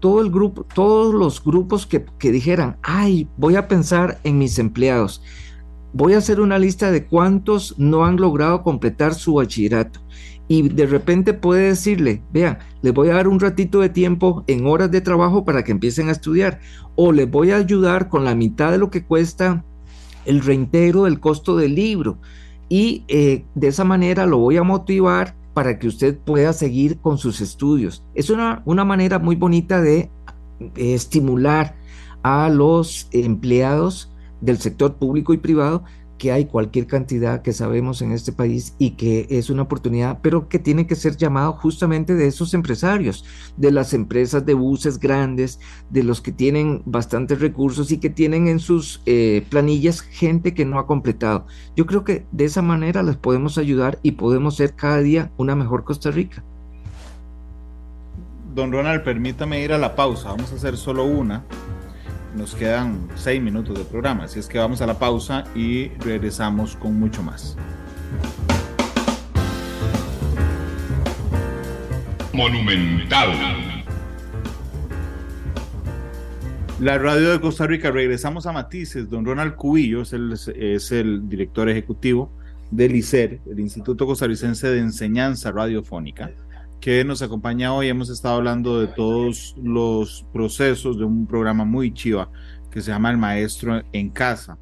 todo 0.00 0.22
el 0.22 0.30
grupo, 0.30 0.64
todos 0.74 1.12
los 1.12 1.44
grupos 1.44 1.86
que, 1.86 2.06
que 2.18 2.32
dijeran, 2.32 2.78
ay, 2.82 3.28
voy 3.36 3.56
a 3.56 3.68
pensar 3.68 4.18
en 4.24 4.38
mis 4.38 4.58
empleados. 4.58 5.22
Voy 5.92 6.14
a 6.14 6.18
hacer 6.18 6.40
una 6.40 6.58
lista 6.58 6.90
de 6.90 7.04
cuántos 7.04 7.78
no 7.78 8.06
han 8.06 8.16
logrado 8.16 8.62
completar 8.62 9.12
su 9.12 9.34
bachillerato 9.34 10.00
y 10.46 10.68
de 10.68 10.86
repente 10.86 11.32
puede 11.32 11.68
decirle, 11.68 12.22
vean, 12.32 12.58
les 12.82 12.92
voy 12.92 13.08
a 13.08 13.14
dar 13.14 13.28
un 13.28 13.40
ratito 13.40 13.80
de 13.80 13.88
tiempo 13.88 14.44
en 14.46 14.66
horas 14.66 14.90
de 14.90 15.00
trabajo 15.00 15.44
para 15.44 15.64
que 15.64 15.72
empiecen 15.72 16.08
a 16.08 16.12
estudiar 16.12 16.60
o 16.96 17.12
les 17.12 17.30
voy 17.30 17.50
a 17.50 17.56
ayudar 17.56 18.08
con 18.08 18.24
la 18.24 18.34
mitad 18.34 18.70
de 18.70 18.78
lo 18.78 18.90
que 18.90 19.04
cuesta 19.04 19.64
el 20.26 20.40
reintegro 20.40 21.04
del 21.04 21.20
costo 21.20 21.56
del 21.56 21.74
libro 21.74 22.18
y 22.68 23.04
eh, 23.08 23.44
de 23.54 23.68
esa 23.68 23.84
manera 23.84 24.26
lo 24.26 24.38
voy 24.38 24.56
a 24.56 24.62
motivar 24.62 25.34
para 25.54 25.78
que 25.78 25.86
usted 25.86 26.18
pueda 26.18 26.52
seguir 26.52 26.98
con 26.98 27.18
sus 27.18 27.40
estudios. 27.40 28.04
Es 28.14 28.30
una, 28.30 28.62
una 28.64 28.84
manera 28.84 29.18
muy 29.18 29.36
bonita 29.36 29.80
de 29.80 30.10
estimular 30.76 31.76
a 32.22 32.48
los 32.48 33.08
empleados 33.12 34.10
del 34.40 34.58
sector 34.58 34.94
público 34.94 35.32
y 35.32 35.38
privado 35.38 35.84
que 36.18 36.32
hay 36.32 36.46
cualquier 36.46 36.86
cantidad 36.86 37.42
que 37.42 37.52
sabemos 37.52 38.02
en 38.02 38.12
este 38.12 38.32
país 38.32 38.74
y 38.78 38.92
que 38.92 39.26
es 39.30 39.50
una 39.50 39.62
oportunidad, 39.62 40.18
pero 40.22 40.48
que 40.48 40.58
tiene 40.58 40.86
que 40.86 40.94
ser 40.94 41.16
llamado 41.16 41.52
justamente 41.52 42.14
de 42.14 42.26
esos 42.26 42.54
empresarios, 42.54 43.24
de 43.56 43.72
las 43.72 43.94
empresas 43.94 44.46
de 44.46 44.54
buses 44.54 44.98
grandes, 44.98 45.58
de 45.90 46.02
los 46.02 46.20
que 46.20 46.32
tienen 46.32 46.82
bastantes 46.84 47.40
recursos 47.40 47.90
y 47.90 47.98
que 47.98 48.10
tienen 48.10 48.48
en 48.48 48.60
sus 48.60 49.02
eh, 49.06 49.44
planillas 49.50 50.00
gente 50.00 50.54
que 50.54 50.64
no 50.64 50.78
ha 50.78 50.86
completado. 50.86 51.46
Yo 51.76 51.86
creo 51.86 52.04
que 52.04 52.26
de 52.32 52.44
esa 52.44 52.62
manera 52.62 53.02
les 53.02 53.16
podemos 53.16 53.58
ayudar 53.58 53.98
y 54.02 54.12
podemos 54.12 54.56
ser 54.56 54.74
cada 54.74 54.98
día 54.98 55.30
una 55.36 55.54
mejor 55.54 55.84
Costa 55.84 56.10
Rica. 56.10 56.44
Don 58.54 58.70
Ronald, 58.70 59.02
permítame 59.02 59.62
ir 59.62 59.72
a 59.72 59.78
la 59.78 59.96
pausa. 59.96 60.28
Vamos 60.28 60.52
a 60.52 60.54
hacer 60.54 60.76
solo 60.76 61.04
una 61.04 61.42
nos 62.34 62.54
quedan 62.54 63.08
seis 63.14 63.40
minutos 63.40 63.78
de 63.78 63.84
programa, 63.84 64.24
así 64.24 64.38
es 64.40 64.48
que 64.48 64.58
vamos 64.58 64.80
a 64.82 64.86
la 64.86 64.98
pausa 64.98 65.44
y 65.54 65.88
regresamos 66.00 66.76
con 66.76 66.98
mucho 66.98 67.22
más. 67.22 67.56
Monumental. 72.32 73.30
La 76.80 76.98
radio 76.98 77.30
de 77.30 77.40
Costa 77.40 77.66
Rica, 77.66 77.92
regresamos 77.92 78.46
a 78.46 78.52
Matices. 78.52 79.08
Don 79.08 79.24
Ronald 79.24 79.54
Cubillo 79.54 80.02
es 80.02 80.12
el, 80.12 80.32
es 80.32 80.90
el 80.90 81.28
director 81.28 81.68
ejecutivo 81.68 82.32
del 82.72 82.96
ICER, 82.96 83.40
el 83.48 83.60
Instituto 83.60 84.06
Costarricense 84.06 84.66
de 84.66 84.80
Enseñanza 84.80 85.52
Radiofónica 85.52 86.32
que 86.84 87.02
nos 87.02 87.22
acompaña 87.22 87.72
hoy. 87.72 87.88
Hemos 87.88 88.10
estado 88.10 88.34
hablando 88.34 88.78
de 88.78 88.88
todos 88.88 89.54
los 89.56 90.26
procesos 90.34 90.98
de 90.98 91.04
un 91.04 91.26
programa 91.26 91.64
muy 91.64 91.94
chiva 91.94 92.30
que 92.70 92.82
se 92.82 92.90
llama 92.90 93.10
El 93.10 93.16
Maestro 93.16 93.82
en 93.94 94.10
Casa. 94.10 94.58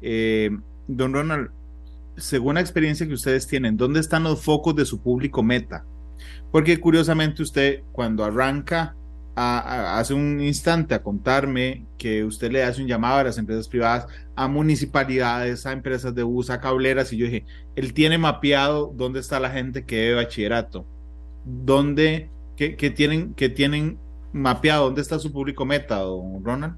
Eh, 0.00 0.48
don 0.86 1.12
Ronald, 1.12 1.50
según 2.16 2.54
la 2.54 2.62
experiencia 2.62 3.06
que 3.06 3.12
ustedes 3.12 3.46
tienen, 3.46 3.76
¿dónde 3.76 4.00
están 4.00 4.22
los 4.22 4.42
focos 4.42 4.76
de 4.76 4.86
su 4.86 5.02
público 5.02 5.42
meta? 5.42 5.84
Porque 6.50 6.80
curiosamente 6.80 7.42
usted 7.42 7.82
cuando 7.92 8.24
arranca 8.24 8.96
hace 9.36 10.14
un 10.14 10.40
instante 10.40 10.94
a 10.94 11.02
contarme 11.02 11.84
que 11.98 12.24
usted 12.24 12.50
le 12.50 12.64
hace 12.64 12.80
un 12.80 12.88
llamado 12.88 13.18
a 13.18 13.24
las 13.24 13.36
empresas 13.36 13.68
privadas, 13.68 14.06
a 14.34 14.48
municipalidades, 14.48 15.66
a 15.66 15.72
empresas 15.72 16.14
de 16.14 16.22
bus, 16.22 16.48
a 16.48 16.62
cableras, 16.62 17.12
y 17.12 17.18
yo 17.18 17.26
dije, 17.26 17.44
él 17.76 17.92
tiene 17.92 18.16
mapeado 18.16 18.90
dónde 18.96 19.20
está 19.20 19.38
la 19.38 19.50
gente 19.50 19.84
que 19.84 19.96
debe 19.96 20.14
bachillerato 20.14 20.86
dónde, 21.64 22.30
que, 22.56 22.90
tienen, 22.90 23.34
tienen 23.34 23.98
mapeado, 24.32 24.86
dónde 24.86 25.02
está 25.02 25.18
su 25.18 25.32
público 25.32 25.64
meta, 25.64 25.96
don 26.00 26.44
Ronald? 26.44 26.76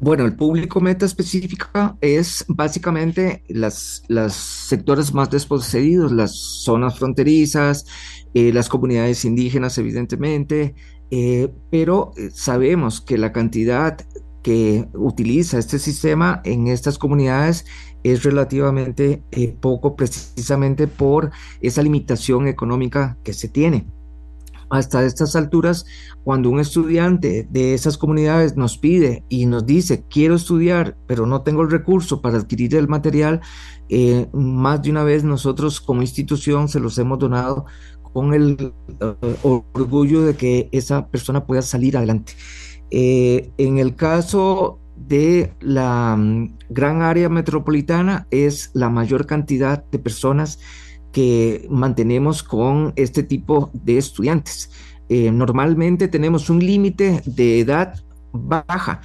Bueno, 0.00 0.24
el 0.24 0.36
público 0.36 0.80
meta 0.80 1.06
específica 1.06 1.96
es 2.00 2.44
básicamente 2.48 3.42
las, 3.48 4.02
los 4.08 4.34
sectores 4.34 5.14
más 5.14 5.30
desposeídos, 5.30 6.12
las 6.12 6.36
zonas 6.36 6.98
fronterizas, 6.98 7.86
eh, 8.34 8.52
las 8.52 8.68
comunidades 8.68 9.24
indígenas, 9.24 9.78
evidentemente, 9.78 10.74
eh, 11.10 11.48
pero 11.70 12.12
eh, 12.16 12.30
sabemos 12.32 13.00
que 13.00 13.16
la 13.16 13.32
cantidad 13.32 13.96
que 14.42 14.86
utiliza 14.92 15.58
este 15.58 15.78
sistema 15.78 16.42
en 16.44 16.68
estas 16.68 16.98
comunidades 16.98 17.64
es 18.04 18.22
relativamente 18.22 19.24
eh, 19.32 19.56
poco 19.58 19.96
precisamente 19.96 20.86
por 20.86 21.32
esa 21.60 21.82
limitación 21.82 22.46
económica 22.46 23.18
que 23.24 23.32
se 23.32 23.48
tiene. 23.48 23.88
Hasta 24.70 25.04
estas 25.04 25.36
alturas, 25.36 25.86
cuando 26.22 26.50
un 26.50 26.60
estudiante 26.60 27.46
de 27.50 27.74
esas 27.74 27.96
comunidades 27.98 28.56
nos 28.56 28.78
pide 28.78 29.24
y 29.28 29.46
nos 29.46 29.66
dice, 29.66 30.04
quiero 30.08 30.34
estudiar, 30.34 30.96
pero 31.06 31.26
no 31.26 31.42
tengo 31.42 31.62
el 31.62 31.70
recurso 31.70 32.20
para 32.20 32.38
adquirir 32.38 32.74
el 32.74 32.88
material, 32.88 33.40
eh, 33.88 34.28
más 34.32 34.82
de 34.82 34.90
una 34.90 35.04
vez 35.04 35.24
nosotros 35.24 35.80
como 35.80 36.02
institución 36.02 36.68
se 36.68 36.80
los 36.80 36.98
hemos 36.98 37.18
donado 37.18 37.66
con 38.02 38.34
el 38.34 38.72
eh, 39.00 39.36
orgullo 39.42 40.22
de 40.22 40.34
que 40.34 40.68
esa 40.72 41.08
persona 41.08 41.46
pueda 41.46 41.62
salir 41.62 41.96
adelante. 41.96 42.34
en 42.90 43.78
el 43.78 43.96
caso 43.96 44.78
de 44.96 45.52
la 45.60 46.16
mm, 46.16 46.56
gran 46.70 47.02
área 47.02 47.28
metropolitana 47.28 48.26
es 48.30 48.70
la 48.74 48.88
mayor 48.88 49.26
cantidad 49.26 49.84
de 49.90 49.98
personas 49.98 50.58
que 51.12 51.66
mantenemos 51.70 52.42
con 52.42 52.92
este 52.96 53.22
tipo 53.22 53.70
de 53.72 53.98
estudiantes. 53.98 54.70
Eh, 55.08 55.30
normalmente 55.30 56.08
tenemos 56.08 56.50
un 56.50 56.58
límite 56.58 57.22
de 57.26 57.60
edad 57.60 57.94
baja, 58.32 59.00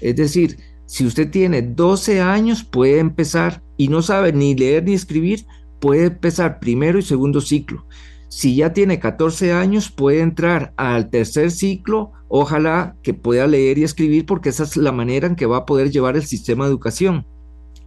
es 0.00 0.16
decir, 0.16 0.58
si 0.86 1.06
usted 1.06 1.30
tiene 1.30 1.62
12 1.62 2.20
años 2.20 2.64
puede 2.64 2.98
empezar 2.98 3.62
y 3.76 3.88
no 3.88 4.02
sabe 4.02 4.32
ni 4.32 4.54
leer 4.54 4.84
ni 4.84 4.94
escribir, 4.94 5.46
puede 5.80 6.06
empezar 6.06 6.60
primero 6.60 6.98
y 6.98 7.02
segundo 7.02 7.40
ciclo. 7.40 7.86
Si 8.34 8.56
ya 8.56 8.72
tiene 8.72 8.98
14 8.98 9.52
años, 9.52 9.90
puede 9.90 10.22
entrar 10.22 10.72
al 10.78 11.10
tercer 11.10 11.50
ciclo. 11.50 12.12
Ojalá 12.28 12.96
que 13.02 13.12
pueda 13.12 13.46
leer 13.46 13.76
y 13.76 13.84
escribir 13.84 14.24
porque 14.24 14.48
esa 14.48 14.62
es 14.62 14.78
la 14.78 14.90
manera 14.90 15.26
en 15.26 15.36
que 15.36 15.44
va 15.44 15.58
a 15.58 15.66
poder 15.66 15.90
llevar 15.90 16.16
el 16.16 16.24
sistema 16.24 16.64
de 16.64 16.70
educación. 16.70 17.26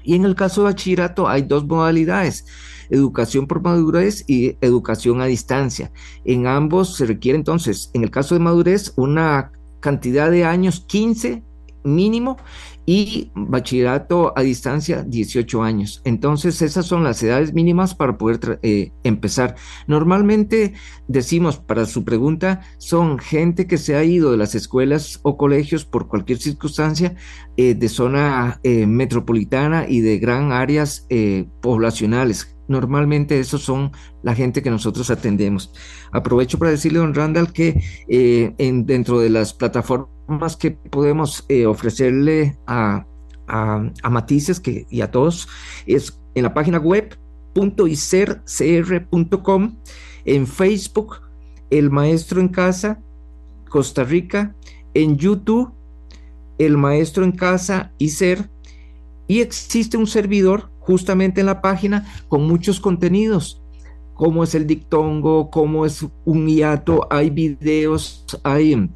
Y 0.03 0.13
en 0.13 0.23
el 0.23 0.35
caso 0.35 0.61
de 0.61 0.65
bachillerato 0.65 1.27
hay 1.27 1.41
dos 1.41 1.65
modalidades, 1.65 2.45
educación 2.91 3.47
por 3.47 3.63
madurez 3.63 4.23
y 4.27 4.55
educación 4.61 5.19
a 5.19 5.25
distancia. 5.25 5.91
En 6.25 6.45
ambos 6.45 6.95
se 6.95 7.07
requiere 7.07 7.39
entonces, 7.39 7.89
en 7.95 8.03
el 8.03 8.11
caso 8.11 8.35
de 8.35 8.41
madurez, 8.41 8.93
una 8.97 9.51
cantidad 9.79 10.29
de 10.29 10.45
años 10.45 10.85
15 10.87 11.41
mínimo 11.86 12.38
y 12.86 13.31
bachillerato 13.33 14.33
a 14.36 14.41
distancia 14.41 15.03
18 15.03 15.63
años. 15.63 16.01
Entonces 16.03 16.61
esas 16.61 16.86
son 16.86 17.03
las 17.03 17.21
edades 17.23 17.53
mínimas 17.53 17.95
para 17.95 18.17
poder 18.17 18.59
eh, 18.61 18.91
empezar. 19.03 19.55
Normalmente 19.88 20.73
decimos 21.07 21.57
para 21.57 21.86
su 21.86 22.03
pregunta 22.03 22.61
son 22.77 23.17
gente 23.19 23.67
que 23.67 23.77
se 23.77 23.95
ha 23.95 24.03
ido 24.03 24.31
de 24.31 24.38
las 24.38 24.55
escuelas 24.55 25.19
o 25.23 25.38
colegios 25.38 25.86
por 25.86 26.07
cualquier 26.07 26.39
circunstancia 26.39 27.15
eh, 27.57 27.73
de 27.73 27.89
zona 27.89 28.59
eh, 28.63 28.86
metropolitana 28.86 29.86
y 29.88 30.01
de 30.01 30.19
gran 30.19 30.51
áreas 30.51 31.07
poblacionales. 31.61 32.55
Normalmente 32.68 33.39
esos 33.39 33.61
son 33.61 33.91
la 34.24 34.36
gente 34.36 34.61
que 34.61 34.70
nosotros 34.70 35.09
atendemos. 35.09 35.72
Aprovecho 36.11 36.57
para 36.57 36.72
decirle, 36.72 36.99
don 36.99 37.13
Randall, 37.13 37.53
que 37.53 37.82
en, 38.07 38.86
dentro 38.86 39.20
de 39.20 39.30
las 39.30 39.53
plataformas 39.53 40.57
que 40.57 40.72
podemos 40.72 41.45
eh, 41.49 41.66
ofrecerle 41.66 42.57
a, 42.66 43.05
a, 43.47 44.09
Matices 44.09 44.59
que, 44.59 44.88
y 44.89 45.01
a 45.01 45.11
todos 45.11 45.47
es 45.86 46.20
en 46.34 46.43
la 46.43 46.53
página 46.53 46.78
web 46.80 47.18
.icercr.com, 47.88 49.76
en 50.26 50.45
Facebook, 50.47 51.22
El 51.70 51.89
Maestro 51.89 52.41
en 52.41 52.49
Casa, 52.49 53.01
Costa 53.70 54.03
Rica, 54.03 54.53
en 54.93 55.16
YouTube, 55.18 55.72
El 56.57 56.78
Maestro 56.78 57.24
en 57.24 57.32
Casa, 57.32 57.93
ICER, 57.97 58.49
y 59.28 59.39
existe 59.41 59.97
un 59.97 60.05
servidor 60.07 60.70
justamente 60.86 61.41
en 61.41 61.47
la 61.47 61.61
página 61.61 62.05
con 62.27 62.47
muchos 62.47 62.79
contenidos, 62.79 63.61
como 64.13 64.43
es 64.43 64.55
el 64.55 64.67
dictongo, 64.67 65.49
como 65.49 65.86
es 65.86 66.05
un 66.23 66.47
hiato, 66.47 67.07
hay 67.09 67.29
videos, 67.29 68.25
hay 68.43 68.89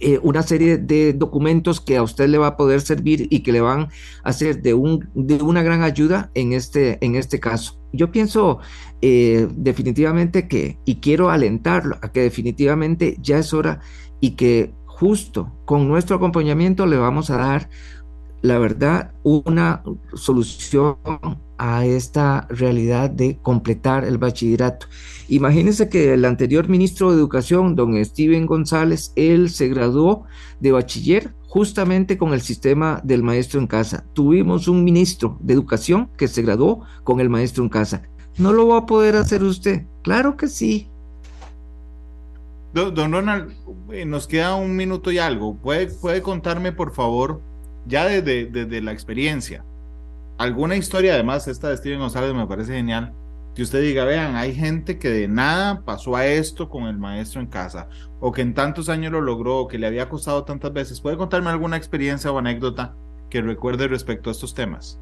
eh, 0.00 0.18
una 0.22 0.42
serie 0.42 0.76
de 0.76 1.12
documentos 1.12 1.80
que 1.80 1.96
a 1.96 2.02
usted 2.02 2.28
le 2.28 2.38
va 2.38 2.48
a 2.48 2.56
poder 2.56 2.80
servir 2.80 3.28
y 3.30 3.40
que 3.40 3.52
le 3.52 3.60
van 3.60 3.88
a 4.22 4.32
ser 4.32 4.60
de, 4.60 4.74
un, 4.74 5.08
de 5.14 5.36
una 5.36 5.62
gran 5.62 5.82
ayuda 5.82 6.30
en 6.34 6.52
este, 6.52 7.04
en 7.04 7.14
este 7.14 7.40
caso. 7.40 7.80
Yo 7.92 8.10
pienso 8.10 8.58
eh, 9.00 9.48
definitivamente 9.56 10.48
que, 10.48 10.78
y 10.84 10.96
quiero 10.96 11.30
alentarlo 11.30 11.98
a 12.02 12.12
que 12.12 12.20
definitivamente 12.20 13.16
ya 13.20 13.38
es 13.38 13.54
hora 13.54 13.80
y 14.20 14.32
que 14.32 14.74
justo 14.84 15.52
con 15.64 15.88
nuestro 15.88 16.16
acompañamiento 16.16 16.84
le 16.84 16.96
vamos 16.96 17.30
a 17.30 17.36
dar 17.36 17.70
la 18.42 18.58
verdad, 18.58 19.12
una 19.22 19.82
solución 20.14 20.96
a 21.58 21.84
esta 21.84 22.46
realidad 22.48 23.10
de 23.10 23.38
completar 23.42 24.04
el 24.04 24.18
bachillerato. 24.18 24.86
Imagínense 25.28 25.88
que 25.88 26.14
el 26.14 26.24
anterior 26.24 26.68
ministro 26.68 27.10
de 27.10 27.18
Educación, 27.18 27.74
don 27.74 28.02
Steven 28.04 28.46
González, 28.46 29.12
él 29.16 29.50
se 29.50 29.68
graduó 29.68 30.24
de 30.60 30.72
bachiller 30.72 31.34
justamente 31.48 32.16
con 32.16 32.32
el 32.32 32.40
sistema 32.40 33.00
del 33.02 33.22
maestro 33.22 33.58
en 33.60 33.66
casa. 33.66 34.04
Tuvimos 34.12 34.68
un 34.68 34.84
ministro 34.84 35.36
de 35.40 35.54
Educación 35.54 36.08
que 36.16 36.28
se 36.28 36.42
graduó 36.42 36.84
con 37.04 37.20
el 37.20 37.28
maestro 37.28 37.64
en 37.64 37.70
casa. 37.70 38.02
¿No 38.38 38.52
lo 38.52 38.68
va 38.68 38.78
a 38.78 38.86
poder 38.86 39.16
hacer 39.16 39.42
usted? 39.42 39.84
Claro 40.02 40.36
que 40.36 40.46
sí. 40.46 40.88
Don, 42.72 43.12
Ronald, 43.12 43.52
eh, 43.90 44.04
nos 44.04 44.28
queda 44.28 44.54
un 44.54 44.76
minuto 44.76 45.10
y 45.10 45.18
algo. 45.18 45.56
¿Puede, 45.56 45.88
puede 45.88 46.22
contarme, 46.22 46.70
por 46.70 46.94
favor, 46.94 47.40
ya 47.88 48.06
desde, 48.06 48.80
la 48.80 48.92
experiencia, 48.92 49.64
alguna 50.36 50.76
historia, 50.76 51.14
además, 51.14 51.48
esta 51.48 51.70
de 51.70 51.76
Steven 51.76 51.98
González 51.98 52.34
me 52.34 52.46
parece 52.46 52.74
genial, 52.74 53.12
que 53.54 53.62
usted 53.62 53.82
diga, 53.82 54.04
vean, 54.04 54.36
hay 54.36 54.54
gente 54.54 54.98
que 54.98 55.10
de 55.10 55.26
nada 55.26 55.84
pasó 55.84 56.14
a 56.14 56.26
esto 56.26 56.68
con 56.68 56.84
el 56.84 56.98
maestro 56.98 57.40
en 57.40 57.48
casa, 57.48 57.88
o 58.20 58.30
que 58.30 58.42
en 58.42 58.54
tantos 58.54 58.88
años 58.88 59.10
lo 59.10 59.20
logró, 59.20 59.58
o 59.58 59.68
que 59.68 59.78
le 59.78 59.86
había 59.86 60.08
costado 60.08 60.44
tantas 60.44 60.72
veces. 60.72 61.00
¿Puede 61.00 61.16
contarme 61.16 61.50
alguna 61.50 61.76
experiencia 61.76 62.30
o 62.30 62.38
anécdota 62.38 62.94
que 63.30 63.42
recuerde 63.42 63.88
respecto 63.88 64.30
a 64.30 64.32
estos 64.32 64.54
temas? 64.54 65.00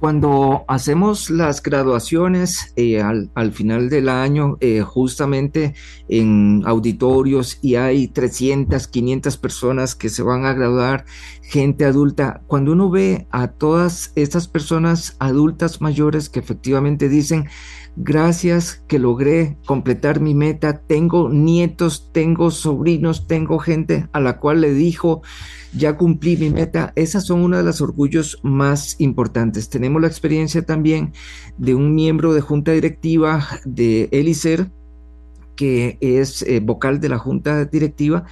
Cuando 0.00 0.64
hacemos 0.66 1.28
las 1.28 1.62
graduaciones 1.62 2.72
eh, 2.76 3.02
al, 3.02 3.52
final 3.52 3.90
del 3.90 4.08
año, 4.08 4.56
eh, 4.60 4.80
justamente 4.80 5.74
en 6.08 6.62
auditorios 6.64 7.58
y 7.60 7.74
hay 7.74 8.08
300, 8.08 8.88
500 8.88 9.36
personas 9.36 9.94
que 9.94 10.08
se 10.08 10.22
van 10.22 10.46
a 10.46 10.54
graduar, 10.54 11.04
gente 11.42 11.84
adulta, 11.84 12.40
cuando 12.46 12.72
uno 12.72 12.88
ve 12.88 13.26
a 13.30 13.48
todas 13.48 14.12
estas 14.14 14.48
personas 14.48 15.16
adultas 15.18 15.82
mayores 15.82 16.30
que 16.30 16.40
efectivamente 16.40 17.10
dicen, 17.10 17.50
gracias 18.02 18.82
que 18.88 18.98
logré 18.98 19.58
completar 19.66 20.20
mi 20.20 20.34
meta, 20.34 20.78
tengo 20.78 21.28
nietos, 21.28 22.10
tengo 22.12 22.50
sobrinos, 22.50 23.26
tengo 23.26 23.58
gente 23.58 24.08
a 24.12 24.20
la 24.20 24.38
cual 24.38 24.62
le 24.62 24.72
dijo, 24.72 25.22
ya 25.74 25.96
cumplí 25.96 26.36
mi 26.36 26.50
meta. 26.50 26.92
Esas 26.96 27.26
son 27.26 27.42
uno 27.42 27.58
de 27.58 27.62
los 27.62 27.80
orgullos 27.80 28.38
más 28.42 28.96
importantes. 29.00 29.68
Tenemos 29.68 30.00
la 30.00 30.08
experiencia 30.08 30.64
también 30.64 31.12
de 31.58 31.74
un 31.74 31.94
miembro 31.94 32.32
de 32.32 32.40
junta 32.40 32.72
directiva 32.72 33.46
de 33.64 34.08
Elicer, 34.12 34.70
que 35.54 35.98
es 36.00 36.42
eh, 36.42 36.60
vocal 36.60 37.00
de 37.00 37.10
la 37.10 37.18
junta 37.18 37.66
directiva, 37.66 38.24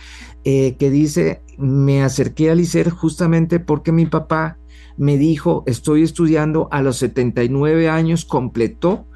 eh, 0.44 0.76
que 0.78 0.90
dice, 0.90 1.42
me 1.58 2.02
acerqué 2.02 2.48
a 2.48 2.52
Elicer 2.54 2.88
justamente 2.88 3.60
porque 3.60 3.92
mi 3.92 4.06
papá 4.06 4.58
me 4.96 5.18
dijo, 5.18 5.62
estoy 5.66 6.02
estudiando 6.02 6.68
a 6.72 6.82
los 6.82 6.96
79 6.96 7.88
años, 7.88 8.24
completó 8.24 9.06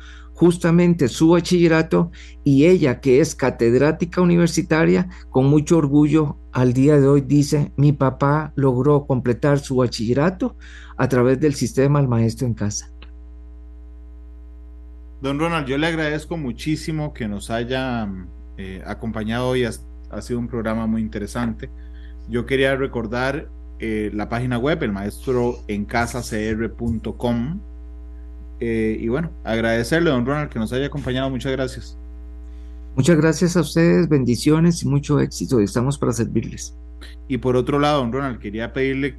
justamente 0.42 1.06
su 1.06 1.28
bachillerato 1.28 2.10
y 2.42 2.64
ella, 2.64 3.00
que 3.00 3.20
es 3.20 3.36
catedrática 3.36 4.20
universitaria, 4.20 5.08
con 5.30 5.46
mucho 5.46 5.76
orgullo 5.76 6.36
al 6.50 6.72
día 6.72 6.98
de 6.98 7.06
hoy 7.06 7.20
dice, 7.20 7.70
mi 7.76 7.92
papá 7.92 8.52
logró 8.56 9.06
completar 9.06 9.60
su 9.60 9.76
bachillerato 9.76 10.56
a 10.96 11.08
través 11.08 11.38
del 11.38 11.54
sistema 11.54 12.00
al 12.00 12.08
maestro 12.08 12.48
en 12.48 12.54
casa. 12.54 12.90
Don 15.20 15.38
Ronald, 15.38 15.68
yo 15.68 15.78
le 15.78 15.86
agradezco 15.86 16.36
muchísimo 16.36 17.14
que 17.14 17.28
nos 17.28 17.48
haya 17.48 18.08
eh, 18.58 18.82
acompañado 18.84 19.46
hoy. 19.46 19.64
Ha, 19.64 20.22
sido 20.22 20.40
un 20.40 20.48
programa 20.48 20.88
muy 20.88 21.02
interesante. 21.02 21.70
Yo 22.28 22.46
quería 22.46 22.74
recordar 22.74 23.48
eh, 23.78 24.10
la 24.12 24.28
página 24.28 24.58
web, 24.58 24.82
el 24.82 24.90
maestro 24.90 25.60
en 25.68 25.84
casacr.com 25.84 27.60
eh, 28.64 28.96
y 29.00 29.08
bueno, 29.08 29.32
agradecerle, 29.42 30.10
don 30.10 30.24
Ronald, 30.24 30.48
que 30.48 30.60
nos 30.60 30.72
haya 30.72 30.86
acompañado. 30.86 31.28
Muchas 31.28 31.50
gracias. 31.50 31.98
Muchas 32.94 33.16
gracias 33.16 33.56
a 33.56 33.60
ustedes, 33.62 34.08
bendiciones 34.08 34.84
y 34.84 34.88
mucho 34.88 35.18
éxito. 35.18 35.58
Estamos 35.58 35.98
para 35.98 36.12
servirles. 36.12 36.72
Y 37.26 37.38
por 37.38 37.56
otro 37.56 37.80
lado, 37.80 37.98
don 37.98 38.12
Ronald, 38.12 38.38
quería 38.38 38.72
pedirle 38.72 39.16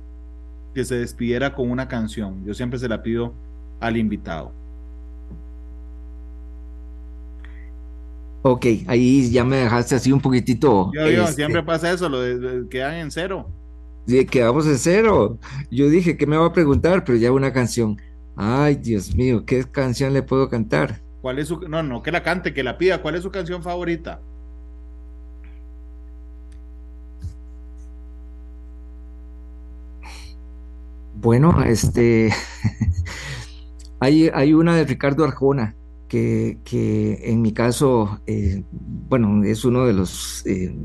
que 0.73 0.85
se 0.85 0.95
despidiera 0.95 1.53
con 1.53 1.69
una 1.69 1.89
canción. 1.89 2.45
Yo 2.45 2.53
siempre 2.53 2.79
se 2.79 2.87
la 2.87 3.03
pido 3.03 3.33
al 3.81 3.97
invitado. 3.97 4.53
Ok, 8.43 8.65
ahí 8.87 9.29
ya 9.29 9.43
me 9.43 9.57
dejaste 9.57 9.95
así 9.95 10.13
un 10.13 10.21
poquitito. 10.21 10.89
Yo, 10.93 11.09
yo 11.09 11.23
este, 11.23 11.33
siempre 11.33 11.63
pasa 11.63 11.91
eso, 11.91 12.07
lo 12.07 12.21
de, 12.21 12.69
quedan 12.69 12.93
en 12.93 13.11
cero. 13.11 13.49
Sí, 14.07 14.25
quedamos 14.25 14.65
en 14.67 14.77
cero. 14.77 15.37
Yo 15.69 15.89
dije 15.89 16.15
que 16.15 16.27
me 16.27 16.37
va 16.37 16.45
a 16.45 16.53
preguntar, 16.53 17.03
pero 17.03 17.17
ya 17.17 17.29
una 17.33 17.51
canción. 17.51 17.97
Ay, 18.35 18.75
Dios 18.75 19.15
mío, 19.15 19.45
¿qué 19.45 19.63
canción 19.65 20.13
le 20.13 20.23
puedo 20.23 20.49
cantar? 20.49 21.01
¿Cuál 21.21 21.39
es 21.39 21.47
su 21.47 21.59
no, 21.61 21.83
no 21.83 22.01
que 22.03 22.11
la 22.11 22.23
cante, 22.23 22.53
que 22.53 22.63
la 22.63 22.77
pida? 22.77 23.01
¿Cuál 23.01 23.15
es 23.15 23.23
su 23.23 23.31
canción 23.31 23.63
favorita? 23.63 24.21
Bueno, 31.15 31.63
este 31.63 32.33
hay, 33.99 34.29
hay 34.33 34.53
una 34.53 34.75
de 34.75 34.83
Ricardo 34.85 35.23
Arjona 35.23 35.75
que, 36.09 37.19
en 37.23 37.41
mi 37.41 37.53
caso, 37.53 38.19
eh, 38.27 38.63
bueno, 38.71 39.43
es 39.43 39.65
uno 39.65 39.85
de 39.85 39.93
los 39.93 40.45
eh, 40.45 40.75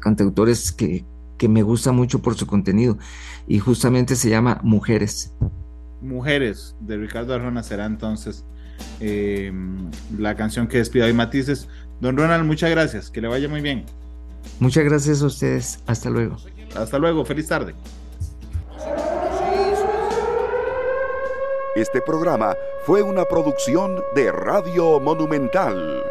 cantautores 0.00 0.72
que, 0.72 1.04
que 1.38 1.48
me 1.48 1.62
gusta 1.62 1.92
mucho 1.92 2.20
por 2.20 2.34
su 2.34 2.46
contenido 2.46 2.98
y 3.46 3.58
justamente 3.58 4.16
se 4.16 4.30
llama 4.30 4.60
Mujeres. 4.64 5.32
Mujeres 6.00 6.76
de 6.80 6.96
Ricardo 6.96 7.34
Arjona 7.34 7.62
será 7.62 7.86
entonces 7.86 8.44
eh, 9.00 9.52
la 10.18 10.34
canción 10.34 10.68
que 10.68 10.78
despida 10.78 11.06
hoy 11.06 11.12
Matices. 11.12 11.68
Don 12.00 12.16
Ronald, 12.16 12.44
muchas 12.44 12.70
gracias, 12.70 13.10
que 13.10 13.20
le 13.20 13.28
vaya 13.28 13.48
muy 13.48 13.60
bien. 13.60 13.84
Muchas 14.60 14.84
gracias 14.84 15.22
a 15.22 15.26
ustedes, 15.26 15.80
hasta 15.86 16.10
luego. 16.10 16.36
Hasta 16.76 16.98
luego, 16.98 17.24
feliz 17.24 17.48
tarde. 17.48 17.74
Este 21.74 22.00
programa 22.00 22.54
fue 22.84 23.02
una 23.02 23.24
producción 23.26 24.02
de 24.14 24.32
Radio 24.32 24.98
Monumental. 24.98 26.02